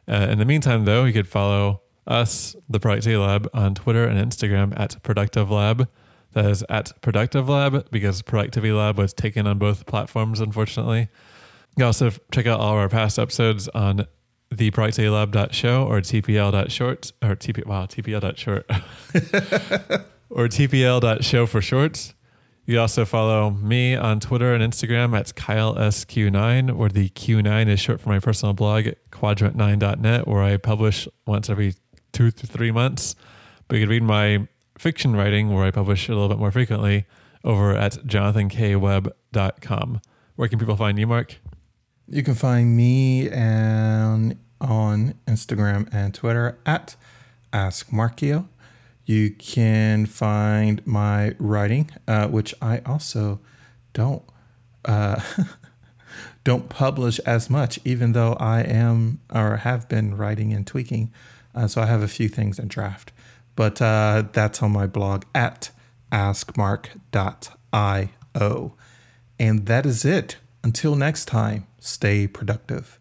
Uh, 0.07 0.27
in 0.29 0.39
the 0.39 0.45
meantime, 0.45 0.85
though, 0.85 1.05
you 1.05 1.13
could 1.13 1.27
follow 1.27 1.81
us, 2.05 2.55
the 2.69 2.79
Productivity 2.79 3.17
Lab, 3.17 3.49
on 3.53 3.75
Twitter 3.75 4.05
and 4.05 4.19
Instagram 4.19 4.77
at 4.77 5.01
Productive 5.03 5.49
Lab. 5.49 5.87
That 6.33 6.45
is 6.45 6.63
at 6.67 6.99
Productive 7.01 7.47
Lab 7.47 7.89
because 7.91 8.21
Productivity 8.21 8.73
Lab 8.73 8.97
was 8.97 9.13
taken 9.13 9.47
on 9.47 9.59
both 9.59 9.85
platforms, 9.85 10.39
unfortunately. 10.39 11.01
You 11.01 11.75
can 11.77 11.85
also 11.85 12.11
check 12.31 12.45
out 12.47 12.59
all 12.59 12.73
of 12.73 12.79
our 12.79 12.89
past 12.89 13.17
episodes 13.17 13.67
on 13.69 14.07
theproductivitylab.show 14.51 15.85
or 15.85 16.01
tpl.short 16.01 17.11
or 17.21 17.35
tp 17.35 17.65
wow 17.65 17.85
tpl.short 17.85 18.65
or 20.29 20.47
tpl.show 20.47 21.45
for 21.45 21.61
short. 21.61 22.13
You 22.65 22.79
also 22.79 23.03
follow 23.03 23.49
me 23.49 23.93
on 23.93 24.21
Twitter 24.21 24.53
and 24.53 24.63
Instagram 24.63 25.17
at 25.17 25.27
KyleSQ9, 25.35 26.71
where 26.77 26.89
the 26.89 27.09
Q9 27.09 27.67
is 27.67 27.81
short 27.81 27.99
for 27.99 28.07
my 28.07 28.19
personal 28.19 28.53
blog, 28.53 28.87
quadrant9.net, 29.11 30.25
where 30.27 30.41
I 30.41 30.55
publish 30.55 31.07
once 31.27 31.49
every 31.49 31.75
two 32.13 32.31
to 32.31 32.47
three 32.47 32.71
months. 32.71 33.15
But 33.67 33.79
you 33.79 33.83
can 33.83 33.89
read 33.89 34.03
my 34.03 34.47
fiction 34.77 35.13
writing, 35.13 35.53
where 35.53 35.65
I 35.65 35.71
publish 35.71 36.07
a 36.07 36.13
little 36.13 36.29
bit 36.29 36.37
more 36.37 36.51
frequently, 36.51 37.05
over 37.43 37.75
at 37.75 37.93
jonathankweb.com. 38.07 40.01
Where 40.37 40.47
can 40.47 40.57
people 40.57 40.77
find 40.77 40.97
you, 40.97 41.05
Mark? 41.05 41.39
You 42.07 42.23
can 42.23 42.35
find 42.35 42.77
me 42.77 43.29
and 43.29 44.37
on 44.61 45.15
Instagram 45.27 45.93
and 45.93 46.13
Twitter 46.13 46.57
at 46.65 46.95
Ask 47.51 47.89
Markio. 47.89 48.47
You 49.05 49.31
can 49.31 50.05
find 50.05 50.85
my 50.87 51.35
writing, 51.37 51.91
uh, 52.07 52.27
which 52.27 52.53
I 52.61 52.79
also 52.85 53.39
don't 53.93 54.23
uh, 54.85 55.19
don't 56.43 56.69
publish 56.69 57.19
as 57.19 57.49
much, 57.49 57.79
even 57.83 58.13
though 58.13 58.33
I 58.33 58.61
am 58.61 59.19
or 59.33 59.57
have 59.57 59.89
been 59.89 60.15
writing 60.15 60.53
and 60.53 60.65
tweaking. 60.65 61.11
Uh, 61.55 61.67
so 61.67 61.81
I 61.81 61.85
have 61.85 62.01
a 62.01 62.07
few 62.07 62.29
things 62.29 62.57
in 62.59 62.67
draft, 62.67 63.11
but 63.55 63.81
uh, 63.81 64.23
that's 64.31 64.63
on 64.63 64.71
my 64.71 64.87
blog 64.87 65.23
at 65.35 65.71
askmark.io. 66.11 67.03
And 69.39 69.65
that 69.65 69.85
is 69.85 70.05
it. 70.05 70.37
Until 70.63 70.95
next 70.95 71.25
time, 71.25 71.67
stay 71.79 72.27
productive. 72.27 72.99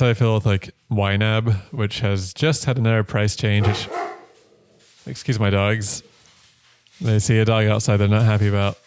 That's 0.00 0.06
how 0.06 0.10
I 0.12 0.14
feel 0.14 0.34
with 0.36 0.46
like 0.46 0.70
YNAB, 0.90 1.54
which 1.74 2.00
has 2.00 2.32
just 2.32 2.64
had 2.64 2.78
another 2.78 3.04
price 3.04 3.36
change. 3.36 3.66
Which, 3.66 3.86
excuse 5.06 5.38
my 5.38 5.50
dogs. 5.50 6.02
They 7.02 7.18
see 7.18 7.38
a 7.38 7.44
dog 7.44 7.66
outside 7.66 7.98
they're 7.98 8.08
not 8.08 8.24
happy 8.24 8.48
about. 8.48 8.78